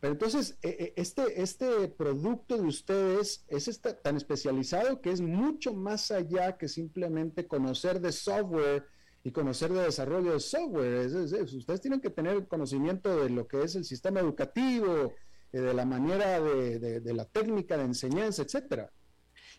Pero 0.00 0.12
entonces, 0.12 0.56
e, 0.62 0.68
e, 0.68 1.00
este, 1.00 1.42
este 1.42 1.88
producto 1.88 2.56
de 2.56 2.66
ustedes 2.68 3.44
es 3.48 3.80
tan 4.02 4.16
especializado 4.16 5.00
que 5.00 5.10
es 5.10 5.20
mucho 5.20 5.74
más 5.74 6.10
allá 6.10 6.56
que 6.56 6.68
simplemente 6.68 7.46
conocer 7.46 8.00
de 8.00 8.12
software 8.12 8.86
y 9.28 9.30
conocer 9.30 9.70
de 9.72 9.82
desarrollo 9.82 10.32
de 10.32 10.40
software. 10.40 11.06
ustedes 11.06 11.80
tienen 11.82 12.00
que 12.00 12.08
tener 12.08 12.48
conocimiento 12.48 13.22
de 13.22 13.28
lo 13.28 13.46
que 13.46 13.62
es 13.62 13.74
el 13.74 13.84
sistema 13.84 14.20
educativo, 14.20 15.14
eh, 15.52 15.60
de 15.60 15.74
la 15.74 15.84
manera 15.84 16.40
de, 16.40 17.14
la 17.14 17.26
técnica 17.26 17.76
de 17.76 17.84
enseñanza, 17.84 18.42
etcétera. 18.42 18.90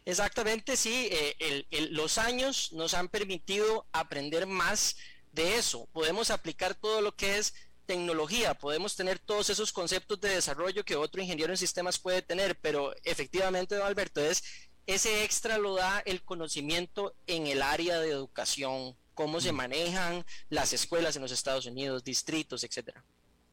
Exactamente, 0.05 0.75
sí. 0.75 1.09
Eh, 1.11 1.65
los 1.91 2.17
años 2.17 2.73
nos 2.73 2.95
han 2.95 3.09
permitido 3.09 3.85
aprender 3.91 4.47
más 4.47 4.97
de 5.33 5.57
eso. 5.57 5.87
Podemos 5.93 6.31
aplicar 6.31 6.73
todo 6.73 7.01
lo 7.01 7.15
que 7.15 7.37
es 7.37 7.53
tecnología, 7.85 8.55
podemos 8.55 8.95
tener 8.95 9.19
todos 9.19 9.49
esos 9.51 9.71
conceptos 9.71 10.19
de 10.19 10.29
desarrollo 10.29 10.83
que 10.83 10.95
otro 10.95 11.21
ingeniero 11.21 11.53
en 11.53 11.57
sistemas 11.57 11.97
puede 11.97 12.21
tener, 12.21 12.55
pero 12.59 12.93
efectivamente, 13.03 13.75
don 13.75 13.85
Alberto, 13.85 14.21
es 14.21 14.43
ese 14.85 15.23
extra 15.23 15.59
lo 15.59 15.75
da 15.75 15.99
el 15.99 16.23
conocimiento 16.23 17.13
en 17.27 17.45
el 17.45 17.61
área 17.61 17.99
de 17.99 18.09
educación, 18.09 18.95
cómo 19.19 19.41
se 19.41 19.51
manejan 19.51 20.23
las 20.49 20.71
escuelas 20.71 21.13
en 21.17 21.21
los 21.21 21.33
Estados 21.33 21.65
Unidos, 21.65 22.05
distritos, 22.05 22.63
etcétera. 22.63 23.03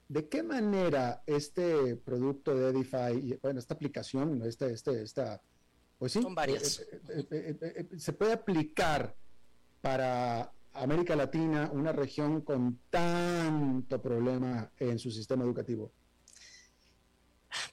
¿De 0.09 0.29
qué 0.29 0.45
manera 0.45 1.25
este 1.27 1.97
producto 1.97 2.55
de 2.55 2.69
Edify, 2.71 3.37
bueno, 3.43 3.59
esta 3.59 3.75
aplicación, 3.75 4.43
este, 4.43 4.73
este, 4.73 5.03
esta, 5.03 5.43
pues 5.99 6.13
sí, 6.13 6.23
Son 6.23 6.37
varias. 6.37 6.79
Eh, 6.79 7.27
eh, 7.33 7.59
eh, 7.61 7.99
se 7.99 8.13
puede 8.13 8.35
aplicar 8.35 9.17
para 9.81 10.53
América 10.73 11.17
Latina, 11.17 11.69
una 11.73 11.91
región 11.91 12.43
con 12.43 12.79
tanto 12.89 14.01
problema 14.01 14.71
en 14.79 15.01
su 15.01 15.11
sistema 15.11 15.43
educativo? 15.43 15.91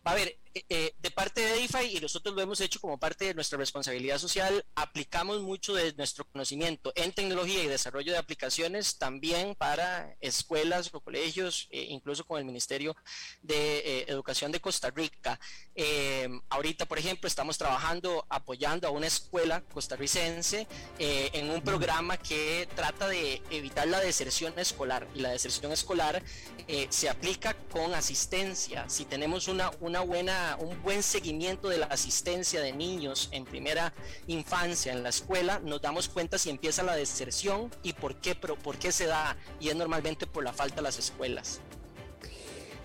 A 0.03 0.13
ver, 0.13 0.37
eh, 0.55 0.63
eh, 0.69 0.93
de 0.99 1.09
parte 1.09 1.41
de 1.41 1.55
Edify, 1.55 1.97
y 1.97 1.99
nosotros 1.99 2.35
lo 2.35 2.41
hemos 2.41 2.61
hecho 2.61 2.79
como 2.79 2.99
parte 2.99 3.25
de 3.25 3.33
nuestra 3.33 3.57
responsabilidad 3.57 4.19
social, 4.19 4.63
aplicamos 4.75 5.41
mucho 5.41 5.73
de 5.73 5.93
nuestro 5.93 6.25
conocimiento 6.25 6.93
en 6.95 7.11
tecnología 7.11 7.63
y 7.63 7.67
desarrollo 7.67 8.11
de 8.11 8.19
aplicaciones 8.19 8.99
también 8.99 9.55
para 9.55 10.15
escuelas 10.21 10.91
o 10.93 10.99
colegios, 10.99 11.67
eh, 11.71 11.87
incluso 11.89 12.23
con 12.25 12.37
el 12.37 12.45
Ministerio 12.45 12.95
de 13.41 14.03
Educación 14.07 14.51
de 14.51 14.59
Costa 14.59 14.91
Rica. 14.91 15.39
ahorita, 16.49 16.85
por 16.85 16.99
ejemplo, 16.99 17.27
estamos 17.27 17.57
trabajando 17.57 18.25
apoyando 18.29 18.87
a 18.87 18.91
una 18.91 19.07
escuela 19.07 19.61
costarricense 19.61 20.67
en 20.99 21.49
un 21.49 21.61
programa 21.61 22.17
que 22.17 22.67
trata 22.75 23.07
de 23.07 23.41
evitar 23.49 23.87
la 23.87 23.99
deserción 23.99 24.53
escolar. 24.57 25.07
Y 25.15 25.19
la 25.19 25.31
deserción 25.31 25.71
escolar 25.71 26.21
se 26.89 27.09
aplica 27.09 27.53
con 27.73 27.95
asistencia. 27.95 28.87
Si 28.87 29.03
tenemos 29.03 29.47
una, 29.47 29.71
una 29.81 30.01
buena 30.01 30.55
un 30.59 30.79
buen 30.83 31.01
seguimiento 31.01 31.69
de 31.69 31.79
la 31.79 31.87
asistencia 31.87 32.61
de 32.61 32.71
niños 32.71 33.29
en 33.31 33.45
primera 33.45 33.93
infancia 34.27 34.93
en 34.93 35.01
la 35.01 35.09
escuela, 35.09 35.59
nos 35.59 35.81
damos 35.81 36.07
cuenta 36.07 36.37
si 36.37 36.51
empieza 36.51 36.83
la 36.83 36.95
deserción 36.95 37.71
y 37.81 37.93
por 37.93 38.15
qué, 38.17 38.35
pero 38.35 38.55
por 38.55 38.77
qué 38.77 38.91
se 38.91 39.07
da, 39.07 39.35
y 39.59 39.69
es 39.69 39.75
normalmente 39.75 40.27
por 40.27 40.43
la 40.43 40.53
falta 40.53 40.77
de 40.77 40.81
las 40.83 40.99
escuelas. 40.99 41.61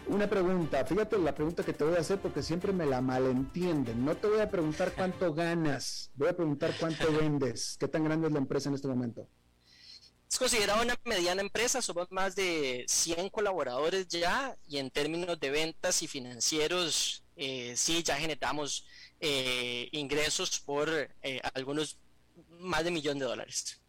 Una 0.07 0.27
pregunta, 0.27 0.83
fíjate 0.87 1.19
la 1.19 1.35
pregunta 1.35 1.63
que 1.63 1.75
te 1.75 1.85
voy 1.85 1.97
a 1.97 2.01
hacer 2.01 2.19
porque 2.19 2.43
siempre 2.43 2.73
me 2.73 2.87
la 2.87 3.03
malentienden. 3.03 4.03
No 4.03 4.17
te 4.17 4.27
voy 4.27 4.41
a 4.41 4.51
preguntar 4.51 4.93
cuánto 4.97 5.35
ganas, 5.35 6.11
voy 6.15 6.29
a 6.29 6.37
preguntar 6.37 6.73
cuánto 6.81 7.13
vendes. 7.21 7.77
¿Qué 7.79 7.89
tan 7.89 8.05
grande 8.05 8.29
es 8.29 8.33
la 8.33 8.39
empresa 8.39 8.71
en 8.71 8.75
este 8.75 8.89
momento? 8.89 9.29
Es 10.31 10.39
considerada 10.39 10.83
una 10.83 10.95
mediana 11.05 11.41
empresa, 11.41 11.81
somos 11.81 12.13
más 12.13 12.37
de 12.37 12.85
100 12.87 13.31
colaboradores 13.31 14.09
ya 14.09 14.55
y 14.69 14.77
en 14.77 14.91
términos 14.91 15.41
de 15.41 15.51
ventas 15.51 16.03
y 16.03 16.07
financieros 16.07 17.25
eh, 17.35 17.75
sí 17.77 18.03
ya 18.03 18.17
generamos 18.17 18.85
eh, 19.21 19.89
ingresos 19.93 20.61
por 20.61 20.89
eh, 20.91 21.41
algunos 21.55 21.99
más 22.61 22.85
de 22.85 22.91
millón 22.91 23.19
de 23.19 23.25
dólares. 23.25 23.81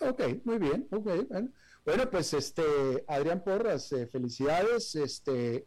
Ok, 0.00 0.22
muy 0.44 0.58
bien, 0.58 0.86
okay, 0.92 1.26
bueno. 1.84 2.10
pues 2.10 2.32
este 2.32 2.62
Adrián 3.08 3.42
Porras, 3.42 3.90
eh, 3.92 4.06
felicidades, 4.06 4.94
este 4.94 5.64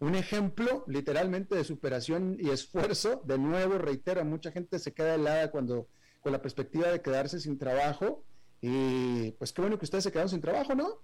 un 0.00 0.14
ejemplo 0.14 0.84
literalmente 0.86 1.54
de 1.54 1.64
superación 1.64 2.36
y 2.38 2.50
esfuerzo. 2.50 3.22
De 3.24 3.36
nuevo, 3.38 3.78
reitero, 3.78 4.24
mucha 4.24 4.50
gente 4.50 4.78
se 4.78 4.92
queda 4.92 5.14
helada 5.14 5.50
cuando 5.50 5.88
con 6.20 6.32
la 6.32 6.40
perspectiva 6.40 6.88
de 6.88 7.02
quedarse 7.02 7.40
sin 7.40 7.58
trabajo. 7.58 8.24
Y 8.60 9.30
pues 9.32 9.52
qué 9.52 9.62
bueno 9.62 9.78
que 9.78 9.84
ustedes 9.84 10.04
se 10.04 10.12
quedaron 10.12 10.28
sin 10.28 10.40
trabajo, 10.40 10.74
¿no? 10.74 11.00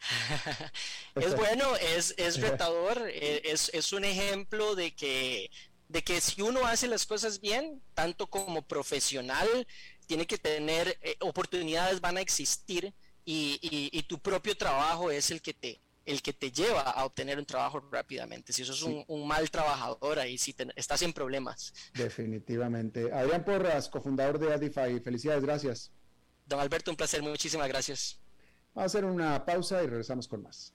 es 1.16 1.36
bueno, 1.36 1.76
es, 1.76 2.14
es 2.16 2.40
retador, 2.40 3.08
e, 3.08 3.42
es, 3.44 3.70
es, 3.74 3.92
un 3.92 4.04
ejemplo 4.04 4.74
de 4.74 4.94
que, 4.94 5.50
de 5.88 6.02
que 6.02 6.20
si 6.20 6.42
uno 6.42 6.66
hace 6.66 6.86
las 6.86 7.06
cosas 7.06 7.40
bien, 7.40 7.82
tanto 7.94 8.28
como 8.28 8.62
profesional, 8.62 9.66
tiene 10.06 10.26
que 10.26 10.38
tener 10.38 10.98
eh, 11.02 11.16
oportunidades, 11.20 12.00
van 12.00 12.16
a 12.16 12.20
existir 12.20 12.94
y, 13.24 13.58
y, 13.92 14.02
tu 14.02 14.18
propio 14.18 14.54
trabajo 14.54 15.10
es 15.10 15.30
el 15.30 15.40
que 15.40 15.54
te, 15.54 15.80
el 16.04 16.20
que 16.20 16.34
te 16.34 16.52
lleva 16.52 16.82
a 16.82 17.06
obtener 17.06 17.38
un 17.38 17.46
trabajo 17.46 17.80
rápidamente. 17.90 18.52
Si 18.52 18.62
eso 18.62 18.72
es 18.72 18.82
un, 18.82 19.26
mal 19.26 19.50
trabajador, 19.50 20.18
ahí 20.18 20.36
sí 20.36 20.54
estás 20.76 21.00
en 21.00 21.14
problemas. 21.14 21.72
Definitivamente. 21.94 23.10
Adrián 23.12 23.44
Porras, 23.44 23.88
cofundador 23.88 24.38
de 24.38 24.52
Adify, 24.52 25.00
felicidades, 25.00 25.42
gracias. 25.42 25.90
Don 26.46 26.60
Alberto, 26.60 26.90
un 26.90 26.96
placer, 26.96 27.22
muchísimas 27.22 27.68
gracias. 27.68 28.18
Vamos 28.74 28.94
a 28.94 28.98
hacer 28.98 29.04
una 29.04 29.44
pausa 29.44 29.82
y 29.82 29.86
regresamos 29.86 30.28
con 30.28 30.42
más. 30.42 30.74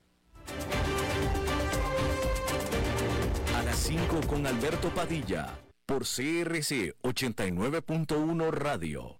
A 3.56 3.64
las 3.64 3.78
5 3.78 4.22
con 4.28 4.48
Alberto 4.48 4.90
Padilla, 4.94 5.60
por 5.86 6.04
CRC 6.04 6.96
89.1 7.04 8.52
Radio. 8.52 9.20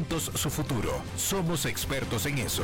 su 0.35 0.49
futuro. 0.49 0.91
Somos 1.17 1.65
expertos 1.65 2.25
en 2.25 2.39
eso. 2.39 2.63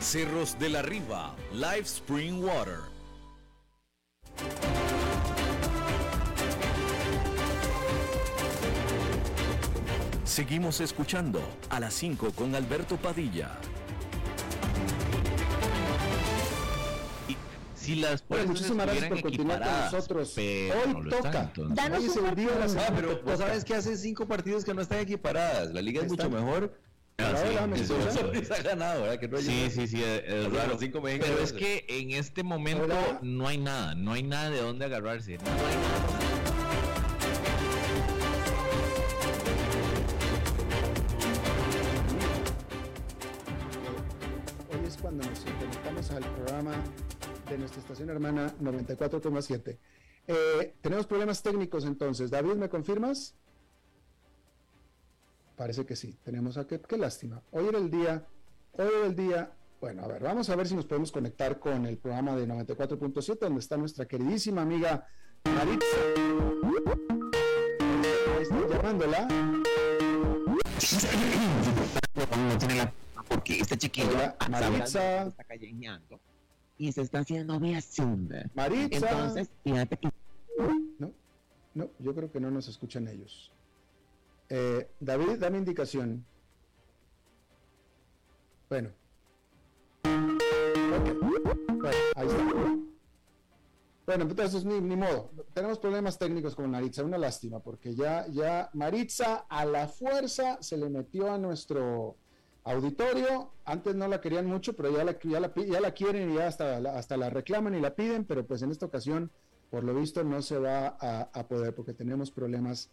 Cerros 0.00 0.58
de 0.58 0.70
la 0.70 0.80
Riva, 0.80 1.36
Live 1.52 1.82
Spring 1.82 2.42
Water. 2.42 2.78
Seguimos 10.24 10.80
escuchando 10.80 11.42
a 11.68 11.80
las 11.80 11.92
5 11.94 12.32
con 12.32 12.54
Alberto 12.54 12.96
Padilla. 12.96 13.58
si 17.74 17.96
las 17.96 18.26
bueno, 18.26 18.48
muchísimas 18.48 18.86
gracias 18.86 19.08
por 19.08 19.22
continuar 19.22 19.62
con 19.62 19.72
nosotros. 19.72 20.36
Hoy 20.36 21.10
toca. 21.10 21.52
Danos 21.70 22.16
un 22.16 22.78
ah, 22.78 22.92
pero 22.94 23.20
vos 23.22 23.38
sabes 23.38 23.64
que 23.64 23.74
hace 23.74 23.96
cinco 23.96 24.26
partidos 24.26 24.64
que 24.64 24.74
no 24.74 24.82
están 24.82 25.00
equiparadas. 25.00 25.72
La 25.72 25.82
liga 25.82 26.02
es 26.02 26.08
mucho 26.08 26.30
mejor. 26.30 26.74
Ah, 27.22 27.34
sí, 27.76 27.84
sí, 29.42 29.70
sí, 29.70 29.86
sí, 29.88 30.02
es, 30.02 30.52
raro. 30.52 30.78
Cinco 30.78 31.02
pero 31.02 31.38
es 31.38 31.52
que 31.52 31.84
en 31.88 32.12
este 32.12 32.42
momento 32.42 32.88
no 33.22 33.46
hay 33.46 33.58
nada, 33.58 33.94
no 33.94 34.12
hay 34.12 34.22
nada 34.22 34.50
de 34.50 34.60
dónde 34.60 34.86
agarrarse. 34.86 35.36
No 35.36 35.50
hay 35.50 35.76
nada. 35.76 36.30
Hoy 44.72 44.86
es 44.86 44.96
cuando 44.96 45.28
nos 45.28 45.40
conectamos 45.40 46.10
al 46.10 46.24
programa 46.24 46.72
de 47.50 47.58
nuestra 47.58 47.80
estación 47.80 48.10
hermana 48.10 48.54
94,7. 48.62 49.76
Eh, 50.26 50.74
tenemos 50.80 51.06
problemas 51.06 51.42
técnicos 51.42 51.84
entonces. 51.84 52.30
David, 52.30 52.54
¿me 52.54 52.68
confirmas? 52.68 53.34
Parece 55.60 55.84
que 55.84 55.94
sí. 55.94 56.16
Tenemos 56.24 56.56
a 56.56 56.66
qué, 56.66 56.80
qué 56.80 56.96
lástima. 56.96 57.42
Hoy 57.50 57.68
era 57.68 57.76
el 57.76 57.90
día 57.90 58.24
hoy 58.72 58.88
del 59.02 59.14
día, 59.14 59.52
bueno, 59.78 60.04
a 60.04 60.06
ver, 60.06 60.22
vamos 60.22 60.48
a 60.48 60.56
ver 60.56 60.66
si 60.66 60.74
nos 60.74 60.86
podemos 60.86 61.12
conectar 61.12 61.58
con 61.58 61.84
el 61.84 61.98
programa 61.98 62.34
de 62.34 62.48
94.7, 62.48 63.38
donde 63.40 63.60
está 63.60 63.76
nuestra 63.76 64.06
queridísima 64.06 64.62
amiga 64.62 65.06
Maritza. 65.44 65.86
Ahí 68.36 68.42
está 68.42 68.68
llamándola. 68.70 69.28
No 72.38 72.58
tiene 72.58 72.76
la 72.76 72.94
porque 73.28 73.58
esta 73.58 73.76
chiquilla 73.76 74.36
Maritza 74.48 75.26
está 75.26 75.44
callejeando 75.44 76.18
y 76.78 76.90
se 76.90 77.02
está 77.02 77.18
haciendo 77.18 77.60
Zoom. 77.82 78.30
Maritza. 78.54 79.10
Entonces, 79.10 79.50
fíjate 79.62 79.98
que... 79.98 80.08
No, 80.98 81.12
no, 81.74 81.90
yo 81.98 82.14
creo 82.14 82.32
que 82.32 82.40
no 82.40 82.50
nos 82.50 82.66
escuchan 82.66 83.06
ellos. 83.08 83.52
Eh, 84.50 84.90
David, 85.00 85.38
dame 85.38 85.58
indicación. 85.58 86.26
Bueno. 88.68 88.90
Bueno, 90.02 91.98
ahí 92.16 92.26
está. 92.26 92.80
Bueno, 94.06 94.24
entonces 94.24 94.64
ni, 94.64 94.80
ni 94.80 94.96
modo. 94.96 95.30
Tenemos 95.54 95.78
problemas 95.78 96.18
técnicos 96.18 96.56
con 96.56 96.68
Maritza, 96.68 97.04
una 97.04 97.16
lástima, 97.16 97.60
porque 97.60 97.94
ya, 97.94 98.26
ya 98.26 98.68
Maritza 98.72 99.46
a 99.48 99.64
la 99.64 99.86
fuerza 99.86 100.60
se 100.60 100.76
le 100.76 100.90
metió 100.90 101.30
a 101.30 101.38
nuestro 101.38 102.16
auditorio. 102.64 103.52
Antes 103.64 103.94
no 103.94 104.08
la 104.08 104.20
querían 104.20 104.46
mucho, 104.46 104.74
pero 104.74 104.90
ya 104.90 105.04
la, 105.04 105.16
ya 105.20 105.38
la, 105.38 105.52
ya 105.54 105.80
la 105.80 105.94
quieren 105.94 106.30
y 106.30 106.34
ya 106.34 106.48
hasta, 106.48 106.78
hasta 106.96 107.16
la 107.16 107.30
reclaman 107.30 107.76
y 107.76 107.80
la 107.80 107.94
piden, 107.94 108.24
pero 108.24 108.44
pues 108.44 108.62
en 108.62 108.72
esta 108.72 108.86
ocasión, 108.86 109.30
por 109.70 109.84
lo 109.84 109.94
visto, 109.94 110.24
no 110.24 110.42
se 110.42 110.58
va 110.58 110.88
a, 110.88 111.46
poder 111.46 111.72
porque 111.72 111.94
tenemos 111.94 112.32
problemas 112.32 112.90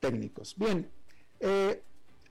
técnicos. 0.00 0.56
Bien, 0.56 0.90
eh, 1.40 1.82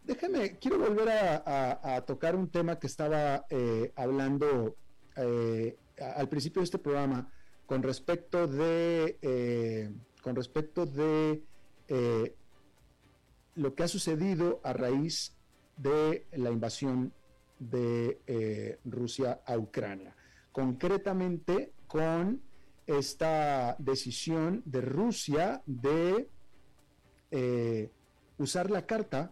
déjame, 0.03 0.57
quiero 0.59 0.79
volver 0.79 1.09
a, 1.09 2.03
tocar 2.05 2.35
un 2.35 2.49
tema 2.49 2.79
que 2.79 2.87
estaba 2.87 3.45
eh, 3.49 3.91
hablando 3.95 4.75
eh, 5.15 5.77
al 6.15 6.29
principio 6.29 6.61
de 6.61 6.65
este 6.65 6.77
programa 6.79 7.31
con 7.65 7.81
respecto 7.81 8.47
de, 8.47 9.91
con 10.21 10.35
respecto 10.35 10.85
de 10.85 11.43
lo 13.55 13.73
que 13.73 13.83
ha 13.83 13.87
sucedido 13.87 14.61
a 14.63 14.73
raíz 14.73 15.35
de 15.77 16.27
la 16.33 16.51
invasión 16.51 17.13
de 17.59 18.21
eh, 18.27 18.79
Rusia 18.85 19.41
a 19.45 19.57
Ucrania. 19.57 20.15
Concretamente 20.51 21.73
con 21.87 22.41
esta 22.85 23.75
decisión 23.79 24.61
de 24.65 24.81
Rusia 24.81 25.63
de 25.65 26.29
eh, 27.31 27.91
usar 28.37 28.69
la 28.71 28.85
carta, 28.85 29.31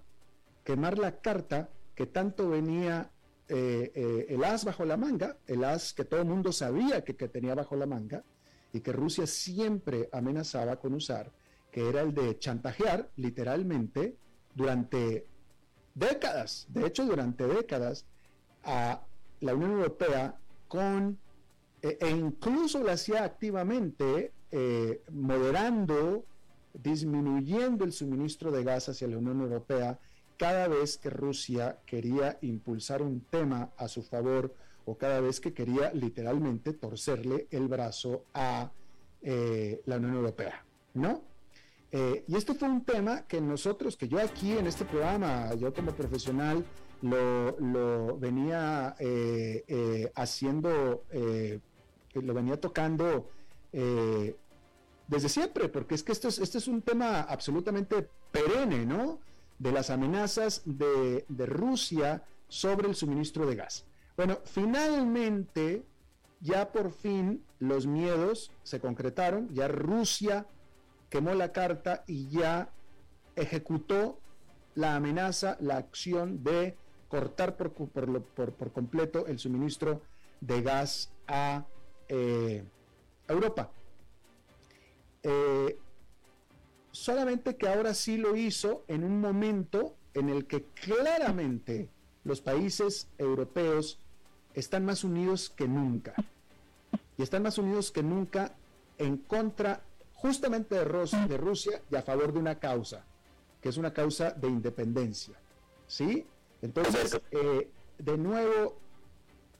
quemar 0.64 0.98
la 0.98 1.20
carta 1.20 1.70
que 1.96 2.06
tanto 2.06 2.50
venía 2.50 3.12
eh, 3.48 4.26
el 4.30 4.44
as 4.44 4.66
bajo 4.66 4.86
la 4.86 4.98
manga, 4.98 5.38
el 5.48 5.64
as 5.64 5.94
que 5.94 6.06
todo 6.06 6.22
el 6.22 6.28
mundo 6.28 6.52
sabía 6.52 7.04
que, 7.04 7.14
tenía 7.14 7.56
bajo 7.56 7.76
la 7.76 7.86
manga 7.86 8.24
y 8.72 8.80
que 8.80 8.92
Rusia 8.92 9.28
siempre 9.28 10.10
amenazaba 10.12 10.78
con 10.78 10.94
usar, 10.94 11.32
que 11.72 11.88
era 11.88 12.02
el 12.02 12.14
de 12.14 12.40
chantajear 12.40 13.10
literalmente 13.18 14.16
durante 14.56 15.28
décadas, 15.94 16.66
de 16.70 16.88
hecho 16.88 17.06
durante 17.06 17.46
décadas, 17.46 18.06
a 18.64 19.02
la 19.42 19.54
Unión 19.54 19.72
Europea 19.72 20.38
con, 20.68 21.20
e, 21.82 21.98
e 22.00 22.10
incluso 22.10 22.82
lo 22.82 22.92
hacía 22.92 23.24
activamente, 23.24 24.32
eh, 24.52 25.02
moderando, 25.12 26.26
disminuyendo 26.74 27.86
el 27.86 27.94
suministro 27.94 28.52
de 28.52 28.64
gas 28.64 28.90
hacia 28.90 29.08
la 29.08 29.18
Unión 29.18 29.42
Europea 29.42 30.00
cada 30.38 30.68
vez 30.68 30.98
que 30.98 31.10
Rusia 31.10 31.80
quería 31.86 32.38
impulsar 32.42 33.02
un 33.02 33.22
tema 33.22 33.72
a 33.78 33.88
su 33.88 34.02
favor 34.02 34.54
o 34.86 34.98
cada 34.98 35.22
vez 35.22 35.40
que 35.40 35.54
quería 35.54 35.94
literalmente 35.94 36.74
torcerle 36.74 37.48
el 37.52 37.68
brazo 37.68 38.26
a 38.34 38.72
eh, 39.22 39.82
la 39.86 39.98
Unión 39.98 40.16
Europea, 40.16 40.66
¿no? 40.96 41.22
Eh, 41.92 42.26
y 42.28 42.36
esto 42.36 42.56
fue 42.56 42.68
un 42.68 42.84
tema 42.84 43.26
que 43.28 43.40
nosotros, 43.40 43.96
que 43.96 44.08
yo 44.08 44.20
aquí 44.20 44.58
en 44.58 44.68
este 44.68 44.84
programa, 44.84 45.54
yo 45.54 45.74
como 45.74 45.92
profesional, 45.92 46.66
lo, 47.02 48.18
venía 48.18 48.96
eh, 48.98 50.12
haciendo, 50.16 51.04
lo 52.14 52.34
venía 52.34 52.60
tocando 52.60 53.30
desde 55.14 55.30
siempre, 55.30 55.70
porque 55.70 55.94
es 55.94 56.04
que 56.04 56.12
esto 56.12 56.28
es, 56.28 56.40
este 56.40 56.58
es 56.58 56.68
un 56.68 56.82
tema 56.82 57.22
absolutamente 57.22 58.10
perenne, 58.32 58.84
¿no? 58.86 59.20
De 59.60 59.72
las 59.72 59.92
amenazas 59.92 60.64
de, 60.66 61.24
Rusia 61.30 62.24
sobre 62.48 62.88
el 62.88 62.96
suministro 62.96 63.46
de 63.46 63.56
gas. 63.56 63.86
Bueno, 64.18 64.40
finalmente, 64.44 65.84
ya 66.42 66.72
por 66.72 66.92
fin 66.92 67.46
los 67.60 67.86
miedos 67.86 68.52
se 68.64 68.80
concretaron, 68.80 69.50
ya 69.54 69.68
Rusia 69.68 70.48
quemó 71.10 71.36
la 71.36 71.52
carta 71.52 72.04
y 72.08 72.28
ya 72.30 72.70
ejecutó 73.36 74.20
la 74.74 74.96
amenaza, 74.96 75.58
la 75.60 75.78
acción 75.78 76.44
de 76.44 76.76
cortar 77.08 77.56
por, 77.56 77.72
por, 77.72 78.72
completo 78.74 79.28
el 79.28 79.38
suministro 79.38 80.02
de 80.42 80.62
gas 80.64 81.14
a 81.28 81.66
eh, 82.10 82.64
Europa. 83.28 83.72
Eh, 85.24 85.78
solamente 86.92 87.56
que 87.56 87.68
ahora 87.68 87.94
sí 87.94 88.18
lo 88.18 88.36
hizo 88.36 88.84
en 88.88 89.04
un 89.04 89.20
momento 89.20 89.96
en 90.14 90.30
el 90.30 90.46
que 90.46 90.64
claramente 90.64 91.90
los 92.24 92.42
países 92.42 93.08
europeos 93.18 94.00
están 94.54 94.86
más 94.86 95.04
unidos 95.04 95.50
que 95.50 95.68
nunca. 95.68 96.14
Y 97.18 97.24
están 97.24 97.44
más 97.44 97.58
unidos 97.58 97.92
que 97.92 98.04
nunca 98.04 98.56
en 98.98 99.18
contra 99.18 99.82
justamente 100.14 100.76
de, 100.76 100.86
de 101.28 101.38
Rusia 101.38 101.82
y 101.92 101.96
a 101.96 102.02
favor 102.02 102.32
de 102.32 102.40
una 102.40 102.60
causa, 102.60 103.06
que 103.62 103.70
es 103.70 103.78
una 103.78 103.94
causa 103.94 104.32
de 104.32 104.48
independencia. 104.48 105.36
¿Sí? 105.88 106.26
Entonces, 106.62 107.20
eh, 107.32 107.70
de 107.98 108.18
nuevo, 108.18 108.78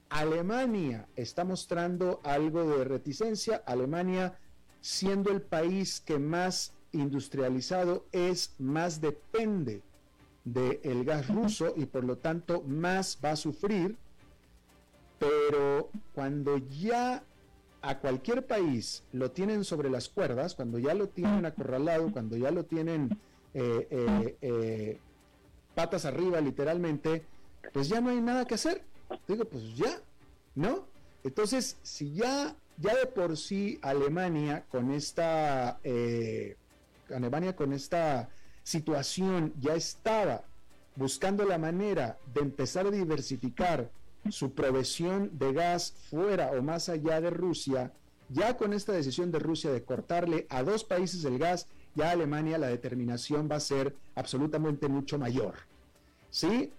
Alemania 0.10 1.08
está 1.16 1.44
mostrando 1.44 2.22
algo 2.24 2.64
de 2.78 2.86
reticencia. 2.86 3.64
Alemania, 3.66 4.40
siendo 4.84 5.32
el 5.32 5.42
país 5.42 6.02
que 6.02 6.20
más 6.20 6.74
industrializado 6.92 8.06
es, 8.12 8.54
más 8.60 9.00
depende 9.00 9.82
del 10.44 11.06
gas 11.06 11.30
ruso 11.30 11.74
y 11.78 11.86
por 11.86 12.04
lo 12.04 12.18
tanto 12.18 12.62
más 12.64 13.18
va 13.24 13.32
a 13.32 13.36
sufrir. 13.38 13.96
Pero 15.20 15.90
cuando 16.14 16.58
ya 16.58 17.24
a 17.82 18.00
cualquier 18.00 18.46
país 18.46 19.04
lo 19.14 19.32
tienen 19.32 19.64
sobre 19.64 19.90
las 19.90 20.10
cuerdas, 20.10 20.54
cuando 20.54 20.80
ya 20.80 20.94
lo 20.94 21.08
tienen 21.08 21.46
acorralado, 21.46 22.12
cuando 22.12 22.36
ya 22.36 22.52
lo 22.52 22.66
tienen 22.66 23.18
eh, 23.54 23.88
eh, 23.90 24.38
eh, 24.42 25.00
patas 25.76 26.04
arriba 26.04 26.42
literalmente, 26.42 27.26
pues 27.72 27.88
ya 27.88 28.02
no 28.02 28.10
hay 28.10 28.20
nada 28.20 28.44
que 28.44 28.56
hacer. 28.56 28.84
Digo, 29.30 29.46
pues 29.46 29.78
ya, 29.78 30.02
¿no? 30.56 30.88
Entonces, 31.24 31.78
si 31.84 32.14
ya, 32.14 32.58
ya 32.78 32.96
de 32.96 33.06
por 33.06 33.38
sí 33.38 33.80
Alemania 33.82 34.66
con 34.70 34.92
esta, 34.92 35.80
Alemania 37.14 37.56
con 37.56 37.74
esta 37.74 38.30
situación 38.64 39.54
ya 39.60 39.76
estaba 39.76 40.44
buscando 40.96 41.46
la 41.46 41.58
manera 41.58 42.18
de 42.34 42.42
empezar 42.42 42.88
a 42.88 42.92
diversificar 42.92 43.92
su 44.30 44.54
provisión 44.54 45.32
de 45.38 45.54
gas 45.54 45.94
fuera 46.10 46.52
o 46.52 46.62
más 46.62 46.90
allá 46.90 47.20
de 47.20 47.30
Rusia, 47.30 47.92
ya 48.30 48.56
con 48.56 48.74
esta 48.74 48.94
decisión 48.94 49.32
de 49.32 49.40
Rusia 49.40 49.72
de 49.72 49.84
cortarle 49.84 50.48
a 50.50 50.64
dos 50.64 50.84
países 50.84 51.26
el 51.26 51.38
gas, 51.38 51.68
ya 51.96 52.12
Alemania 52.12 52.58
la 52.58 52.68
determinación 52.68 53.50
va 53.52 53.58
a 53.58 53.60
ser 53.60 53.96
absolutamente 54.16 54.88
mucho 54.88 55.20
mayor. 55.20 55.56
¿Sí? 56.30 56.72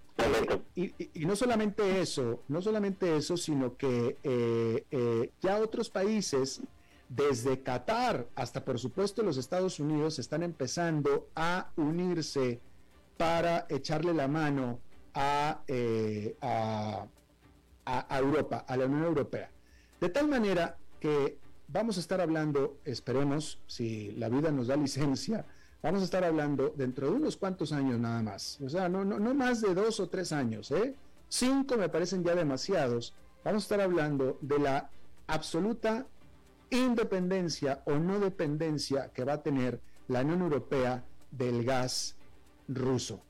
Y, 0.77 0.93
no 1.27 1.37
solamente 1.37 2.01
eso, 2.01 2.43
no 2.49 2.63
solamente 2.63 3.17
eso, 3.17 3.37
sino 3.37 3.77
que 3.77 4.17
eh, 4.23 4.85
eh, 4.91 5.31
ya 5.41 5.59
otros 5.59 5.91
países, 5.91 6.61
desde 7.09 7.63
Qatar 7.63 8.29
hasta 8.35 8.65
por 8.65 8.79
supuesto 8.79 9.23
los 9.23 9.37
Estados 9.37 9.79
Unidos, 9.79 10.19
están 10.19 10.43
empezando 10.43 11.29
a 11.35 11.71
unirse 11.77 12.61
para 13.17 13.67
echarle 13.69 14.15
la 14.15 14.27
mano 14.27 14.81
a, 15.15 15.63
eh, 15.69 16.37
a 16.41 17.07
a, 17.85 18.19
Europa, 18.19 18.65
a 18.67 18.77
la 18.77 18.87
Unión 18.87 19.05
Europea. 19.05 19.51
De 20.01 20.09
tal 20.09 20.29
manera 20.29 20.77
que 21.01 21.39
vamos 21.69 21.97
a 21.97 22.01
estar 22.01 22.21
hablando, 22.21 22.79
esperemos, 22.85 23.61
si 23.67 24.13
la 24.13 24.29
vida 24.29 24.51
nos 24.51 24.69
da 24.69 24.77
licencia, 24.77 25.45
vamos 25.85 26.01
a 26.01 26.05
estar 26.07 26.25
hablando 26.25 26.73
dentro 26.75 27.11
de 27.11 27.13
unos 27.13 27.37
cuantos 27.37 27.71
años 27.71 28.01
nada 28.01 28.23
más. 28.23 28.59
O 28.65 28.71
sea, 28.71 28.89
no, 28.89 29.05
no, 29.05 29.35
más 29.35 29.61
de 29.61 29.75
dos 29.75 30.01
o 30.01 30.09
tres 30.09 30.33
años, 30.33 30.71
¿eh? 30.71 30.97
Cinco 31.29 31.77
me 31.77 31.91
parecen 31.91 32.25
ya 32.25 32.35
demasiados. 32.35 33.13
Vamos 33.45 33.65
a 33.65 33.67
estar 33.67 33.81
hablando 33.83 34.39
de 34.41 34.59
la 34.59 34.91
absoluta 35.27 36.07
independencia 36.71 37.83
o 37.85 37.99
no 37.99 38.19
dependencia 38.19 39.11
que 39.13 39.25
va 39.25 39.35
a 39.35 39.43
tener 39.43 39.79
la 40.09 40.23
Unión 40.23 40.41
Europea 40.41 41.05
del 41.31 41.65
gas 41.65 42.17
ruso. 42.67 43.21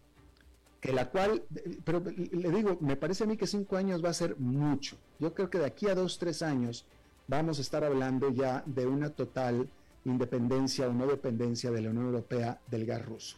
que 0.84 0.92
la 0.92 1.08
cual, 1.08 1.42
pero 1.82 2.02
le 2.04 2.50
digo, 2.50 2.76
me 2.82 2.96
parece 2.96 3.24
a 3.24 3.26
mí 3.26 3.38
que 3.38 3.46
cinco 3.46 3.78
años 3.78 4.04
va 4.04 4.10
a 4.10 4.12
ser 4.12 4.36
mucho. 4.38 4.98
Yo 5.18 5.32
creo 5.32 5.48
que 5.48 5.56
de 5.58 5.64
aquí 5.64 5.88
a 5.88 5.94
dos, 5.94 6.18
tres 6.18 6.42
años 6.42 6.84
vamos 7.26 7.56
a 7.58 7.62
estar 7.62 7.82
hablando 7.84 8.28
ya 8.28 8.62
de 8.66 8.86
una 8.86 9.08
total 9.08 9.66
independencia 10.04 10.88
o 10.88 10.92
no 10.92 11.06
dependencia 11.06 11.70
de 11.70 11.80
la 11.80 11.90
Unión 11.90 12.06
Europea 12.06 12.60
del 12.66 12.86
gas 12.86 13.04
ruso. 13.04 13.36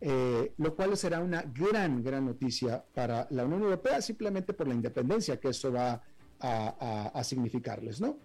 Eh, 0.00 0.52
lo 0.58 0.74
cual 0.74 0.96
será 0.96 1.20
una 1.20 1.42
gran, 1.42 2.02
gran 2.02 2.26
noticia 2.26 2.84
para 2.94 3.26
la 3.30 3.44
Unión 3.44 3.62
Europea, 3.62 4.02
simplemente 4.02 4.52
por 4.52 4.68
la 4.68 4.74
independencia 4.74 5.40
que 5.40 5.48
eso 5.48 5.72
va 5.72 6.02
a, 6.38 7.22
significarles, 7.24 8.00
¿no? 8.00 8.18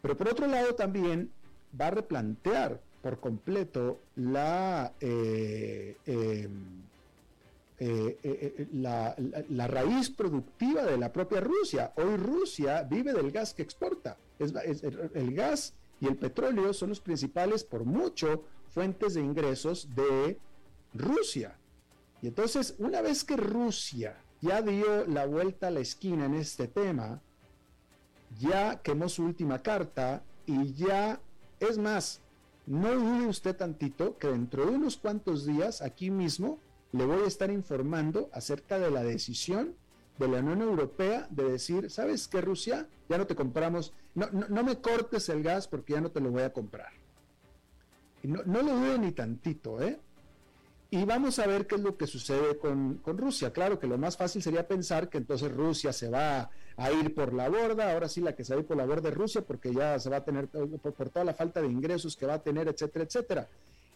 Pero 0.00 0.16
por 0.16 0.28
otro 0.28 0.46
lado 0.46 0.74
también 0.74 1.30
va 1.78 1.88
a 1.88 1.90
replantear 1.90 2.80
por 3.02 3.20
completo 3.20 4.00
la 4.16 4.94
eh, 5.00 5.96
eh, 7.82 8.18
eh, 8.22 8.66
la, 8.74 9.66
raíz 9.66 10.10
productiva 10.10 10.84
de 10.84 10.98
la 10.98 11.10
propia 11.10 11.40
Rusia. 11.40 11.94
Hoy 11.96 12.18
Rusia 12.18 12.82
vive 12.82 13.14
del 13.14 13.30
gas 13.30 13.54
que 13.54 13.62
exporta. 13.62 14.18
Es, 14.38 14.52
el 15.14 15.34
gas 15.34 15.72
y 16.00 16.06
el 16.06 16.16
petróleo 16.16 16.72
son 16.72 16.88
los 16.88 17.00
principales, 17.00 17.62
por 17.62 17.84
mucho, 17.84 18.44
fuentes 18.68 19.14
de 19.14 19.20
ingresos 19.20 19.88
de 19.94 20.38
Rusia. 20.94 21.58
Y 22.22 22.28
entonces, 22.28 22.74
una 22.78 23.02
vez 23.02 23.24
que 23.24 23.36
Rusia 23.36 24.16
ya 24.40 24.62
dio 24.62 25.06
la 25.06 25.26
vuelta 25.26 25.68
a 25.68 25.70
la 25.70 25.80
esquina 25.80 26.26
en 26.26 26.34
este 26.34 26.68
tema, 26.68 27.20
ya 28.38 28.80
quemó 28.82 29.08
su 29.08 29.24
última 29.24 29.62
carta 29.62 30.22
y 30.46 30.72
ya, 30.72 31.20
es 31.58 31.76
más, 31.76 32.20
no 32.66 32.94
dude 32.94 33.26
usted 33.26 33.56
tantito 33.56 34.16
que 34.16 34.28
dentro 34.28 34.66
de 34.66 34.72
unos 34.72 34.96
cuantos 34.96 35.44
días, 35.44 35.82
aquí 35.82 36.10
mismo, 36.10 36.58
le 36.92 37.04
voy 37.04 37.22
a 37.24 37.26
estar 37.26 37.50
informando 37.50 38.30
acerca 38.32 38.78
de 38.78 38.90
la 38.90 39.02
decisión 39.02 39.76
de 40.20 40.28
la 40.28 40.38
Unión 40.38 40.62
Europea 40.62 41.26
de 41.30 41.44
decir, 41.44 41.90
¿sabes 41.90 42.28
qué, 42.28 42.40
Rusia? 42.40 42.86
Ya 43.08 43.18
no 43.18 43.26
te 43.26 43.34
compramos, 43.34 43.92
no, 44.14 44.28
no, 44.30 44.62
me 44.62 44.80
cortes 44.80 45.28
el 45.30 45.42
gas 45.42 45.66
porque 45.66 45.94
ya 45.94 46.00
no 46.00 46.10
te 46.10 46.20
lo 46.20 46.30
voy 46.30 46.42
a 46.42 46.52
comprar. 46.52 46.92
Y 48.22 48.28
no, 48.28 48.42
lo 48.44 48.62
dude 48.62 48.98
ni 48.98 49.12
tantito, 49.12 49.82
¿eh? 49.82 49.98
Y 50.90 51.04
vamos 51.04 51.38
a 51.38 51.46
ver 51.46 51.66
qué 51.66 51.76
es 51.76 51.80
lo 51.80 51.96
que 51.96 52.06
sucede 52.06 52.58
con, 52.58 52.96
con, 52.96 53.16
Rusia. 53.16 53.52
Claro 53.52 53.78
que 53.78 53.86
lo 53.86 53.96
más 53.96 54.16
fácil 54.16 54.42
sería 54.42 54.66
pensar 54.66 55.08
que 55.08 55.18
entonces 55.18 55.50
Rusia 55.52 55.92
se 55.92 56.10
va 56.10 56.50
a 56.76 56.92
ir 56.92 57.14
por 57.14 57.32
la 57.32 57.48
borda, 57.48 57.92
ahora 57.92 58.08
sí 58.08 58.20
la 58.20 58.34
que 58.34 58.44
se 58.44 58.52
va 58.52 58.58
a 58.58 58.62
ir 58.62 58.66
por 58.66 58.76
la 58.76 58.84
borda 58.84 59.08
es 59.08 59.14
Rusia 59.14 59.42
porque 59.42 59.72
ya 59.72 59.98
se 59.98 60.10
va 60.10 60.18
a 60.18 60.24
tener, 60.24 60.48
por, 60.48 60.92
por 60.92 61.08
toda 61.08 61.24
la 61.24 61.32
falta 61.32 61.62
de 61.62 61.68
ingresos 61.68 62.16
que 62.16 62.26
va 62.26 62.34
a 62.34 62.42
tener, 62.42 62.68
etcétera, 62.68 63.04
etcétera. 63.04 63.48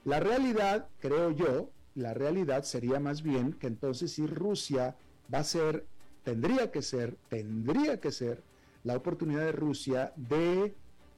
La 0.05 0.21
realidad, 0.21 0.87
creo 1.01 1.33
yo, 1.33 1.69
la 1.95 2.15
realidad 2.15 2.63
sería 2.63 3.01
más 3.01 3.23
bien 3.23 3.53
que 3.53 3.67
entonces 3.67 4.13
si 4.13 4.27
Rusia 4.27 4.97
va 5.33 5.39
a 5.39 5.45
ser, 5.45 5.85
tendría 6.25 6.71
que 6.71 6.83
ser, 6.83 7.17
tendría 7.29 8.01
que 8.01 8.11
ser 8.11 8.43
la 8.83 8.97
oportunidad 8.97 9.45
de 9.45 9.53
Rusia 9.53 10.13
de 10.17 10.75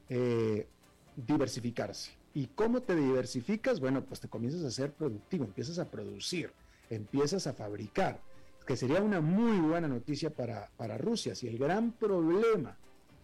eh, 0.09 0.67
diversificarse. 1.15 2.11
¿Y 2.33 2.47
cómo 2.47 2.81
te 2.81 2.95
diversificas? 2.95 3.79
Bueno, 3.79 4.03
pues 4.03 4.19
te 4.19 4.27
comienzas 4.27 4.63
a 4.63 4.71
ser 4.71 4.91
productivo, 4.91 5.45
empiezas 5.45 5.79
a 5.79 5.89
producir, 5.89 6.51
empiezas 6.89 7.47
a 7.47 7.53
fabricar, 7.53 8.21
que 8.65 8.77
sería 8.77 9.01
una 9.01 9.21
muy 9.21 9.57
buena 9.59 9.87
noticia 9.87 10.29
para, 10.29 10.69
para 10.77 10.97
Rusia. 10.97 11.33
Si 11.33 11.47
el 11.47 11.57
gran 11.57 11.93
problema 11.93 12.77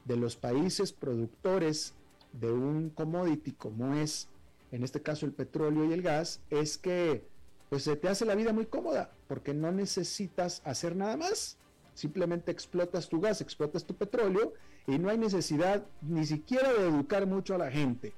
de 0.05 0.17
los 0.17 0.36
países 0.36 0.91
productores 0.91 1.93
de 2.31 2.51
un 2.51 2.89
commodity 2.89 3.51
como 3.51 3.93
es, 3.93 4.29
en 4.71 4.84
este 4.84 5.01
caso 5.01 5.25
el 5.25 5.34
petróleo 5.34 5.86
y 5.86 5.93
el 5.93 6.01
gas, 6.01 6.41
es 6.49 6.77
que 6.77 7.27
pues 7.69 7.84
se 7.84 7.95
te 7.95 8.07
hace 8.07 8.25
la 8.25 8.36
vida 8.36 8.53
muy 8.53 8.65
cómoda, 8.65 9.11
porque 9.27 9.53
no 9.53 9.71
necesitas 9.71 10.61
hacer 10.63 10.95
nada 10.95 11.17
más. 11.17 11.57
Simplemente 11.94 12.52
explotas 12.52 13.08
tu 13.08 13.22
gas, 13.22 13.41
explotas 13.41 13.86
tu 13.86 13.94
petróleo 13.94 14.54
y 14.88 14.98
no 14.98 15.10
hay 15.10 15.18
necesidad 15.18 15.86
ni 16.02 16.26
siquiera 16.26 16.74
de 16.74 16.88
educar 16.88 17.28
mucho 17.28 17.56
a 17.56 17.60
la 17.60 17.72
gente, 17.72 18.14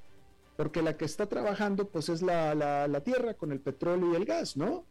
porque 0.56 0.82
la 0.82 0.96
que 0.96 1.04
está 1.04 1.26
trabajando 1.26 1.88
pues 1.88 2.08
es 2.08 2.22
la, 2.22 3.00
tierra 3.04 3.34
con 3.34 3.52
el 3.52 3.60
petróleo 3.60 4.12
y 4.12 4.16
el 4.16 4.24
gas, 4.24 4.56
¿no? 4.56 4.84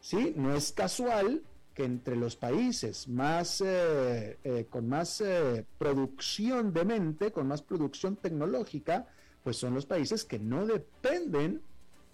Sí, 0.00 0.34
no 0.36 0.54
es 0.54 0.72
casual 0.72 1.42
que 1.74 1.84
entre 1.84 2.16
los 2.16 2.36
países 2.36 3.06
más 3.06 3.60
eh, 3.60 4.38
eh, 4.44 4.66
con 4.68 4.88
más 4.88 5.20
eh, 5.20 5.64
producción 5.78 6.72
de 6.72 6.84
mente, 6.84 7.32
con 7.32 7.46
más 7.46 7.62
producción 7.62 8.16
tecnológica, 8.16 9.06
pues 9.44 9.58
son 9.58 9.74
los 9.74 9.86
países 9.86 10.24
que 10.24 10.38
no 10.38 10.66
dependen 10.66 11.60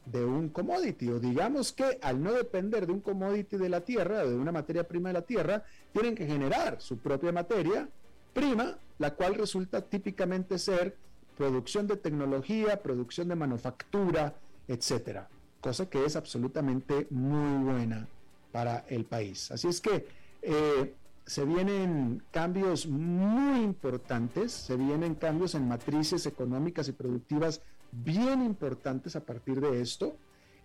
de 0.05 0.25
un 0.25 0.49
commodity, 0.49 1.11
o 1.11 1.21
digamos 1.21 1.73
que 1.73 1.99
al 2.03 2.23
no 2.23 2.33
depender 2.33 2.87
de 2.87 2.93
un 2.93 3.01
commodity 3.01 3.57
de 3.57 3.69
la 3.69 3.83
tierra, 3.83 4.25
de 4.25 4.35
una 4.35 4.53
materia 4.53 4.87
prima 4.87 5.11
de 5.11 5.15
la 5.15 5.23
tierra, 5.23 5.65
tienen 5.93 6.15
que 6.15 6.27
generar 6.27 6.81
su 6.81 6.99
propia 6.99 7.31
materia 7.31 7.89
prima, 8.33 8.77
la 8.99 9.15
cual 9.15 9.35
resulta 9.35 9.81
típicamente 9.83 10.59
ser 10.59 10.97
producción 11.37 11.87
de 11.87 11.97
tecnología, 11.97 12.83
producción 12.83 13.29
de 13.29 13.37
manufactura, 13.37 14.35
etcétera, 14.69 15.29
cosa 15.61 15.89
que 15.89 16.05
es 16.05 16.17
absolutamente 16.17 17.07
muy 17.11 17.65
buena 17.65 18.09
para 18.51 18.85
el 18.89 19.05
país. 19.05 19.51
Así 19.51 19.69
es 19.69 19.81
que 19.81 20.07
eh, 20.43 20.95
se 21.25 21.45
vienen 21.45 22.23
cambios 22.31 22.87
muy 22.87 23.61
importantes, 23.61 24.53
se 24.53 24.77
vienen 24.77 25.15
cambios 25.15 25.55
en 25.55 25.69
matrices 25.69 26.27
económicas 26.27 26.89
y 26.89 26.93
productivas 26.93 27.63
bien 27.93 28.43
importantes 28.43 29.15
a 29.15 29.25
partir 29.25 29.61
de 29.61 29.81
esto. 29.81 30.17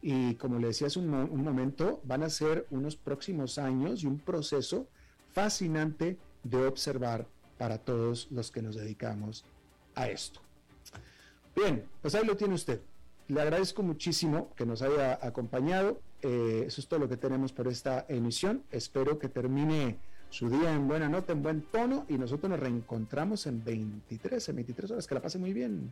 Y 0.01 0.35
como 0.35 0.59
le 0.59 0.67
decía 0.67 0.87
hace 0.87 0.99
un, 0.99 1.09
momento, 1.09 2.01
van 2.03 2.23
a 2.23 2.29
ser 2.29 2.65
unos 2.71 2.95
próximos 2.95 3.57
años 3.57 4.03
y 4.03 4.07
un 4.07 4.19
proceso 4.19 4.87
fascinante 5.33 6.17
de 6.43 6.65
observar 6.65 7.27
para 7.57 7.77
todos 7.77 8.27
los 8.31 8.51
que 8.51 8.61
nos 8.61 8.75
dedicamos 8.75 9.43
a 9.95 10.07
esto. 10.09 10.39
Bien, 11.55 11.83
pues 12.01 12.15
ahí 12.15 12.25
lo 12.25 12.37
tiene 12.37 12.53
usted. 12.53 12.79
Le 13.27 13.41
agradezco 13.41 13.83
muchísimo 13.83 14.53
que 14.55 14.65
nos 14.65 14.81
haya 14.81 15.19
acompañado. 15.21 15.99
Eh, 16.21 16.63
eso 16.67 16.79
es 16.79 16.87
todo 16.87 17.01
lo 17.01 17.09
que 17.09 17.17
tenemos 17.17 17.51
por 17.51 17.67
esta 17.67 18.05
emisión. 18.07 18.63
Espero 18.71 19.19
que 19.19 19.27
termine 19.27 19.97
su 20.29 20.49
día 20.49 20.73
en 20.73 20.87
buena 20.87 21.09
nota, 21.09 21.33
en 21.33 21.41
buen 21.41 21.61
tono 21.63 22.05
y 22.07 22.17
nosotros 22.17 22.49
nos 22.49 22.59
reencontramos 22.59 23.47
en 23.47 23.63
23, 23.63 24.49
en 24.49 24.55
23 24.55 24.91
horas. 24.91 25.07
Que 25.07 25.15
la 25.15 25.21
pase 25.21 25.39
muy 25.39 25.53
bien. 25.53 25.91